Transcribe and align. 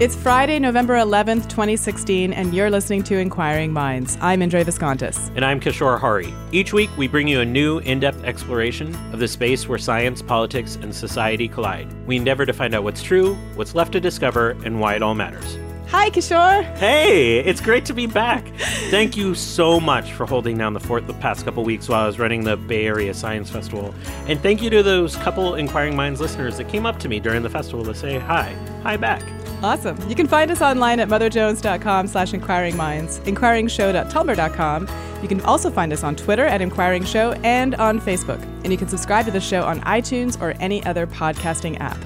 It's 0.00 0.16
Friday, 0.16 0.58
November 0.58 0.96
11th, 0.96 1.48
2016, 1.48 2.32
and 2.32 2.52
you're 2.52 2.68
listening 2.68 3.04
to 3.04 3.16
Inquiring 3.16 3.72
Minds. 3.72 4.18
I'm 4.20 4.42
Indre 4.42 4.64
Viskontas. 4.64 5.30
And 5.36 5.44
I'm 5.44 5.60
Kishore 5.60 6.00
Hari. 6.00 6.34
Each 6.50 6.72
week, 6.72 6.90
we 6.96 7.06
bring 7.06 7.28
you 7.28 7.42
a 7.42 7.44
new, 7.44 7.78
in 7.78 8.00
depth 8.00 8.24
exploration 8.24 8.92
of 9.12 9.20
the 9.20 9.28
space 9.28 9.68
where 9.68 9.78
science, 9.78 10.20
politics, 10.20 10.74
and 10.74 10.92
society 10.92 11.46
collide. 11.46 11.86
We 12.08 12.16
endeavor 12.16 12.44
to 12.44 12.52
find 12.52 12.74
out 12.74 12.82
what's 12.82 13.04
true, 13.04 13.36
what's 13.54 13.76
left 13.76 13.92
to 13.92 14.00
discover, 14.00 14.56
and 14.64 14.80
why 14.80 14.96
it 14.96 15.02
all 15.02 15.14
matters. 15.14 15.56
Hi, 15.90 16.10
Kishore. 16.10 16.64
Hey, 16.76 17.38
it's 17.38 17.60
great 17.60 17.84
to 17.84 17.94
be 17.94 18.08
back. 18.08 18.48
Thank 18.90 19.16
you 19.16 19.36
so 19.36 19.78
much 19.78 20.12
for 20.12 20.26
holding 20.26 20.58
down 20.58 20.72
the 20.72 20.80
fort 20.80 21.06
the 21.06 21.14
past 21.14 21.44
couple 21.44 21.62
weeks 21.62 21.88
while 21.88 22.02
I 22.02 22.06
was 22.08 22.18
running 22.18 22.42
the 22.42 22.56
Bay 22.56 22.86
Area 22.86 23.14
Science 23.14 23.48
Festival. 23.48 23.94
And 24.26 24.40
thank 24.40 24.60
you 24.60 24.70
to 24.70 24.82
those 24.82 25.14
couple 25.14 25.54
Inquiring 25.54 25.94
Minds 25.94 26.20
listeners 26.20 26.56
that 26.56 26.68
came 26.68 26.84
up 26.84 26.98
to 26.98 27.08
me 27.08 27.20
during 27.20 27.44
the 27.44 27.50
festival 27.50 27.84
to 27.84 27.94
say 27.94 28.18
hi. 28.18 28.56
Hi 28.82 28.96
back. 28.96 29.22
Awesome. 29.62 29.96
You 30.08 30.14
can 30.14 30.26
find 30.26 30.50
us 30.50 30.60
online 30.60 31.00
at 31.00 31.08
motherjones.com 31.08 32.06
slash 32.06 32.32
inquiringminds, 32.32 33.20
inquiringshow.tumblr.com. 33.20 34.88
You 35.22 35.28
can 35.28 35.40
also 35.40 35.70
find 35.70 35.92
us 35.92 36.04
on 36.04 36.16
Twitter 36.16 36.44
at 36.44 36.60
Inquiring 36.60 37.04
Show 37.04 37.32
and 37.44 37.74
on 37.76 37.98
Facebook. 37.98 38.42
And 38.62 38.70
you 38.70 38.76
can 38.76 38.88
subscribe 38.88 39.24
to 39.24 39.30
the 39.30 39.40
show 39.40 39.62
on 39.62 39.80
iTunes 39.80 40.40
or 40.40 40.54
any 40.60 40.84
other 40.84 41.06
podcasting 41.06 41.80
app. 41.80 41.98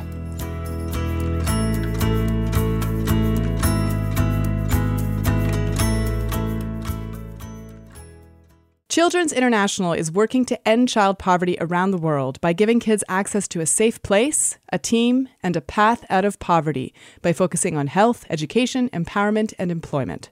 Children's 8.99 9.33
International 9.33 9.93
is 9.93 10.11
working 10.11 10.45
to 10.47 10.69
end 10.69 10.89
child 10.89 11.21
poverty 11.21 11.57
around 11.61 11.93
the 11.93 11.99
world 11.99 12.41
by 12.41 12.53
giving 12.53 12.81
kids 12.81 13.05
access 13.09 13.47
to 13.47 13.61
a 13.61 13.65
safe 13.65 14.03
place, 14.03 14.59
a 14.73 14.79
team, 14.81 15.29
and 15.41 15.55
a 15.55 15.61
path 15.61 16.05
out 16.11 16.25
of 16.25 16.41
poverty 16.41 16.93
by 17.23 17.33
focusing 17.33 17.77
on 17.77 17.87
health, 17.87 18.27
education, 18.29 18.89
empowerment, 18.89 19.55
and 19.57 19.71
employment. 19.71 20.31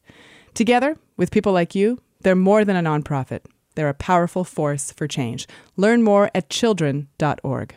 Together, 0.53 0.98
with 1.16 1.31
people 1.31 1.53
like 1.53 1.76
you, 1.76 2.00
they're 2.22 2.34
more 2.34 2.65
than 2.65 2.75
a 2.75 2.82
nonprofit. 2.82 3.43
They're 3.76 3.88
a 3.88 3.94
powerful 3.94 4.43
force 4.43 4.91
for 4.91 5.06
change. 5.06 5.47
Learn 5.76 6.03
more 6.03 6.28
at 6.34 6.50
children.org. 6.50 7.76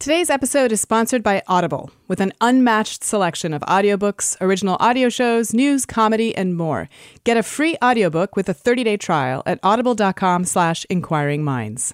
Today's 0.00 0.30
episode 0.30 0.72
is 0.72 0.80
sponsored 0.80 1.22
by 1.22 1.42
Audible, 1.46 1.90
with 2.08 2.22
an 2.22 2.32
unmatched 2.40 3.04
selection 3.04 3.52
of 3.52 3.60
audiobooks, 3.60 4.34
original 4.40 4.78
audio 4.80 5.10
shows, 5.10 5.52
news, 5.52 5.84
comedy, 5.84 6.34
and 6.34 6.56
more. 6.56 6.88
Get 7.24 7.36
a 7.36 7.42
free 7.42 7.76
audiobook 7.84 8.34
with 8.34 8.48
a 8.48 8.54
30-day 8.54 8.96
trial 8.96 9.42
at 9.44 9.60
audible.com 9.62 10.46
slash 10.46 10.86
inquiring 10.88 11.44
minds. 11.44 11.92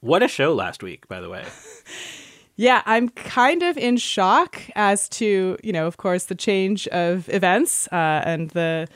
What 0.00 0.22
a 0.22 0.28
show 0.28 0.52
last 0.52 0.82
week, 0.82 1.08
by 1.08 1.22
the 1.22 1.30
way. 1.30 1.46
Yeah, 2.60 2.82
I'm 2.86 3.08
kind 3.10 3.62
of 3.62 3.78
in 3.78 3.98
shock 3.98 4.60
as 4.74 5.08
to, 5.10 5.56
you 5.62 5.72
know, 5.72 5.86
of 5.86 5.96
course, 5.96 6.24
the 6.24 6.34
change 6.34 6.88
of 6.88 7.28
events 7.28 7.86
uh, 7.92 8.22
and 8.26 8.50
the 8.50 8.88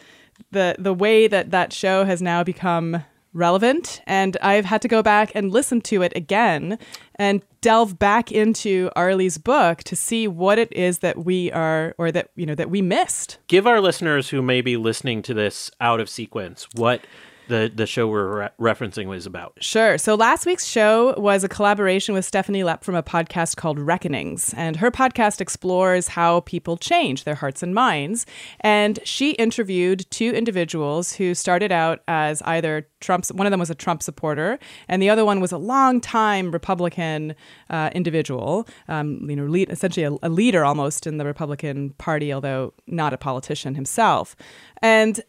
the 0.50 0.74
the 0.80 0.92
way 0.92 1.28
that 1.28 1.52
that 1.52 1.72
show 1.72 2.04
has 2.04 2.20
now 2.20 2.42
become 2.42 3.04
relevant 3.32 4.03
and 4.06 4.37
I've 4.43 4.65
had 4.65 4.82
to 4.82 4.88
go 4.88 5.03
back 5.03 5.32
and 5.34 5.50
listen 5.50 5.81
to 5.82 6.03
it 6.03 6.12
again 6.15 6.78
and 7.16 7.43
delve 7.60 7.98
back 7.98 8.31
into 8.32 8.91
Arlie's 8.97 9.38
book 9.38 9.82
to 9.84 9.97
see 9.97 10.28
what 10.28 10.59
it 10.59 10.72
is 10.72 10.98
that 10.98 11.25
we 11.25 11.50
are 11.53 11.94
or 11.98 12.12
that 12.12 12.31
you 12.37 12.47
know 12.47 12.54
that 12.54 12.70
we 12.70 12.82
missed. 12.82 13.38
Give 13.48 13.66
our 13.66 13.81
listeners 13.81 14.31
who 14.31 14.43
may 14.43 14.60
be 14.60 14.76
listening 14.76 15.22
to 15.22 15.34
this 15.34 15.70
out 15.81 16.00
of 16.00 16.09
sequence 16.09 16.66
what 16.75 17.03
the, 17.48 17.70
the 17.75 17.86
show 17.86 18.06
we're 18.06 18.50
re- 18.58 18.72
referencing 18.72 19.06
was 19.06 19.26
about. 19.26 19.54
Sure. 19.60 19.98
So 19.98 20.14
last 20.14 20.47
week's 20.47 20.66
show 20.66 21.14
was 21.19 21.44
a 21.44 21.48
collaboration 21.48 22.14
with 22.14 22.25
Stephanie 22.25 22.62
Lepp 22.62 22.84
from 22.84 22.94
a 22.94 23.03
podcast 23.03 23.56
called 23.56 23.78
Reckonings. 23.78 24.54
And 24.56 24.76
her 24.76 24.91
podcast 24.91 25.41
explores 25.41 26.08
how 26.08 26.41
people 26.41 26.76
change 26.76 27.25
their 27.25 27.34
hearts 27.34 27.62
and 27.62 27.75
minds. 27.75 28.26
And 28.60 28.98
she 29.04 29.32
interviewed 29.32 30.06
two 30.10 30.32
individuals 30.32 31.14
who 31.14 31.34
started 31.34 31.72
out 31.72 32.00
as 32.08 32.42
either 32.42 32.88
Trump's, 33.00 33.32
one 33.32 33.47
of 33.47 33.50
them 33.50 33.60
was 33.60 33.70
a 33.70 33.75
Trump 33.75 34.02
supporter, 34.02 34.58
and 34.88 35.02
the 35.02 35.10
other 35.10 35.25
one 35.25 35.41
was 35.41 35.52
a 35.52 35.58
long-time 35.58 36.52
Republican 36.52 37.34
uh, 37.69 37.91
individual, 37.94 38.66
um, 38.88 39.28
you 39.28 39.36
know, 39.36 39.44
lead, 39.44 39.70
essentially 39.70 40.04
a, 40.04 40.16
a 40.22 40.28
leader 40.28 40.64
almost 40.64 41.06
in 41.06 41.19
the 41.19 41.25
Republican 41.25 41.91
Party, 41.98 42.32
although 42.32 42.72
not 42.86 43.12
a 43.12 43.19
politician 43.19 43.75
himself. 43.75 44.36
And 44.81 45.20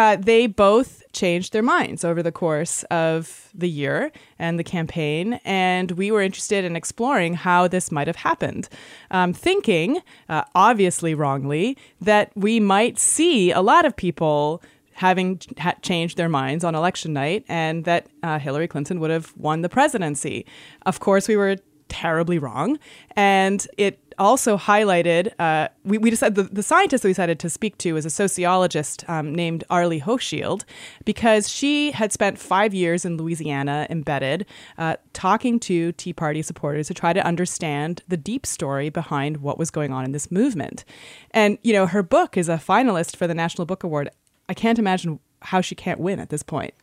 uh, 0.00 0.16
they 0.16 0.46
both 0.46 1.02
changed 1.12 1.52
their 1.52 1.62
minds 1.62 2.04
over 2.04 2.22
the 2.22 2.32
course 2.32 2.84
of 2.84 3.50
the 3.52 3.68
year 3.68 4.10
and 4.38 4.58
the 4.58 4.64
campaign, 4.64 5.38
and 5.44 5.90
we 5.92 6.10
were 6.10 6.22
interested 6.22 6.64
in 6.64 6.74
exploring 6.74 7.34
how 7.34 7.68
this 7.68 7.92
might 7.92 8.06
have 8.06 8.16
happened. 8.16 8.70
Um, 9.10 9.34
thinking, 9.34 10.00
uh, 10.30 10.44
obviously 10.54 11.12
wrongly, 11.12 11.76
that 12.00 12.32
we 12.34 12.60
might 12.60 12.98
see 12.98 13.52
a 13.52 13.60
lot 13.60 13.84
of 13.84 13.94
people 13.94 14.62
having 14.94 15.38
ha- 15.58 15.74
changed 15.82 16.16
their 16.16 16.30
minds 16.30 16.64
on 16.64 16.74
election 16.74 17.12
night 17.12 17.44
and 17.46 17.84
that 17.84 18.06
uh, 18.22 18.38
Hillary 18.38 18.68
Clinton 18.68 19.00
would 19.00 19.10
have 19.10 19.34
won 19.36 19.60
the 19.60 19.68
presidency. 19.68 20.46
Of 20.86 20.98
course, 21.00 21.28
we 21.28 21.36
were 21.36 21.56
terribly 21.90 22.38
wrong. 22.38 22.78
And 23.16 23.66
it 23.76 24.09
also 24.20 24.56
highlighted, 24.56 25.32
uh, 25.38 25.68
we, 25.82 25.98
we 25.98 26.10
decided, 26.10 26.36
the, 26.36 26.42
the 26.44 26.62
scientist 26.62 27.02
that 27.02 27.08
we 27.08 27.12
decided 27.12 27.40
to 27.40 27.50
speak 27.50 27.78
to 27.78 27.96
is 27.96 28.04
a 28.04 28.10
sociologist 28.10 29.04
um, 29.08 29.34
named 29.34 29.64
Arlie 29.70 30.00
Hochschild, 30.00 30.64
because 31.04 31.48
she 31.48 31.90
had 31.90 32.12
spent 32.12 32.38
five 32.38 32.72
years 32.72 33.04
in 33.04 33.16
Louisiana 33.16 33.86
embedded, 33.90 34.46
uh, 34.78 34.96
talking 35.14 35.58
to 35.60 35.92
Tea 35.92 36.12
Party 36.12 36.42
supporters 36.42 36.86
to 36.88 36.94
try 36.94 37.12
to 37.12 37.26
understand 37.26 38.02
the 38.06 38.16
deep 38.16 38.46
story 38.46 38.90
behind 38.90 39.38
what 39.38 39.58
was 39.58 39.70
going 39.70 39.92
on 39.92 40.04
in 40.04 40.12
this 40.12 40.30
movement. 40.30 40.84
And, 41.32 41.58
you 41.62 41.72
know, 41.72 41.86
her 41.86 42.02
book 42.02 42.36
is 42.36 42.48
a 42.48 42.56
finalist 42.56 43.16
for 43.16 43.26
the 43.26 43.34
National 43.34 43.64
Book 43.64 43.82
Award. 43.82 44.10
I 44.48 44.54
can't 44.54 44.78
imagine 44.78 45.18
how 45.42 45.62
she 45.62 45.74
can't 45.74 45.98
win 45.98 46.20
at 46.20 46.28
this 46.28 46.42
point. 46.42 46.74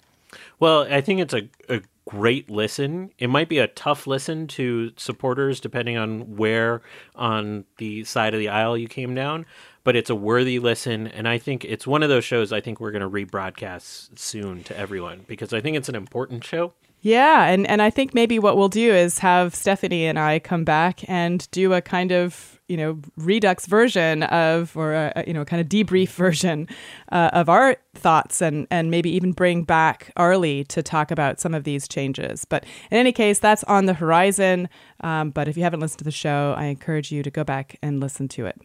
Well, 0.60 0.88
I 0.92 1.02
think 1.02 1.22
it's 1.22 1.34
a, 1.34 1.48
a 1.70 1.82
great 2.08 2.50
listen. 2.50 3.12
It 3.20 3.30
might 3.30 3.50
be 3.50 3.60
a 3.60 3.68
tough 3.68 4.08
listen 4.08 4.48
to 4.48 4.92
supporters 4.96 5.60
depending 5.60 5.98
on 5.98 6.38
where 6.38 6.82
on 7.16 7.66
the 7.78 8.06
side 8.06 8.34
of 8.34 8.40
the 8.40 8.48
aisle 8.48 8.78
you 8.78 8.88
came 8.88 9.14
down, 9.14 9.46
but 9.84 9.96
it's 9.96 10.10
a 10.10 10.16
worthy 10.16 10.58
listen 10.58 11.08
and 11.08 11.28
I 11.28 11.38
think 11.38 11.66
it's 11.66 11.86
one 11.86 12.04
of 12.04 12.10
those 12.10 12.24
shows 12.24 12.54
I 12.54 12.62
think 12.62 12.80
we're 12.80 12.92
going 12.92 13.02
to 13.02 13.10
rebroadcast 13.10 14.18
soon 14.18 14.64
to 14.64 14.78
everyone 14.78 15.26
because 15.28 15.54
I 15.54 15.60
think 15.60 15.76
it's 15.76 15.90
an 15.90 15.96
important 15.96 16.44
show. 16.44 16.74
Yeah, 17.02 17.46
and 17.46 17.68
and 17.68 17.82
I 17.82 17.90
think 17.90 18.14
maybe 18.14 18.40
what 18.40 18.58
we'll 18.58 18.70
do 18.70 18.94
is 18.94 19.20
have 19.20 19.54
Stephanie 19.54 20.06
and 20.06 20.18
I 20.18 20.40
come 20.40 20.64
back 20.64 21.08
and 21.08 21.48
do 21.52 21.74
a 21.74 21.82
kind 21.82 22.12
of 22.12 22.57
you 22.68 22.78
know 22.78 23.00
redux 23.16 23.66
version 23.66 24.24
of 24.24 24.76
or 24.76 24.94
a, 24.94 25.24
you 25.26 25.34
know 25.34 25.46
kind 25.46 25.62
of 25.62 25.68
debrief 25.68 26.10
version 26.16 26.68
uh, 27.12 27.30
of 27.34 27.50
our 27.50 27.78
thoughts 27.96 28.42
and 28.42 28.68
and 28.72 28.92
maybe 28.92 29.10
even 29.10 29.32
bring 29.32 29.64
back 29.64 30.12
Arlie 30.18 30.64
to 30.66 30.84
talk 30.84 31.12
about 31.12 31.40
some 31.40 31.54
of 31.54 31.64
these 31.64 31.88
changes. 31.88 32.46
But 32.46 32.66
in 32.92 32.98
any 32.98 33.12
case, 33.12 33.40
that's 33.40 33.64
on 33.66 33.86
the 33.86 33.94
horizon. 33.94 34.70
Um, 35.02 35.32
but 35.32 35.48
if 35.48 35.58
you 35.58 35.64
haven't 35.64 35.80
listened 35.80 36.00
to 36.00 36.06
the 36.06 36.12
show, 36.12 36.54
I 36.58 36.66
encourage 36.66 37.12
you 37.12 37.24
to 37.24 37.32
go 37.32 37.44
back 37.44 37.78
and 37.82 38.00
listen 38.00 38.28
to 38.30 38.46
it. 38.46 38.60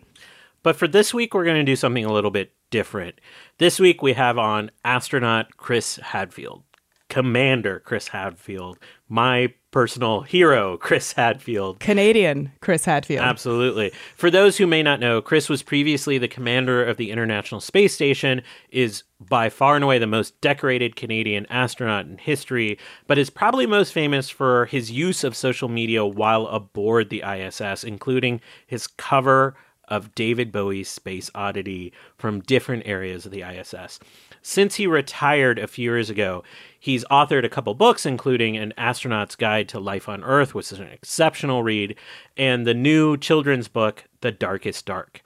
But 0.62 0.76
for 0.76 0.87
this 0.87 1.12
week, 1.12 1.34
we're 1.34 1.44
going 1.44 1.56
to 1.56 1.64
do 1.64 1.76
something 1.76 2.05
a 2.05 2.12
little 2.12 2.31
bit 2.31 2.52
different. 2.70 3.20
This 3.58 3.81
week, 3.81 4.00
we 4.00 4.12
have 4.12 4.38
on 4.38 4.70
astronaut 4.84 5.56
Chris 5.56 5.96
Hadfield 5.96 6.62
Commander 7.12 7.78
Chris 7.80 8.08
Hadfield, 8.08 8.78
my 9.06 9.52
personal 9.70 10.22
hero, 10.22 10.78
Chris 10.78 11.12
Hadfield. 11.12 11.78
Canadian 11.78 12.52
Chris 12.62 12.86
Hadfield. 12.86 13.22
Absolutely. 13.22 13.92
For 14.16 14.30
those 14.30 14.56
who 14.56 14.66
may 14.66 14.82
not 14.82 14.98
know, 14.98 15.20
Chris 15.20 15.50
was 15.50 15.62
previously 15.62 16.16
the 16.16 16.26
commander 16.26 16.82
of 16.82 16.96
the 16.96 17.10
International 17.10 17.60
Space 17.60 17.92
Station, 17.92 18.40
is 18.70 19.02
by 19.20 19.50
far 19.50 19.74
and 19.74 19.84
away 19.84 19.98
the 19.98 20.06
most 20.06 20.40
decorated 20.40 20.96
Canadian 20.96 21.44
astronaut 21.50 22.06
in 22.06 22.16
history, 22.16 22.78
but 23.06 23.18
is 23.18 23.28
probably 23.28 23.66
most 23.66 23.92
famous 23.92 24.30
for 24.30 24.64
his 24.64 24.90
use 24.90 25.22
of 25.22 25.36
social 25.36 25.68
media 25.68 26.06
while 26.06 26.46
aboard 26.46 27.10
the 27.10 27.22
ISS, 27.22 27.84
including 27.84 28.40
his 28.66 28.86
cover 28.86 29.54
of 29.86 30.14
David 30.14 30.50
Bowie's 30.50 30.88
Space 30.88 31.30
Oddity 31.34 31.92
from 32.16 32.40
different 32.40 32.84
areas 32.86 33.26
of 33.26 33.32
the 33.32 33.42
ISS. 33.42 34.00
Since 34.42 34.74
he 34.74 34.88
retired 34.88 35.60
a 35.60 35.68
few 35.68 35.84
years 35.84 36.10
ago, 36.10 36.42
he's 36.78 37.04
authored 37.04 37.44
a 37.44 37.48
couple 37.48 37.74
books, 37.74 38.04
including 38.04 38.56
An 38.56 38.74
Astronaut's 38.76 39.36
Guide 39.36 39.68
to 39.68 39.78
Life 39.78 40.08
on 40.08 40.24
Earth, 40.24 40.52
which 40.52 40.72
is 40.72 40.80
an 40.80 40.88
exceptional 40.88 41.62
read, 41.62 41.96
and 42.36 42.66
the 42.66 42.74
new 42.74 43.16
children's 43.16 43.68
book, 43.68 44.04
The 44.20 44.32
Darkest 44.32 44.84
Dark. 44.84 45.22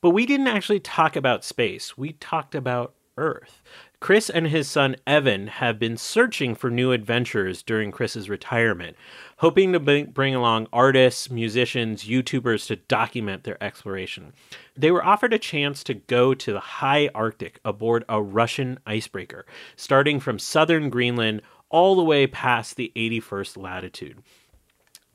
But 0.00 0.10
we 0.10 0.24
didn't 0.24 0.46
actually 0.46 0.80
talk 0.80 1.16
about 1.16 1.44
space, 1.44 1.98
we 1.98 2.12
talked 2.12 2.54
about 2.54 2.94
Earth. 3.16 3.60
Chris 4.04 4.28
and 4.28 4.48
his 4.48 4.68
son 4.68 4.94
Evan 5.06 5.46
have 5.46 5.78
been 5.78 5.96
searching 5.96 6.54
for 6.54 6.68
new 6.68 6.92
adventures 6.92 7.62
during 7.62 7.90
Chris's 7.90 8.28
retirement, 8.28 8.98
hoping 9.38 9.72
to 9.72 9.80
bring 9.80 10.34
along 10.34 10.66
artists, 10.74 11.30
musicians, 11.30 12.04
YouTubers 12.04 12.66
to 12.66 12.76
document 12.76 13.44
their 13.44 13.56
exploration. 13.64 14.34
They 14.76 14.90
were 14.90 15.02
offered 15.02 15.32
a 15.32 15.38
chance 15.38 15.82
to 15.84 15.94
go 15.94 16.34
to 16.34 16.52
the 16.52 16.60
high 16.60 17.08
Arctic 17.14 17.60
aboard 17.64 18.04
a 18.06 18.20
Russian 18.20 18.78
icebreaker, 18.86 19.46
starting 19.74 20.20
from 20.20 20.38
southern 20.38 20.90
Greenland 20.90 21.40
all 21.70 21.96
the 21.96 22.04
way 22.04 22.26
past 22.26 22.76
the 22.76 22.92
81st 22.94 23.56
latitude. 23.56 24.22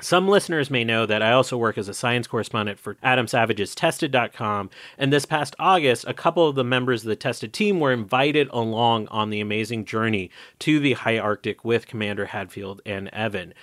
Some 0.02 0.30
listeners 0.30 0.72
may 0.72 0.86
know 0.86 1.06
that 1.06 1.22
I 1.22 1.34
also 1.34 1.58
work 1.58 1.78
as 1.78 1.90
a 1.90 1.94
science 1.94 2.26
correspondent 2.26 2.80
for 2.80 2.96
Adam 3.04 3.28
Savage's 3.28 3.76
Tested.com, 3.76 4.70
and 4.98 5.12
this 5.12 5.26
past 5.26 5.58
August, 5.60 6.06
a 6.08 6.14
couple 6.14 6.48
of 6.48 6.56
the 6.56 6.64
members 6.64 7.04
of 7.04 7.10
the 7.10 7.18
Tested 7.18 7.52
team 7.52 7.82
were 7.82 7.92
invited 7.92 8.48
along 8.54 9.10
on 9.10 9.30
the 9.30 9.42
amazing 9.42 9.84
journey 9.84 10.32
to 10.60 10.80
the 10.80 10.94
high 10.94 11.18
Arctic 11.18 11.66
with 11.66 11.86
Commander 11.86 12.28
Hadfield 12.28 12.82
and 12.86 13.10
Evan. 13.10 13.54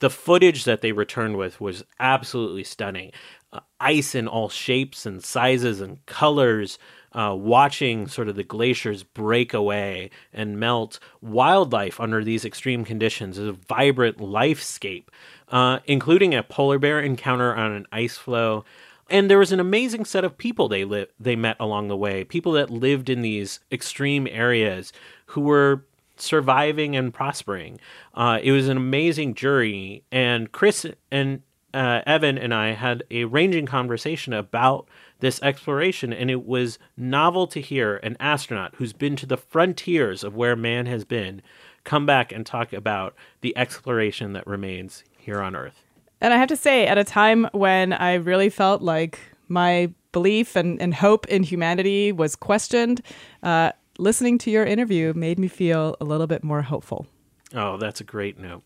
The 0.00 0.10
footage 0.10 0.64
that 0.64 0.82
they 0.82 0.92
returned 0.92 1.38
with 1.38 1.62
was 1.62 1.82
absolutely 1.98 2.64
stunning. 2.64 3.12
Uh, 3.50 3.60
ice 3.80 4.14
in 4.14 4.28
all 4.28 4.50
shapes 4.50 5.06
and 5.06 5.24
sizes 5.24 5.80
and 5.80 6.04
colors, 6.04 6.78
uh, 7.12 7.34
watching 7.34 8.06
sort 8.06 8.28
of 8.28 8.36
the 8.36 8.44
glaciers 8.44 9.02
break 9.02 9.54
away 9.54 10.10
and 10.34 10.60
melt, 10.60 11.00
wildlife 11.22 11.98
under 11.98 12.22
these 12.22 12.44
extreme 12.44 12.84
conditions 12.84 13.38
is 13.38 13.48
a 13.48 13.52
vibrant 13.52 14.18
lifescape 14.18 15.06
uh, 15.48 15.80
including 15.86 16.34
a 16.34 16.42
polar 16.42 16.78
bear 16.78 17.00
encounter 17.00 17.54
on 17.54 17.72
an 17.72 17.86
ice 17.92 18.16
floe. 18.16 18.64
And 19.08 19.30
there 19.30 19.38
was 19.38 19.52
an 19.52 19.60
amazing 19.60 20.04
set 20.04 20.24
of 20.24 20.36
people 20.36 20.68
they 20.68 20.84
li- 20.84 21.06
they 21.20 21.36
met 21.36 21.56
along 21.60 21.88
the 21.88 21.96
way, 21.96 22.24
people 22.24 22.52
that 22.52 22.70
lived 22.70 23.08
in 23.08 23.22
these 23.22 23.60
extreme 23.70 24.26
areas 24.28 24.92
who 25.26 25.42
were 25.42 25.84
surviving 26.16 26.96
and 26.96 27.14
prospering. 27.14 27.78
Uh, 28.14 28.40
it 28.42 28.52
was 28.52 28.68
an 28.68 28.76
amazing 28.76 29.34
journey, 29.34 30.02
and 30.10 30.50
Chris 30.50 30.86
and 31.10 31.42
uh, 31.72 32.00
Evan 32.06 32.38
and 32.38 32.54
I 32.54 32.72
had 32.72 33.04
a 33.10 33.24
ranging 33.24 33.66
conversation 33.66 34.32
about 34.32 34.88
this 35.20 35.40
exploration, 35.42 36.12
and 36.12 36.30
it 36.30 36.44
was 36.44 36.78
novel 36.96 37.46
to 37.48 37.60
hear 37.60 37.96
an 37.98 38.16
astronaut 38.18 38.74
who's 38.76 38.92
been 38.92 39.14
to 39.16 39.26
the 39.26 39.36
frontiers 39.36 40.24
of 40.24 40.34
where 40.34 40.56
man 40.56 40.86
has 40.86 41.04
been 41.04 41.42
come 41.84 42.06
back 42.06 42.32
and 42.32 42.44
talk 42.44 42.72
about 42.72 43.14
the 43.42 43.56
exploration 43.56 44.32
that 44.32 44.46
remains 44.46 45.04
here 45.26 45.42
on 45.42 45.54
Earth. 45.54 45.74
And 46.20 46.32
I 46.32 46.38
have 46.38 46.48
to 46.48 46.56
say, 46.56 46.86
at 46.86 46.96
a 46.96 47.04
time 47.04 47.48
when 47.52 47.92
I 47.92 48.14
really 48.14 48.48
felt 48.48 48.80
like 48.80 49.18
my 49.48 49.92
belief 50.12 50.56
and, 50.56 50.80
and 50.80 50.94
hope 50.94 51.26
in 51.26 51.42
humanity 51.42 52.12
was 52.12 52.34
questioned, 52.36 53.02
uh, 53.42 53.72
listening 53.98 54.38
to 54.38 54.50
your 54.50 54.64
interview 54.64 55.12
made 55.14 55.38
me 55.38 55.48
feel 55.48 55.96
a 56.00 56.04
little 56.04 56.26
bit 56.26 56.42
more 56.42 56.62
hopeful. 56.62 57.06
Oh, 57.54 57.76
that's 57.76 58.00
a 58.00 58.04
great 58.04 58.38
note. 58.38 58.62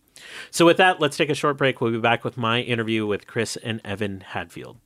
So, 0.51 0.67
with 0.67 0.77
that, 0.77 1.01
let's 1.01 1.17
take 1.17 1.31
a 1.31 1.35
short 1.35 1.57
break. 1.57 1.81
We'll 1.81 1.93
be 1.93 1.99
back 1.99 2.25
with 2.25 2.37
my 2.37 2.61
interview 2.61 3.07
with 3.07 3.27
Chris 3.27 3.57
and 3.57 3.81
Evan 3.85 4.21
Hadfield. 4.21 4.77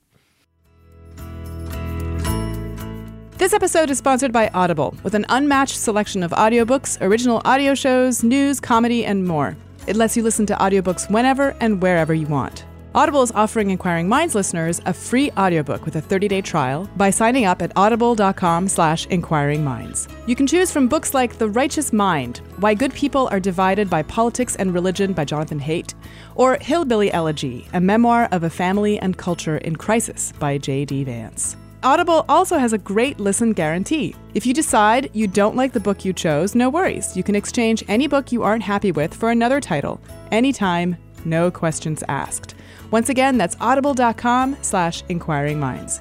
This 3.37 3.53
episode 3.53 3.91
is 3.91 3.99
sponsored 3.99 4.33
by 4.33 4.49
Audible, 4.55 4.97
with 5.03 5.15
an 5.15 5.27
unmatched 5.29 5.77
selection 5.77 6.23
of 6.23 6.31
audiobooks, 6.31 6.97
original 7.01 7.43
audio 7.45 7.75
shows, 7.75 8.23
news, 8.23 8.61
comedy, 8.61 9.05
and 9.05 9.27
more. 9.27 9.57
It 9.87 9.97
lets 9.97 10.17
you 10.17 10.23
listen 10.23 10.47
to 10.47 10.55
audiobooks 10.55 11.11
whenever 11.11 11.57
and 11.61 11.83
wherever 11.83 12.15
you 12.15 12.27
want. 12.27 12.65
Audible 12.95 13.23
is 13.23 13.33
offering 13.33 13.71
Inquiring 13.71 14.09
Minds 14.09 14.37
listeners 14.37 14.81
a 14.87 14.93
free 14.93 15.33
audiobook 15.33 15.85
with 15.85 15.97
a 15.97 16.03
30-day 16.03 16.43
trial 16.43 16.89
by 16.97 17.11
signing 17.11 17.45
up 17.45 17.61
at 17.61 17.73
audible.com 17.75 18.69
slash 18.69 19.09
inquiringminds. 19.09 20.09
You 20.29 20.37
can 20.37 20.47
choose 20.47 20.71
from 20.71 20.87
books 20.87 21.13
like 21.13 21.37
The 21.37 21.49
Righteous 21.49 21.93
Mind, 21.93 22.41
Why 22.59 22.73
Good 22.73 22.95
People 22.95 23.29
Are 23.33 23.41
Divided 23.41 23.91
by 23.91 24.05
Politics 24.05 24.55
and 24.55 24.73
Religion 24.73 25.13
by 25.13 25.25
Jonathan 25.25 25.59
Haidt, 25.59 25.95
or 26.37 26.57
Hillbilly 26.61 27.13
Elegy, 27.13 27.67
a 27.73 27.81
memoir 27.81 28.29
of 28.31 28.45
a 28.45 28.51
family 28.51 28.97
and 29.01 29.19
culture 29.19 29.59
in 29.59 29.75
crisis 29.75 30.33
by 30.39 30.57
J.D. 30.57 31.03
Vance. 31.03 31.57
Audible 31.85 32.25
also 32.31 32.57
has 32.57 32.73
a 32.73 32.79
great 32.79 33.21
listen 33.21 33.53
guarantee. 33.53 34.17
If 34.33 34.47
you 34.47 34.55
decide 34.55 35.11
you 35.13 35.27
don't 35.27 35.55
like 35.55 35.75
the 35.75 35.81
book 35.81 36.03
you 36.03 36.15
chose, 36.15 36.55
no 36.55 36.71
worries. 36.71 37.15
You 37.15 37.23
can 37.23 37.35
exchange 37.35 37.85
any 37.89 38.07
book 38.07 38.33
you 38.33 38.43
aren't 38.43 38.63
happy 38.63 38.91
with 38.91 39.13
for 39.13 39.31
another 39.31 39.61
title, 39.61 40.01
anytime, 40.31 40.97
no 41.27 41.51
questions 41.51 42.03
asked. 42.09 42.55
Once 42.91 43.11
again, 43.11 43.37
that's 43.37 43.59
audible.com 43.61 44.57
slash 44.63 45.03
inquiring 45.11 45.61
minds. 45.61 46.01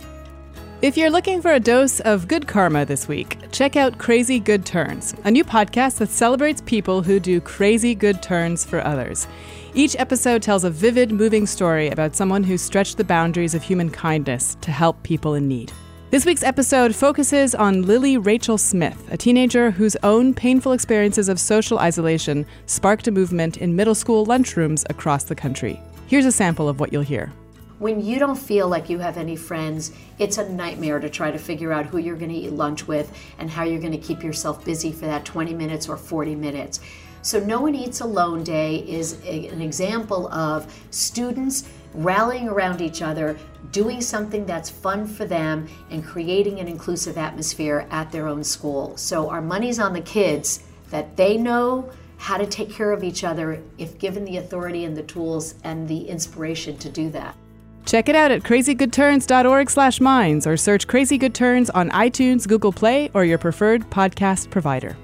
If 0.82 0.96
you're 0.96 1.10
looking 1.10 1.42
for 1.42 1.52
a 1.52 1.60
dose 1.60 2.00
of 2.02 2.30
good 2.30 2.48
karma 2.48 2.86
this 2.86 3.10
week, 3.10 3.38
check 3.52 3.76
out 3.76 3.98
Crazy 3.98 4.40
Good 4.40 4.66
Turns, 4.66 5.14
a 5.26 5.32
new 5.32 5.44
podcast 5.44 5.98
that 5.98 6.10
celebrates 6.10 6.62
people 6.62 7.02
who 7.02 7.20
do 7.20 7.42
crazy 7.42 7.94
good 7.94 8.24
turns 8.24 8.64
for 8.64 8.86
others. 8.86 9.28
Each 9.76 9.96
episode 9.98 10.44
tells 10.44 10.66
a 10.66 10.70
vivid, 10.70 11.12
moving 11.12 11.48
story 11.48 11.90
about 11.90 12.16
someone 12.16 12.44
who 12.44 12.60
stretched 12.60 12.98
the 12.98 13.04
boundaries 13.04 13.56
of 13.56 13.64
human 13.64 13.90
kindness 13.90 14.56
to 14.62 14.70
help 14.70 15.02
people 15.02 15.34
in 15.34 15.48
need. 15.48 15.72
This 16.12 16.28
week's 16.28 16.44
episode 16.44 16.96
focuses 16.96 17.56
on 17.56 17.82
Lily 17.82 18.18
Rachel 18.18 18.60
Smith, 18.60 19.12
a 19.12 19.18
teenager 19.18 19.72
whose 19.72 19.98
own 20.04 20.32
painful 20.36 20.74
experiences 20.74 21.28
of 21.28 21.40
social 21.40 21.80
isolation 21.80 22.46
sparked 22.68 23.08
a 23.08 23.12
movement 23.12 23.58
in 23.58 23.76
middle 23.76 23.96
school 23.96 24.28
lunchrooms 24.28 24.88
across 24.92 25.24
the 25.24 25.34
country. 25.34 25.82
Here's 26.06 26.28
a 26.28 26.32
sample 26.32 26.70
of 26.70 26.80
what 26.80 26.94
you'll 26.94 27.02
hear. 27.02 27.34
When 27.80 28.00
you 28.00 28.20
don't 28.20 28.38
feel 28.38 28.68
like 28.68 28.90
you 28.92 29.00
have 29.00 29.18
any 29.18 29.36
friends, 29.36 29.92
it's 30.20 30.38
a 30.38 30.48
nightmare 30.48 31.00
to 31.00 31.10
try 31.10 31.32
to 31.32 31.40
figure 31.40 31.74
out 31.74 31.88
who 31.88 31.98
you're 31.98 32.16
going 32.16 32.32
to 32.32 32.38
eat 32.38 32.54
lunch 32.54 32.88
with 32.88 33.12
and 33.40 33.50
how 33.50 33.64
you're 33.64 33.82
going 33.82 33.92
to 33.92 33.98
keep 33.98 34.24
yourself 34.24 34.64
busy 34.64 34.92
for 34.92 35.08
that 35.08 35.26
20 35.26 35.56
minutes 35.56 35.90
or 35.90 35.98
40 35.98 36.36
minutes. 36.36 36.80
So 37.24 37.40
No 37.40 37.62
One 37.62 37.74
Eats 37.74 38.02
Alone 38.02 38.44
Day 38.44 38.80
is 38.86 39.18
a, 39.24 39.48
an 39.48 39.62
example 39.62 40.28
of 40.28 40.72
students 40.92 41.70
rallying 41.94 42.50
around 42.50 42.82
each 42.82 43.02
other, 43.02 43.38
doing 43.72 44.02
something 44.02 44.46
that's 44.46 44.70
fun 44.70 45.08
for 45.08 45.24
them, 45.24 45.70
and 45.90 46.06
creating 46.06 46.60
an 46.60 46.68
inclusive 46.68 47.18
atmosphere 47.18 47.88
at 47.92 48.12
their 48.12 48.28
own 48.28 48.44
school. 48.44 48.98
So 48.98 49.30
our 49.30 49.42
money's 49.42 49.80
on 49.80 49.94
the 49.94 50.02
kids 50.02 50.66
that 50.90 51.16
they 51.16 51.38
know 51.38 51.90
how 52.18 52.38
to 52.38 52.46
take 52.46 52.70
care 52.70 52.92
of 52.92 53.06
each 53.06 53.24
other 53.24 53.64
if 53.78 53.98
given 53.98 54.26
the 54.26 54.38
authority 54.38 54.84
and 54.84 54.96
the 54.96 55.04
tools 55.04 55.56
and 55.64 55.88
the 55.88 56.10
inspiration 56.10 56.78
to 56.80 56.90
do 56.90 57.10
that. 57.12 57.38
Check 57.86 58.10
it 58.10 58.16
out 58.16 58.32
at 58.32 58.44
crazygoodturns.org 58.44 59.70
slash 59.70 60.02
minds 60.02 60.46
or 60.46 60.58
search 60.58 60.88
Crazy 60.88 61.18
Good 61.18 61.34
Turns 61.34 61.70
on 61.70 61.90
iTunes, 61.92 62.46
Google 62.48 62.74
Play, 62.74 63.10
or 63.14 63.24
your 63.24 63.38
preferred 63.38 63.90
podcast 63.90 64.50
provider. 64.52 64.98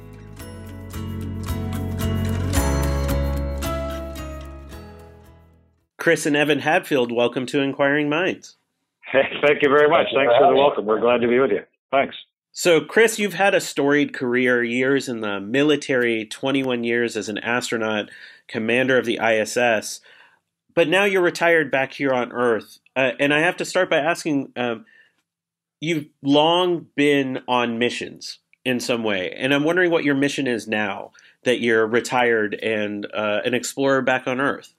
Chris 6.09 6.25
and 6.25 6.35
Evan 6.35 6.57
Hadfield, 6.57 7.11
welcome 7.11 7.45
to 7.45 7.59
Inquiring 7.59 8.09
Minds. 8.09 8.55
Hey, 9.11 9.29
thank 9.45 9.61
you 9.61 9.69
very 9.69 9.87
much. 9.87 10.07
Thanks 10.11 10.33
for 10.39 10.47
the 10.47 10.55
welcome. 10.55 10.87
We're 10.87 10.99
glad 10.99 11.21
to 11.21 11.27
be 11.27 11.37
with 11.37 11.51
you. 11.51 11.61
Thanks. 11.91 12.15
So, 12.51 12.81
Chris, 12.81 13.19
you've 13.19 13.35
had 13.35 13.53
a 13.53 13.61
storied 13.61 14.11
career 14.11 14.63
years 14.63 15.07
in 15.07 15.21
the 15.21 15.39
military, 15.39 16.25
21 16.25 16.83
years 16.83 17.15
as 17.15 17.29
an 17.29 17.37
astronaut, 17.37 18.09
commander 18.47 18.97
of 18.97 19.05
the 19.05 19.19
ISS, 19.23 20.01
but 20.73 20.89
now 20.89 21.03
you're 21.03 21.21
retired 21.21 21.69
back 21.69 21.93
here 21.93 22.11
on 22.11 22.31
Earth. 22.31 22.79
Uh, 22.95 23.11
and 23.19 23.31
I 23.31 23.41
have 23.41 23.57
to 23.57 23.63
start 23.65 23.87
by 23.87 23.97
asking 23.97 24.51
um, 24.55 24.87
you've 25.79 26.07
long 26.23 26.87
been 26.95 27.43
on 27.47 27.77
missions 27.77 28.39
in 28.65 28.79
some 28.79 29.03
way, 29.03 29.31
and 29.37 29.53
I'm 29.53 29.63
wondering 29.63 29.91
what 29.91 30.05
your 30.05 30.15
mission 30.15 30.47
is 30.47 30.67
now 30.67 31.11
that 31.43 31.59
you're 31.59 31.85
retired 31.85 32.55
and 32.55 33.05
uh, 33.13 33.41
an 33.45 33.53
explorer 33.53 34.01
back 34.01 34.25
on 34.25 34.41
Earth. 34.41 34.73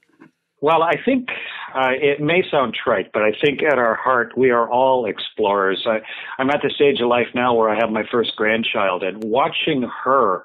Well, 0.63 0.83
I 0.83 0.97
think 1.03 1.29
uh, 1.75 1.93
it 1.93 2.21
may 2.21 2.43
sound 2.51 2.75
trite, 2.75 3.13
but 3.13 3.23
I 3.23 3.33
think 3.43 3.63
at 3.63 3.79
our 3.79 3.95
heart 3.95 4.37
we 4.37 4.51
are 4.51 4.69
all 4.71 5.07
explorers. 5.07 5.87
I, 5.87 6.01
I'm 6.39 6.51
at 6.51 6.61
the 6.63 6.71
stage 6.71 7.01
of 7.01 7.09
life 7.09 7.29
now 7.35 7.55
where 7.55 7.71
I 7.71 7.77
have 7.81 7.91
my 7.91 8.03
first 8.11 8.37
grandchild, 8.37 9.03
and 9.03 9.25
watching 9.25 9.89
her 10.05 10.45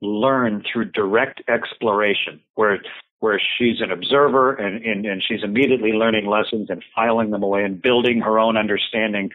learn 0.00 0.62
through 0.70 0.92
direct 0.92 1.42
exploration, 1.48 2.40
where 2.54 2.80
where 3.20 3.40
she's 3.58 3.80
an 3.80 3.90
observer 3.90 4.54
and, 4.54 4.84
and, 4.84 5.06
and 5.06 5.22
she's 5.26 5.42
immediately 5.42 5.92
learning 5.92 6.26
lessons 6.26 6.68
and 6.68 6.84
filing 6.94 7.30
them 7.30 7.42
away 7.42 7.64
and 7.64 7.80
building 7.80 8.20
her 8.20 8.38
own 8.38 8.58
understanding 8.58 9.30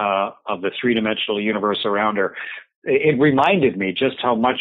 uh, 0.00 0.30
of 0.46 0.62
the 0.62 0.70
three 0.80 0.94
dimensional 0.94 1.38
universe 1.40 1.80
around 1.84 2.16
her. 2.16 2.34
It, 2.84 3.14
it 3.14 3.20
reminded 3.20 3.76
me 3.76 3.92
just 3.92 4.16
how 4.20 4.34
much 4.34 4.60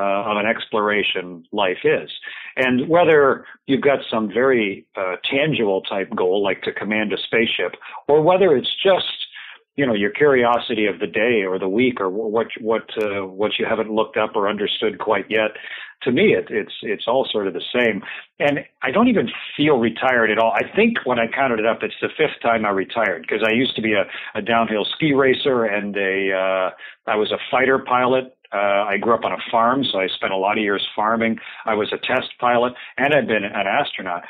uh, 0.00 0.30
of 0.30 0.38
an 0.38 0.46
exploration 0.46 1.44
life 1.52 1.84
is. 1.84 2.10
And 2.56 2.88
whether 2.88 3.44
you've 3.66 3.82
got 3.82 3.98
some 4.10 4.28
very 4.28 4.86
uh, 4.96 5.16
tangible 5.30 5.82
type 5.82 6.08
goal, 6.16 6.42
like 6.42 6.62
to 6.62 6.72
command 6.72 7.12
a 7.12 7.18
spaceship, 7.18 7.74
or 8.08 8.22
whether 8.22 8.56
it's 8.56 8.74
just 8.82 9.06
you 9.76 9.86
know 9.86 9.94
your 9.94 10.10
curiosity 10.10 10.86
of 10.86 10.98
the 11.00 11.06
day 11.06 11.44
or 11.46 11.58
the 11.58 11.68
week 11.68 12.00
or 12.00 12.10
what 12.10 12.48
what 12.60 12.84
uh, 13.02 13.26
what 13.26 13.52
you 13.58 13.66
haven't 13.66 13.90
looked 13.90 14.16
up 14.16 14.32
or 14.34 14.48
understood 14.48 14.98
quite 14.98 15.26
yet 15.30 15.52
to 16.02 16.10
me 16.10 16.34
it, 16.34 16.48
it's 16.50 16.74
it's 16.82 17.04
all 17.06 17.26
sort 17.30 17.46
of 17.46 17.54
the 17.54 17.62
same 17.74 18.02
and 18.40 18.58
i 18.82 18.90
don't 18.90 19.08
even 19.08 19.28
feel 19.56 19.78
retired 19.78 20.30
at 20.30 20.38
all 20.38 20.52
i 20.52 20.76
think 20.76 20.98
when 21.04 21.18
i 21.18 21.26
counted 21.26 21.60
it 21.60 21.66
up 21.66 21.78
it's 21.82 21.94
the 22.02 22.08
fifth 22.16 22.42
time 22.42 22.66
i 22.66 22.70
retired 22.70 23.22
because 23.22 23.42
i 23.46 23.52
used 23.54 23.74
to 23.76 23.80
be 23.80 23.94
a, 23.94 24.04
a 24.38 24.42
downhill 24.42 24.84
ski 24.96 25.12
racer 25.14 25.64
and 25.64 25.96
a 25.96 26.32
uh, 26.32 26.70
i 27.10 27.16
was 27.16 27.30
a 27.30 27.38
fighter 27.50 27.78
pilot 27.78 28.36
uh, 28.52 28.84
I 28.88 28.96
grew 28.98 29.14
up 29.14 29.24
on 29.24 29.32
a 29.32 29.50
farm, 29.50 29.84
so 29.84 30.00
I 30.00 30.08
spent 30.08 30.32
a 30.32 30.36
lot 30.36 30.58
of 30.58 30.62
years 30.64 30.86
farming. 30.94 31.38
I 31.64 31.74
was 31.74 31.92
a 31.92 31.98
test 31.98 32.30
pilot, 32.38 32.72
and 32.96 33.14
I've 33.14 33.26
been 33.26 33.44
an 33.44 33.66
astronaut. 33.66 34.24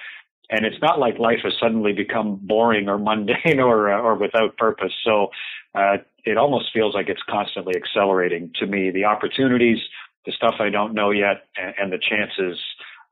And 0.51 0.67
it's 0.67 0.81
not 0.83 0.99
like 0.99 1.19
life 1.19 1.39
has 1.45 1.53
suddenly 1.61 1.93
become 1.93 2.41
boring 2.43 2.89
or 2.89 2.99
mundane 2.99 3.61
or 3.61 3.93
uh, 3.93 4.01
or 4.01 4.17
without 4.17 4.57
purpose. 4.57 4.93
So 5.05 5.29
uh, 5.75 5.99
it 6.25 6.37
almost 6.37 6.67
feels 6.73 6.95
like 6.95 7.09
it's 7.09 7.23
constantly 7.29 7.75
accelerating 7.77 8.51
to 8.59 8.67
me. 8.67 8.91
The 8.91 9.05
opportunities, 9.05 9.79
the 10.27 10.33
stuff 10.33 10.57
I 10.59 10.69
don't 10.69 10.93
know 10.93 11.11
yet, 11.13 11.47
and, 11.57 11.75
and 11.81 11.93
the 11.93 11.99
chances 11.99 12.59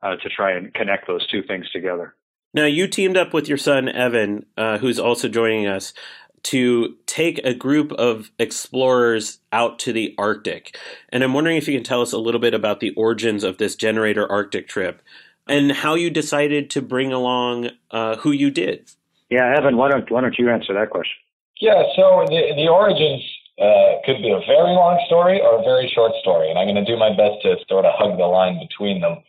uh, 0.03 0.15
to 0.17 0.29
try 0.29 0.51
and 0.51 0.73
connect 0.73 1.07
those 1.07 1.25
two 1.27 1.41
things 1.43 1.69
together. 1.71 2.13
Now, 2.53 2.65
you 2.65 2.87
teamed 2.87 3.15
up 3.15 3.33
with 3.33 3.47
your 3.47 3.59
son, 3.59 3.87
Evan, 3.87 4.45
uh, 4.57 4.79
who's 4.79 4.99
also 4.99 5.27
joining 5.27 5.67
us, 5.67 5.93
to 6.43 6.95
take 7.05 7.39
a 7.39 7.53
group 7.53 7.91
of 7.93 8.31
explorers 8.39 9.39
out 9.51 9.79
to 9.79 9.93
the 9.93 10.15
Arctic. 10.17 10.77
And 11.09 11.23
I'm 11.23 11.33
wondering 11.33 11.57
if 11.57 11.67
you 11.67 11.75
can 11.75 11.83
tell 11.83 12.01
us 12.01 12.11
a 12.11 12.17
little 12.17 12.39
bit 12.39 12.53
about 12.53 12.79
the 12.79 12.91
origins 12.91 13.43
of 13.43 13.57
this 13.57 13.75
Generator 13.75 14.29
Arctic 14.29 14.67
trip 14.67 15.01
and 15.47 15.71
how 15.71 15.95
you 15.95 16.09
decided 16.09 16.69
to 16.69 16.81
bring 16.81 17.11
along 17.11 17.69
uh, 17.91 18.17
who 18.17 18.31
you 18.31 18.51
did. 18.51 18.91
Yeah, 19.29 19.53
Evan, 19.57 19.77
why 19.77 19.89
don't, 19.89 20.09
why 20.11 20.21
don't 20.21 20.37
you 20.37 20.49
answer 20.49 20.73
that 20.73 20.89
question? 20.89 21.17
Yeah, 21.59 21.83
so 21.95 22.23
the, 22.29 22.53
the 22.55 22.69
origins 22.69 23.21
uh, 23.59 23.99
could 24.05 24.21
be 24.21 24.31
a 24.31 24.39
very 24.47 24.71
long 24.71 25.01
story 25.07 25.41
or 25.41 25.59
a 25.59 25.63
very 25.63 25.91
short 25.93 26.13
story, 26.21 26.49
and 26.49 26.57
I'm 26.57 26.65
going 26.65 26.79
to 26.79 26.87
do 26.87 26.97
my 26.97 27.09
best 27.09 27.41
to 27.43 27.57
sort 27.67 27.85
of 27.85 27.93
hug 27.97 28.17
the 28.17 28.25
line 28.25 28.57
between 28.59 29.01
them. 29.01 29.19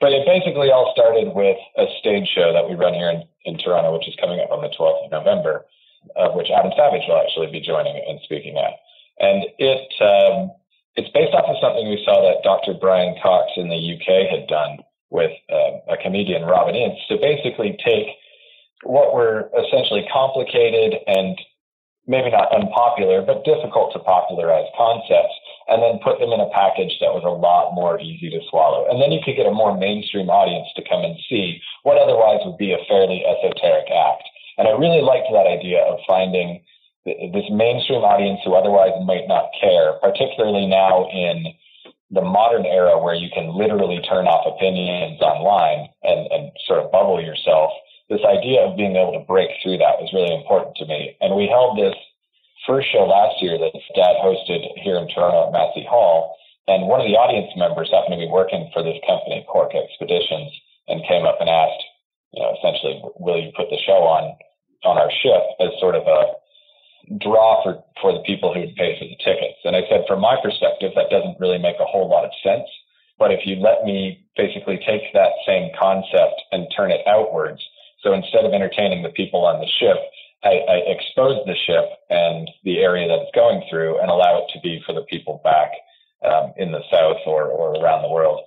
But 0.00 0.12
it 0.12 0.24
basically 0.24 0.70
all 0.70 0.92
started 0.96 1.34
with 1.34 1.58
a 1.76 1.84
stage 1.98 2.28
show 2.32 2.54
that 2.54 2.64
we 2.64 2.74
run 2.74 2.94
here 2.94 3.10
in, 3.10 3.24
in 3.44 3.58
Toronto, 3.58 3.92
which 3.92 4.08
is 4.08 4.16
coming 4.20 4.40
up 4.40 4.50
on 4.50 4.62
the 4.62 4.72
12th 4.72 5.04
of 5.04 5.10
November 5.10 5.66
of 6.16 6.34
which 6.34 6.50
Adam 6.50 6.72
Savage 6.76 7.02
will 7.08 7.20
actually 7.20 7.50
be 7.50 7.60
joining 7.60 7.96
and 7.96 8.20
speaking 8.24 8.56
at. 8.56 8.78
And 9.20 9.44
it 9.58 9.88
um, 10.00 10.50
it's 10.96 11.10
based 11.14 11.34
off 11.34 11.46
of 11.46 11.56
something 11.60 11.88
we 11.88 12.02
saw 12.04 12.20
that 12.20 12.42
Dr. 12.42 12.74
Brian 12.74 13.14
Cox 13.22 13.52
in 13.56 13.68
the 13.68 13.78
UK 13.78 14.28
had 14.28 14.48
done 14.48 14.82
with 15.10 15.32
uh, 15.50 15.94
a 15.94 15.96
comedian, 16.02 16.42
Robin 16.44 16.74
Ince, 16.74 16.98
to 17.08 17.18
basically 17.18 17.78
take 17.84 18.06
what 18.82 19.14
were 19.14 19.50
essentially 19.54 20.06
complicated 20.12 20.94
and 21.06 21.38
maybe 22.06 22.30
not 22.30 22.50
unpopular, 22.50 23.22
but 23.22 23.44
difficult 23.44 23.92
to 23.92 24.00
popularize 24.00 24.66
concepts, 24.76 25.36
and 25.68 25.82
then 25.82 26.02
put 26.02 26.18
them 26.18 26.32
in 26.32 26.40
a 26.40 26.50
package 26.50 26.96
that 26.98 27.14
was 27.14 27.22
a 27.22 27.30
lot 27.30 27.70
more 27.76 28.00
easy 28.00 28.30
to 28.30 28.40
swallow. 28.50 28.88
And 28.90 28.98
then 28.98 29.12
you 29.12 29.20
could 29.22 29.36
get 29.36 29.46
a 29.46 29.54
more 29.54 29.76
mainstream 29.76 30.26
audience 30.26 30.66
to 30.74 30.88
come 30.88 31.04
and 31.04 31.14
see 31.28 31.60
what 31.84 32.00
otherwise 32.00 32.40
would 32.42 32.58
be 32.58 32.72
a 32.72 32.82
fairly 32.88 33.22
esoteric 33.22 33.86
act. 33.92 34.26
And 34.60 34.68
I 34.68 34.76
really 34.76 35.00
liked 35.00 35.32
that 35.32 35.48
idea 35.48 35.80
of 35.88 36.04
finding 36.04 36.60
this 37.08 37.48
mainstream 37.48 38.04
audience 38.04 38.44
who 38.44 38.52
otherwise 38.52 38.92
might 39.08 39.24
not 39.24 39.48
care, 39.56 39.96
particularly 40.04 40.68
now 40.68 41.08
in 41.08 41.56
the 42.12 42.20
modern 42.20 42.68
era 42.68 43.00
where 43.00 43.16
you 43.16 43.32
can 43.32 43.56
literally 43.56 44.04
turn 44.04 44.28
off 44.28 44.44
opinions 44.44 45.16
online 45.24 45.88
and, 46.04 46.28
and 46.28 46.52
sort 46.68 46.84
of 46.84 46.92
bubble 46.92 47.24
yourself. 47.24 47.72
This 48.12 48.20
idea 48.20 48.68
of 48.68 48.76
being 48.76 49.00
able 49.00 49.16
to 49.16 49.24
break 49.24 49.48
through 49.64 49.80
that 49.80 49.96
was 49.96 50.12
really 50.12 50.36
important 50.36 50.76
to 50.76 50.84
me. 50.84 51.16
And 51.24 51.32
we 51.32 51.48
held 51.48 51.80
this 51.80 51.96
first 52.68 52.92
show 52.92 53.08
last 53.08 53.40
year 53.40 53.56
that 53.56 53.72
Dad 53.96 54.20
hosted 54.20 54.60
here 54.76 55.00
in 55.00 55.08
Toronto 55.08 55.48
at 55.48 55.56
Massey 55.56 55.88
Hall. 55.88 56.36
And 56.68 56.84
one 56.84 57.00
of 57.00 57.08
the 57.08 57.16
audience 57.16 57.48
members 57.56 57.88
happened 57.88 58.12
to 58.12 58.20
be 58.20 58.28
working 58.28 58.68
for 58.76 58.84
this 58.84 59.00
company, 59.08 59.40
Quark 59.48 59.72
Expeditions, 59.72 60.52
and 60.84 61.00
came 61.08 61.24
up 61.24 61.40
and 61.40 61.48
asked, 61.48 61.80
you 62.36 62.44
know, 62.44 62.52
essentially, 62.60 63.00
will 63.16 63.40
you 63.40 63.56
put 63.56 63.72
the 63.72 63.80
show 63.88 64.04
on 64.04 64.36
on 64.84 64.98
our 64.98 65.10
ship 65.22 65.42
as 65.60 65.70
sort 65.80 65.94
of 65.94 66.06
a 66.06 67.18
draw 67.18 67.62
for, 67.62 67.82
for 68.00 68.12
the 68.12 68.22
people 68.22 68.54
who 68.54 68.60
would 68.60 68.76
pay 68.76 68.96
for 68.98 69.04
the 69.04 69.18
tickets. 69.18 69.58
And 69.64 69.74
I 69.74 69.82
said, 69.88 70.04
from 70.06 70.20
my 70.20 70.36
perspective, 70.42 70.92
that 70.94 71.10
doesn't 71.10 71.40
really 71.40 71.58
make 71.58 71.76
a 71.80 71.88
whole 71.88 72.08
lot 72.08 72.24
of 72.24 72.30
sense. 72.42 72.68
But 73.18 73.32
if 73.32 73.44
you 73.44 73.56
let 73.56 73.84
me 73.84 74.24
basically 74.36 74.80
take 74.86 75.12
that 75.12 75.36
same 75.46 75.70
concept 75.78 76.40
and 76.52 76.72
turn 76.74 76.90
it 76.90 77.06
outwards, 77.06 77.60
so 78.00 78.14
instead 78.14 78.44
of 78.44 78.52
entertaining 78.52 79.02
the 79.02 79.12
people 79.12 79.44
on 79.44 79.60
the 79.60 79.68
ship, 79.78 79.98
I, 80.42 80.56
I 80.64 80.76
expose 80.88 81.36
the 81.44 81.58
ship 81.66 81.84
and 82.08 82.48
the 82.64 82.78
area 82.78 83.08
that 83.08 83.20
it's 83.20 83.34
going 83.34 83.62
through 83.68 84.00
and 84.00 84.08
allow 84.08 84.40
it 84.40 84.48
to 84.54 84.60
be 84.60 84.80
for 84.86 84.94
the 84.94 85.04
people 85.04 85.42
back 85.44 85.68
um, 86.24 86.52
in 86.56 86.72
the 86.72 86.80
south 86.90 87.20
or, 87.26 87.44
or 87.44 87.76
around 87.76 88.02
the 88.02 88.12
world. 88.12 88.40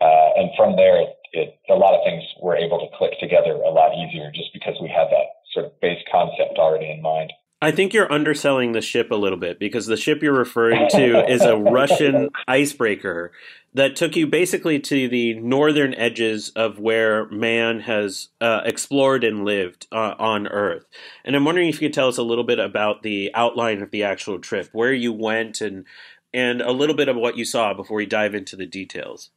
Uh, 0.00 0.30
and 0.36 0.50
from 0.56 0.74
there, 0.74 1.02
it, 1.02 1.14
it, 1.32 1.54
a 1.68 1.74
lot 1.74 1.94
of 1.94 2.02
things 2.02 2.24
were 2.42 2.56
able 2.56 2.80
to 2.80 2.96
click 2.96 3.12
together 3.20 3.52
a 3.52 3.70
lot 3.70 3.94
easier 3.94 4.32
just 4.34 4.50
because 4.52 4.74
we 4.82 4.88
had 4.88 5.06
that 5.10 5.39
sort 5.52 5.66
of 5.66 5.80
base 5.80 6.02
concept 6.10 6.58
already 6.58 6.90
in 6.90 7.02
mind. 7.02 7.32
I 7.62 7.70
think 7.70 7.92
you're 7.92 8.10
underselling 8.10 8.72
the 8.72 8.80
ship 8.80 9.10
a 9.10 9.16
little 9.16 9.38
bit 9.38 9.58
because 9.58 9.86
the 9.86 9.96
ship 9.96 10.22
you're 10.22 10.32
referring 10.32 10.88
to 10.90 11.26
is 11.30 11.42
a 11.42 11.56
Russian 11.56 12.30
icebreaker 12.48 13.32
that 13.74 13.96
took 13.96 14.16
you 14.16 14.26
basically 14.26 14.80
to 14.80 15.08
the 15.08 15.34
northern 15.34 15.94
edges 15.94 16.50
of 16.50 16.78
where 16.78 17.28
man 17.28 17.80
has 17.80 18.28
uh, 18.40 18.62
explored 18.64 19.22
and 19.22 19.44
lived 19.44 19.86
uh, 19.92 20.14
on 20.18 20.48
Earth. 20.48 20.86
And 21.24 21.36
I'm 21.36 21.44
wondering 21.44 21.68
if 21.68 21.80
you 21.80 21.88
could 21.88 21.94
tell 21.94 22.08
us 22.08 22.18
a 22.18 22.22
little 22.22 22.44
bit 22.44 22.58
about 22.58 23.02
the 23.02 23.30
outline 23.34 23.82
of 23.82 23.90
the 23.90 24.02
actual 24.02 24.38
trip, 24.38 24.70
where 24.72 24.92
you 24.92 25.12
went, 25.12 25.60
and 25.60 25.84
and 26.32 26.60
a 26.62 26.72
little 26.72 26.96
bit 26.96 27.08
of 27.08 27.16
what 27.16 27.36
you 27.36 27.44
saw 27.44 27.74
before 27.74 27.96
we 27.96 28.06
dive 28.06 28.34
into 28.34 28.56
the 28.56 28.66
details. 28.66 29.30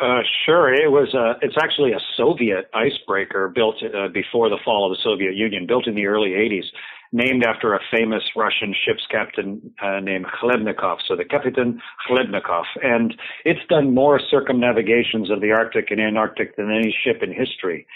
Uh, 0.00 0.20
sure. 0.44 0.74
It 0.74 0.90
was. 0.90 1.14
Uh, 1.14 1.38
it's 1.42 1.56
actually 1.62 1.92
a 1.92 2.00
Soviet 2.16 2.68
icebreaker 2.74 3.48
built 3.48 3.76
uh, 3.82 4.08
before 4.08 4.48
the 4.48 4.58
fall 4.64 4.90
of 4.90 4.96
the 4.96 5.02
Soviet 5.02 5.34
Union, 5.34 5.66
built 5.66 5.86
in 5.86 5.94
the 5.94 6.06
early 6.06 6.30
'80s, 6.30 6.64
named 7.12 7.44
after 7.44 7.74
a 7.74 7.80
famous 7.90 8.22
Russian 8.34 8.74
ship's 8.84 9.06
captain 9.10 9.72
uh, 9.80 10.00
named 10.00 10.26
Khlebnikov. 10.26 10.98
So 11.06 11.14
the 11.14 11.24
Captain 11.24 11.80
Khlebnikov, 12.08 12.64
and 12.82 13.14
it's 13.44 13.60
done 13.68 13.94
more 13.94 14.20
circumnavigations 14.30 15.30
of 15.30 15.40
the 15.40 15.52
Arctic 15.52 15.90
and 15.90 16.00
Antarctic 16.00 16.56
than 16.56 16.70
any 16.70 16.94
ship 17.04 17.22
in 17.22 17.32
history. 17.32 17.86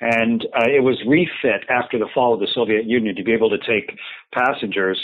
And 0.00 0.46
uh, 0.54 0.68
it 0.68 0.84
was 0.84 1.02
refit 1.08 1.66
after 1.68 1.98
the 1.98 2.08
fall 2.14 2.34
of 2.34 2.40
the 2.40 2.48
Soviet 2.54 2.84
Union 2.84 3.16
to 3.16 3.24
be 3.24 3.32
able 3.32 3.50
to 3.50 3.58
take 3.58 3.98
passengers. 4.32 5.00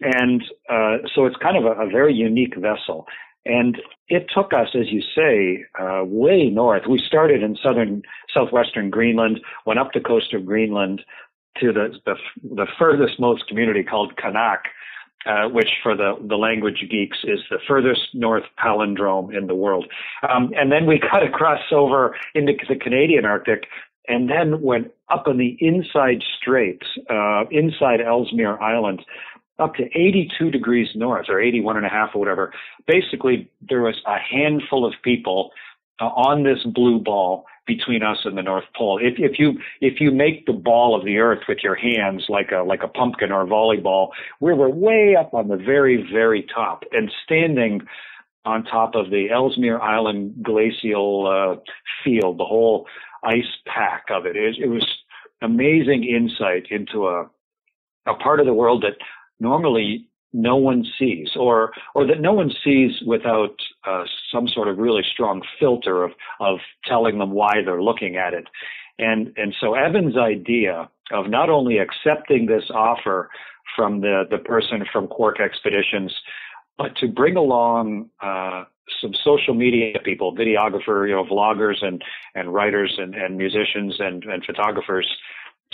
And 0.00 0.42
uh, 0.68 1.06
so 1.14 1.26
it's 1.26 1.36
kind 1.36 1.56
of 1.56 1.64
a, 1.64 1.82
a 1.82 1.90
very 1.90 2.14
unique 2.14 2.56
vessel. 2.56 3.06
And 3.46 3.80
it 4.08 4.26
took 4.34 4.52
us, 4.52 4.68
as 4.74 4.90
you 4.90 5.02
say, 5.14 5.64
uh, 5.80 6.04
way 6.04 6.50
north. 6.50 6.82
We 6.88 7.02
started 7.06 7.42
in 7.42 7.56
southern, 7.62 8.02
southwestern 8.34 8.90
Greenland, 8.90 9.40
went 9.64 9.80
up 9.80 9.92
the 9.94 10.00
coast 10.00 10.34
of 10.34 10.44
Greenland 10.44 11.02
to 11.58 11.72
the, 11.72 11.98
the, 12.04 12.14
the 12.42 12.66
furthest 12.78 13.18
most 13.18 13.46
community 13.48 13.82
called 13.82 14.14
Qaanaaq, 14.16 14.58
uh, 15.26 15.48
which 15.48 15.70
for 15.82 15.96
the, 15.96 16.14
the 16.28 16.36
language 16.36 16.84
geeks 16.90 17.18
is 17.24 17.40
the 17.50 17.58
furthest 17.66 18.08
north 18.14 18.44
palindrome 18.62 19.36
in 19.36 19.46
the 19.46 19.54
world. 19.54 19.86
Um, 20.28 20.52
and 20.56 20.70
then 20.70 20.86
we 20.86 21.00
cut 21.00 21.22
across 21.22 21.60
over 21.72 22.14
into 22.34 22.52
the 22.68 22.76
Canadian 22.76 23.24
Arctic 23.24 23.64
and 24.08 24.28
then 24.28 24.60
went 24.62 24.90
up 25.10 25.24
on 25.26 25.38
the 25.38 25.56
inside 25.60 26.22
straits, 26.40 26.86
uh, 27.08 27.44
inside 27.50 28.00
Ellesmere 28.00 28.60
Island, 28.60 29.02
up 29.60 29.74
to 29.74 29.84
82 29.84 30.50
degrees 30.50 30.88
north 30.94 31.26
or 31.28 31.40
81 31.40 31.76
and 31.76 31.86
a 31.86 31.88
half 31.88 32.10
or 32.14 32.18
whatever. 32.18 32.52
Basically, 32.86 33.50
there 33.68 33.82
was 33.82 33.96
a 34.06 34.16
handful 34.18 34.86
of 34.86 34.94
people 35.02 35.50
uh, 36.00 36.06
on 36.06 36.42
this 36.44 36.58
blue 36.64 36.98
ball 36.98 37.44
between 37.66 38.02
us 38.02 38.18
and 38.24 38.36
the 38.36 38.42
North 38.42 38.64
Pole. 38.74 38.98
If, 39.00 39.14
if 39.18 39.38
you 39.38 39.52
if 39.80 40.00
you 40.00 40.10
make 40.10 40.46
the 40.46 40.52
ball 40.52 40.98
of 40.98 41.04
the 41.04 41.18
Earth 41.18 41.40
with 41.48 41.58
your 41.62 41.76
hands 41.76 42.24
like 42.28 42.50
a 42.50 42.62
like 42.62 42.82
a 42.82 42.88
pumpkin 42.88 43.30
or 43.30 43.42
a 43.42 43.46
volleyball, 43.46 44.08
we 44.40 44.52
were 44.54 44.68
way 44.68 45.14
up 45.18 45.34
on 45.34 45.48
the 45.48 45.56
very 45.56 46.08
very 46.12 46.46
top 46.52 46.82
and 46.92 47.12
standing 47.24 47.82
on 48.44 48.64
top 48.64 48.94
of 48.94 49.10
the 49.10 49.28
Ellesmere 49.30 49.80
Island 49.80 50.42
glacial 50.42 51.26
uh, 51.28 51.60
field, 52.02 52.38
the 52.38 52.44
whole 52.44 52.86
ice 53.22 53.52
pack 53.66 54.06
of 54.10 54.24
it. 54.24 54.34
It, 54.34 54.56
it 54.58 54.68
was 54.68 54.86
amazing 55.42 56.04
insight 56.04 56.66
into 56.70 57.06
a 57.06 57.28
a 58.06 58.14
part 58.14 58.40
of 58.40 58.46
the 58.46 58.54
world 58.54 58.82
that 58.82 58.96
normally 59.40 60.06
no 60.32 60.56
one 60.56 60.84
sees, 60.98 61.30
or 61.36 61.72
or 61.94 62.06
that 62.06 62.20
no 62.20 62.32
one 62.32 62.52
sees 62.62 62.92
without 63.04 63.56
uh, 63.86 64.04
some 64.32 64.46
sort 64.46 64.68
of 64.68 64.78
really 64.78 65.02
strong 65.12 65.42
filter 65.58 66.04
of 66.04 66.12
of 66.38 66.58
telling 66.84 67.18
them 67.18 67.32
why 67.32 67.62
they're 67.64 67.82
looking 67.82 68.16
at 68.16 68.32
it. 68.34 68.46
And 68.98 69.32
and 69.36 69.54
so 69.60 69.74
Evan's 69.74 70.16
idea 70.16 70.88
of 71.10 71.28
not 71.28 71.50
only 71.50 71.78
accepting 71.78 72.46
this 72.46 72.70
offer 72.72 73.30
from 73.74 74.00
the 74.02 74.24
the 74.30 74.38
person 74.38 74.84
from 74.92 75.08
Quark 75.08 75.40
Expeditions, 75.40 76.14
but 76.78 76.96
to 76.96 77.08
bring 77.08 77.36
along 77.36 78.10
uh, 78.22 78.64
some 79.00 79.12
social 79.14 79.54
media 79.54 79.98
people, 80.04 80.34
videographer, 80.34 81.08
you 81.08 81.14
know, 81.14 81.24
vloggers 81.24 81.84
and 81.84 82.02
and 82.34 82.54
writers 82.54 82.94
and, 82.98 83.14
and 83.14 83.36
musicians 83.36 83.96
and, 83.98 84.24
and 84.24 84.44
photographers, 84.44 85.08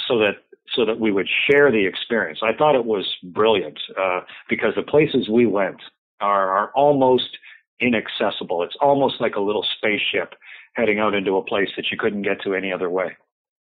so 0.07 0.19
that 0.19 0.37
so 0.75 0.85
that 0.85 0.99
we 0.99 1.13
would 1.13 1.29
share 1.49 1.71
the 1.71 1.87
experience. 1.87 2.41
I 2.43 2.53
thought 2.57 2.75
it 2.75 2.85
was 2.85 3.07
brilliant 3.23 3.79
uh, 4.01 4.21
because 4.49 4.75
the 4.75 4.83
places 4.83 5.29
we 5.29 5.47
went 5.47 5.81
are, 6.21 6.51
are 6.51 6.71
almost 6.75 7.39
inaccessible. 7.81 8.63
It's 8.63 8.77
almost 8.81 9.21
like 9.21 9.37
a 9.37 9.41
little 9.41 9.65
spaceship 9.77 10.35
heading 10.75 10.99
out 10.99 11.15
into 11.15 11.37
a 11.37 11.43
place 11.43 11.69
that 11.77 11.87
you 11.91 11.99
couldn't 11.99 12.23
get 12.23 12.41
to 12.43 12.55
any 12.55 12.73
other 12.73 12.91
way. 12.91 13.17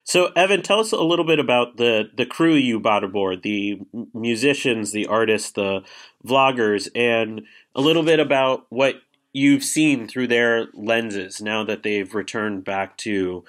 So, 0.05 0.31
Evan, 0.35 0.61
tell 0.61 0.79
us 0.79 0.91
a 0.91 1.01
little 1.01 1.25
bit 1.25 1.39
about 1.39 1.77
the 1.77 2.09
the 2.13 2.25
crew 2.25 2.55
you 2.55 2.79
brought 2.79 3.05
aboard, 3.05 3.41
the 3.41 3.79
musicians, 4.13 4.91
the 4.91 5.07
artists, 5.07 5.51
the 5.51 5.83
vloggers, 6.25 6.89
and 6.93 7.43
a 7.73 7.79
little 7.79 8.03
bit 8.03 8.19
about 8.19 8.65
what 8.69 8.95
you've 9.31 9.63
seen 9.63 10.07
through 10.07 10.27
their 10.27 10.67
lenses 10.73 11.41
now 11.41 11.63
that 11.63 11.83
they've 11.83 12.13
returned 12.13 12.65
back 12.65 12.97
to 12.97 13.45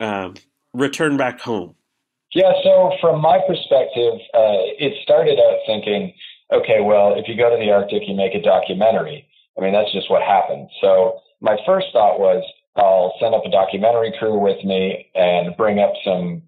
um, 0.00 0.34
return 0.72 1.16
back 1.16 1.40
home. 1.40 1.76
Yeah, 2.34 2.52
so 2.64 2.90
from 3.00 3.22
my 3.22 3.38
perspective, 3.46 4.18
uh, 4.34 4.66
it 4.74 4.92
started 5.04 5.38
out 5.38 5.58
thinking, 5.66 6.12
okay, 6.52 6.80
well, 6.82 7.14
if 7.14 7.28
you 7.28 7.36
go 7.36 7.48
to 7.48 7.56
the 7.56 7.70
Arctic, 7.70 8.02
you 8.08 8.14
make 8.14 8.34
a 8.34 8.42
documentary. 8.42 9.26
I 9.56 9.60
mean, 9.62 9.72
that's 9.72 9.92
just 9.92 10.10
what 10.10 10.22
happened. 10.22 10.68
So 10.80 11.20
my 11.40 11.56
first 11.64 11.86
thought 11.92 12.18
was, 12.18 12.42
I'll 12.74 13.14
send 13.20 13.36
up 13.36 13.46
a 13.46 13.50
documentary 13.50 14.12
crew 14.18 14.36
with 14.36 14.58
me 14.64 15.06
and 15.14 15.56
bring 15.56 15.78
up 15.78 15.92
some 16.04 16.42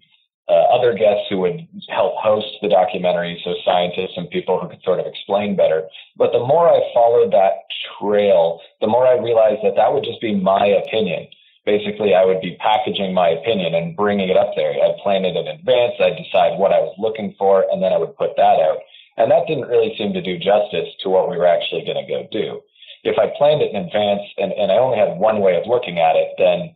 uh, 0.49 0.75
other 0.75 0.91
guests 0.93 1.23
who 1.29 1.39
would 1.39 1.65
help 1.87 2.15
host 2.17 2.47
the 2.61 2.67
documentary, 2.67 3.39
so 3.45 3.55
scientists 3.63 4.17
and 4.17 4.29
people 4.29 4.59
who 4.59 4.67
could 4.67 4.83
sort 4.83 4.99
of 4.99 5.05
explain 5.05 5.55
better. 5.55 5.87
But 6.17 6.33
the 6.33 6.43
more 6.43 6.67
I 6.67 6.79
followed 6.93 7.31
that 7.31 7.63
trail, 7.99 8.59
the 8.81 8.87
more 8.87 9.07
I 9.07 9.15
realized 9.15 9.63
that 9.63 9.75
that 9.77 9.93
would 9.93 10.03
just 10.03 10.19
be 10.19 10.35
my 10.35 10.67
opinion 10.67 11.27
basically 11.67 12.15
I 12.15 12.23
would 12.23 12.39
be 12.39 12.55
packaging 12.63 13.13
my 13.13 13.27
opinion 13.27 13.75
and 13.75 13.93
bringing 13.93 14.31
it 14.31 14.39
up 14.39 14.55
there. 14.55 14.71
I'd 14.71 15.03
plan 15.03 15.27
it 15.27 15.35
in 15.35 15.51
advance. 15.51 15.99
I'd 15.99 16.15
decide 16.15 16.55
what 16.55 16.71
I 16.71 16.79
was 16.79 16.95
looking 16.97 17.35
for, 17.37 17.67
and 17.69 17.83
then 17.83 17.91
I 17.91 17.99
would 17.99 18.15
put 18.15 18.39
that 18.39 18.57
out. 18.63 18.79
And 19.19 19.29
that 19.29 19.45
didn't 19.51 19.67
really 19.67 19.93
seem 19.99 20.15
to 20.15 20.23
do 20.23 20.39
justice 20.39 20.87
to 21.03 21.11
what 21.11 21.29
we 21.29 21.35
were 21.35 21.45
actually 21.45 21.83
going 21.83 21.99
to 21.99 22.07
go 22.07 22.23
do. 22.31 22.63
If 23.03 23.19
I 23.19 23.35
planned 23.37 23.61
it 23.61 23.75
in 23.75 23.83
advance 23.83 24.23
and, 24.39 24.55
and 24.55 24.71
I 24.71 24.79
only 24.79 24.97
had 24.97 25.19
one 25.19 25.43
way 25.43 25.59
of 25.59 25.67
looking 25.67 25.99
at 25.99 26.15
it, 26.15 26.33
then, 26.39 26.73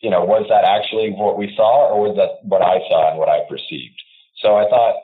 you 0.00 0.08
know, 0.08 0.22
was 0.22 0.46
that 0.48 0.64
actually 0.64 1.10
what 1.10 1.36
we 1.36 1.52
saw 1.56 1.90
or 1.90 2.06
was 2.06 2.16
that 2.16 2.46
what 2.46 2.62
I 2.62 2.78
saw 2.88 3.10
and 3.10 3.18
what 3.18 3.28
I 3.28 3.42
perceived? 3.50 3.98
So 4.38 4.54
I 4.54 4.70
thought 4.70 4.94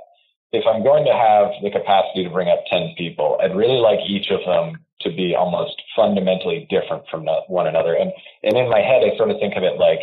if 0.54 0.64
I'm 0.66 0.82
going 0.82 1.04
to 1.04 1.12
have 1.12 1.52
the 1.62 1.70
capacity 1.70 2.24
to 2.24 2.30
bring 2.30 2.48
up 2.48 2.64
10 2.70 2.94
people, 2.96 3.38
I'd 3.42 3.56
really 3.56 3.80
like 3.80 4.00
each 4.06 4.30
of 4.30 4.40
them 4.46 4.80
to 5.00 5.10
be 5.10 5.34
almost 5.36 5.80
fundamentally 5.94 6.66
different 6.70 7.04
from 7.10 7.26
one 7.48 7.66
another. 7.66 7.94
And, 7.94 8.12
and 8.42 8.56
in 8.56 8.70
my 8.70 8.80
head, 8.80 9.02
I 9.04 9.16
sort 9.16 9.30
of 9.30 9.38
think 9.38 9.54
of 9.56 9.62
it 9.62 9.78
like 9.78 10.00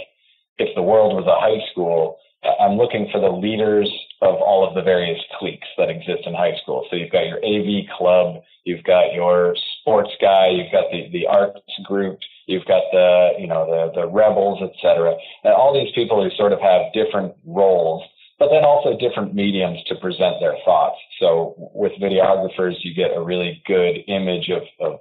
if 0.58 0.74
the 0.76 0.84
world 0.84 1.16
was 1.16 1.26
a 1.26 1.40
high 1.40 1.64
school, 1.72 2.18
I'm 2.44 2.78
looking 2.78 3.08
for 3.12 3.22
the 3.22 3.30
leaders 3.30 3.90
of 4.22 4.36
all 4.36 4.68
of 4.68 4.74
the 4.74 4.82
various 4.82 5.20
cliques 5.38 5.68
that 5.78 5.90
exist 5.90 6.26
in 6.26 6.34
high 6.34 6.58
school. 6.62 6.86
So 6.90 6.96
you've 6.96 7.12
got 7.12 7.26
your 7.26 7.38
AV 7.38 7.86
club, 7.98 8.42
you've 8.64 8.84
got 8.84 9.14
your 9.14 9.56
sports 9.80 10.12
guy, 10.22 10.50
you've 10.50 10.72
got 10.72 10.90
the, 10.92 11.10
the 11.12 11.28
arts 11.28 11.60
group, 11.86 12.20
you've 12.48 12.66
got 12.66 12.84
the, 12.92 13.34
you 13.40 13.48
know, 13.48 13.66
the, 13.66 14.02
the 14.02 14.08
rebels, 14.08 14.60
et 14.62 14.74
cetera. 14.82 15.16
And 15.44 15.54
all 15.54 15.74
these 15.74 15.94
people 15.94 16.22
who 16.22 16.30
sort 16.36 16.54
of 16.54 16.60
have 16.62 16.94
different 16.94 17.34
roles 17.46 18.04
but 18.42 18.50
then 18.50 18.66
also 18.66 18.98
different 18.98 19.36
mediums 19.36 19.78
to 19.86 19.94
present 20.02 20.38
their 20.40 20.58
thoughts. 20.66 20.98
So 21.20 21.54
with 21.76 21.92
videographers, 22.02 22.74
you 22.82 22.96
get 22.96 23.16
a 23.16 23.22
really 23.22 23.62
good 23.68 24.02
image 24.08 24.50
of, 24.50 24.64
of 24.80 25.00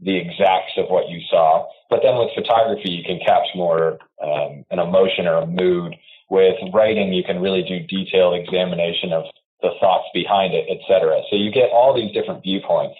the 0.00 0.16
exacts 0.16 0.72
of 0.78 0.88
what 0.88 1.10
you 1.10 1.20
saw. 1.28 1.68
But 1.90 2.00
then 2.02 2.16
with 2.16 2.30
photography, 2.34 2.88
you 2.88 3.04
can 3.04 3.20
capture 3.20 3.58
more 3.58 3.98
um, 4.24 4.64
an 4.70 4.78
emotion 4.78 5.26
or 5.26 5.44
a 5.44 5.46
mood. 5.46 5.94
With 6.30 6.56
writing, 6.72 7.12
you 7.12 7.22
can 7.22 7.42
really 7.42 7.62
do 7.62 7.84
detailed 7.84 8.40
examination 8.40 9.12
of 9.12 9.24
the 9.60 9.76
thoughts 9.78 10.08
behind 10.14 10.54
it, 10.54 10.64
etc. 10.72 11.20
So 11.28 11.36
you 11.36 11.52
get 11.52 11.68
all 11.68 11.92
these 11.94 12.14
different 12.14 12.42
viewpoints 12.42 12.96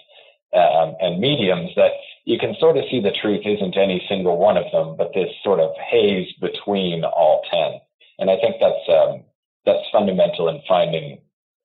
um, 0.53 0.93
and 1.01 1.19
mediums 1.19 1.71
that 1.75 1.93
you 2.25 2.37
can 2.37 2.53
sort 2.59 2.77
of 2.77 2.83
see 2.91 3.01
the 3.01 3.17
truth 3.19 3.41
isn't 3.45 3.75
any 3.75 4.05
single 4.07 4.37
one 4.37 4.57
of 4.57 4.71
them, 4.71 4.95
but 4.95 5.09
this 5.15 5.33
sort 5.43 5.59
of 5.59 5.71
haze 5.89 6.31
between 6.39 7.03
all 7.03 7.41
ten. 7.49 7.81
And 8.19 8.29
I 8.29 8.37
think 8.37 8.57
that's 8.61 8.85
um, 8.87 9.23
that's 9.65 9.85
fundamental 9.91 10.49
in 10.49 10.61
finding 10.67 11.19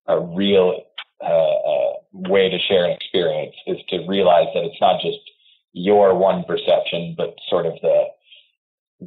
a 0.06 0.20
real 0.20 0.82
uh, 1.22 1.26
uh, 1.26 1.92
way 2.12 2.48
to 2.50 2.58
share 2.58 2.84
an 2.84 2.92
experience 2.92 3.54
is 3.66 3.78
to 3.88 4.06
realize 4.06 4.46
that 4.54 4.64
it's 4.64 4.80
not 4.80 5.00
just 5.00 5.18
your 5.72 6.16
one 6.16 6.44
perception, 6.44 7.14
but 7.16 7.34
sort 7.48 7.66
of 7.66 7.74
the 7.82 8.04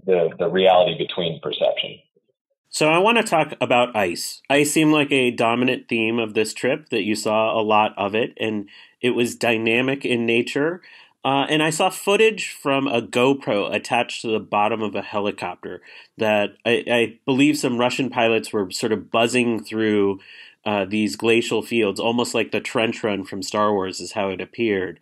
the 0.05 0.29
the 0.37 0.47
reality 0.47 0.97
between 0.97 1.39
perception. 1.41 1.99
So 2.71 2.87
I 2.87 2.99
want 2.99 3.17
to 3.17 3.23
talk 3.23 3.53
about 3.59 3.95
ice. 3.95 4.43
Ice 4.49 4.71
seemed 4.71 4.93
like 4.93 5.11
a 5.11 5.31
dominant 5.31 5.87
theme 5.89 6.19
of 6.19 6.35
this 6.35 6.53
trip 6.53 6.89
that 6.89 7.03
you 7.03 7.15
saw 7.15 7.59
a 7.59 7.63
lot 7.63 7.93
of 7.97 8.13
it, 8.13 8.37
and 8.39 8.69
it 9.01 9.11
was 9.11 9.35
dynamic 9.35 10.05
in 10.05 10.27
nature. 10.27 10.81
Uh, 11.23 11.45
and 11.49 11.61
I 11.61 11.69
saw 11.69 11.89
footage 11.89 12.51
from 12.51 12.87
a 12.87 13.01
GoPro 13.01 13.73
attached 13.73 14.21
to 14.21 14.27
the 14.27 14.39
bottom 14.39 14.81
of 14.81 14.95
a 14.95 15.01
helicopter 15.01 15.81
that 16.17 16.55
I, 16.65 16.83
I 16.87 17.19
believe 17.25 17.57
some 17.57 17.77
Russian 17.77 18.09
pilots 18.09 18.53
were 18.53 18.71
sort 18.71 18.93
of 18.93 19.11
buzzing 19.11 19.61
through 19.63 20.19
uh, 20.65 20.85
these 20.85 21.17
glacial 21.17 21.61
fields, 21.61 21.99
almost 21.99 22.33
like 22.33 22.51
the 22.51 22.61
trench 22.61 23.03
run 23.03 23.25
from 23.25 23.43
Star 23.43 23.73
Wars, 23.73 23.99
is 23.99 24.13
how 24.13 24.29
it 24.29 24.39
appeared. 24.39 24.99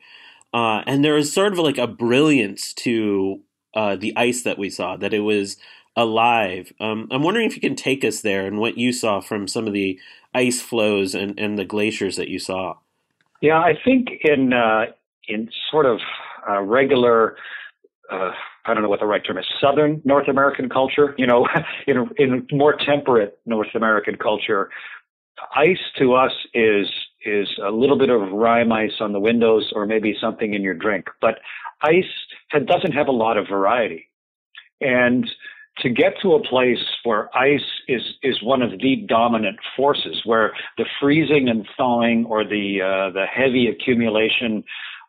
Uh, 0.54 0.82
and 0.88 1.04
there 1.06 1.14
was 1.14 1.32
sort 1.32 1.54
of 1.54 1.60
like 1.60 1.78
a 1.78 1.88
brilliance 1.88 2.74
to 2.74 3.42
uh, 3.76 3.96
the 3.96 4.16
ice 4.16 4.42
that 4.42 4.58
we 4.58 4.70
saw, 4.70 4.98
that 4.98 5.14
it 5.14 5.20
was 5.20 5.58
alive. 5.96 6.74
Um, 6.80 7.08
I'm 7.12 7.22
wondering 7.22 7.48
if 7.48 7.56
you 7.56 7.62
can 7.62 7.76
take 7.76 8.04
us 8.04 8.22
there 8.22 8.46
and 8.48 8.58
what 8.58 8.78
you 8.78 8.92
saw 8.92 9.20
from 9.20 9.48
some 9.48 9.68
of 9.68 9.74
the 9.74 10.00
ice 10.34 10.62
floes 10.62 11.14
and, 11.14 11.40
and 11.40 11.60
the 11.60 11.66
glaciers 11.66 12.16
that 12.16 12.30
you 12.30 12.40
saw. 12.40 12.78
Yeah, 13.42 13.60
I 13.60 13.74
think 13.84 14.10
in 14.24 14.54
uh, 14.54 14.86
in 15.28 15.50
sort 15.72 15.86
of 15.86 16.00
uh, 16.50 16.62
regular, 16.62 17.36
uh, 18.12 18.32
I 18.66 18.74
don't 18.74 18.84
know 18.84 18.90
what 18.90 19.00
the 19.00 19.06
right 19.06 19.24
term 19.24 19.38
is, 19.38 19.46
Southern 19.60 20.02
North 20.06 20.28
American 20.28 20.70
culture, 20.70 21.14
you 21.18 21.28
know, 21.28 21.48
in, 21.88 22.10
in 22.18 22.48
more 22.52 22.76
temperate 22.76 23.40
North 23.46 23.76
American 23.76 24.16
culture, 24.18 24.70
ice 25.56 25.80
to 26.00 26.14
us 26.14 26.32
is 26.54 26.88
is 27.26 27.48
a 27.66 27.72
little 27.72 27.98
bit 27.98 28.10
of 28.10 28.32
rime 28.32 28.72
ice 28.72 29.00
on 29.00 29.12
the 29.12 29.20
windows 29.20 29.72
or 29.76 29.86
maybe 29.86 30.16
something 30.20 30.54
in 30.54 30.62
your 30.62 30.74
drink. 30.74 31.08
But 31.20 31.40
ice 31.82 32.06
doesn't 32.52 32.94
have 32.94 33.08
a 33.08 33.12
lot 33.12 33.38
of 33.38 33.48
variety. 33.48 34.10
And 34.80 35.30
to 35.80 35.90
get 35.90 36.14
to 36.22 36.34
a 36.34 36.44
place 36.44 36.84
where 37.04 37.36
ice 37.38 37.66
is 37.88 38.02
is 38.24 38.42
one 38.42 38.62
of 38.62 38.72
the 38.80 39.06
dominant 39.08 39.58
forces, 39.76 40.22
where 40.26 40.54
the 40.78 40.86
freezing 41.00 41.50
and 41.50 41.68
thawing 41.76 42.26
or 42.26 42.44
the 42.44 42.82
uh, 42.82 43.12
the 43.12 43.26
heavy 43.26 43.68
accumulation 43.68 44.64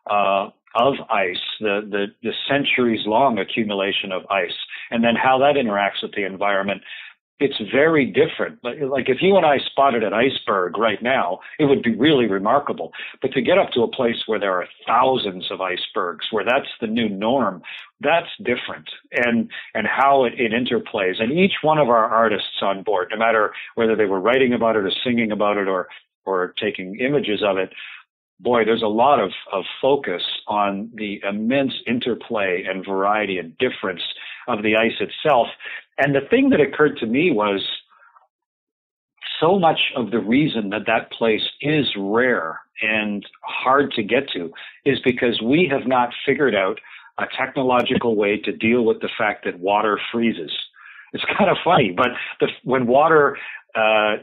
uh, 0.09 0.49
of 0.75 0.93
ice, 1.09 1.37
the, 1.59 1.81
the, 1.89 2.05
the 2.21 2.33
centuries 2.47 3.01
long 3.05 3.39
accumulation 3.39 4.11
of 4.11 4.23
ice, 4.29 4.55
and 4.91 5.03
then 5.03 5.15
how 5.15 5.37
that 5.39 5.55
interacts 5.55 6.01
with 6.01 6.13
the 6.13 6.25
environment. 6.25 6.81
It's 7.41 7.59
very 7.73 8.05
different. 8.05 8.59
Like 8.63 9.07
if 9.07 9.21
you 9.21 9.37
and 9.37 9.45
I 9.45 9.59
spotted 9.59 10.03
an 10.03 10.11
iceberg 10.13 10.77
right 10.77 11.01
now, 11.01 11.39
it 11.57 11.65
would 11.65 11.81
be 11.81 11.95
really 11.95 12.27
remarkable. 12.27 12.91
But 13.21 13.31
to 13.31 13.41
get 13.41 13.57
up 13.57 13.71
to 13.71 13.81
a 13.81 13.87
place 13.87 14.23
where 14.25 14.41
there 14.41 14.53
are 14.53 14.67
thousands 14.85 15.49
of 15.49 15.61
icebergs, 15.61 16.25
where 16.31 16.43
that's 16.43 16.67
the 16.81 16.87
new 16.87 17.07
norm, 17.07 17.61
that's 18.01 18.27
different. 18.39 18.89
And 19.13 19.49
and 19.73 19.87
how 19.87 20.25
it, 20.25 20.33
it 20.37 20.51
interplays. 20.51 21.21
And 21.23 21.31
each 21.31 21.53
one 21.61 21.77
of 21.77 21.87
our 21.87 22.09
artists 22.09 22.61
on 22.61 22.83
board, 22.83 23.07
no 23.11 23.17
matter 23.17 23.53
whether 23.75 23.95
they 23.95 24.05
were 24.05 24.19
writing 24.19 24.51
about 24.51 24.75
it 24.75 24.83
or 24.83 24.91
singing 25.01 25.31
about 25.31 25.55
it 25.55 25.69
or 25.69 25.87
or 26.25 26.53
taking 26.59 26.99
images 26.99 27.41
of 27.41 27.57
it, 27.57 27.71
boy, 28.39 28.65
there's 28.65 28.83
a 28.83 28.87
lot 28.87 29.19
of, 29.19 29.31
of 29.51 29.65
focus 29.81 30.23
on 30.47 30.89
the 30.93 31.21
immense 31.27 31.73
interplay 31.85 32.63
and 32.67 32.85
variety 32.85 33.37
and 33.37 33.57
difference 33.57 34.01
of 34.47 34.63
the 34.63 34.75
ice 34.75 34.99
itself. 34.99 35.47
And 35.97 36.15
the 36.15 36.27
thing 36.29 36.49
that 36.49 36.61
occurred 36.61 36.97
to 36.97 37.05
me 37.05 37.31
was 37.31 37.65
so 39.39 39.59
much 39.59 39.79
of 39.95 40.11
the 40.11 40.19
reason 40.19 40.69
that 40.69 40.85
that 40.87 41.11
place 41.11 41.43
is 41.61 41.85
rare 41.97 42.59
and 42.81 43.25
hard 43.41 43.91
to 43.93 44.03
get 44.03 44.29
to 44.33 44.51
is 44.85 44.99
because 45.03 45.41
we 45.41 45.69
have 45.71 45.87
not 45.87 46.09
figured 46.25 46.55
out 46.55 46.79
a 47.17 47.25
technological 47.37 48.15
way 48.15 48.37
to 48.37 48.51
deal 48.51 48.83
with 48.83 49.01
the 49.01 49.09
fact 49.17 49.45
that 49.45 49.59
water 49.59 49.99
freezes. 50.11 50.51
It's 51.13 51.23
kind 51.37 51.49
of 51.49 51.57
funny, 51.63 51.93
but 51.95 52.09
the, 52.39 52.47
when 52.63 52.87
water 52.87 53.37
uh, 53.75 54.17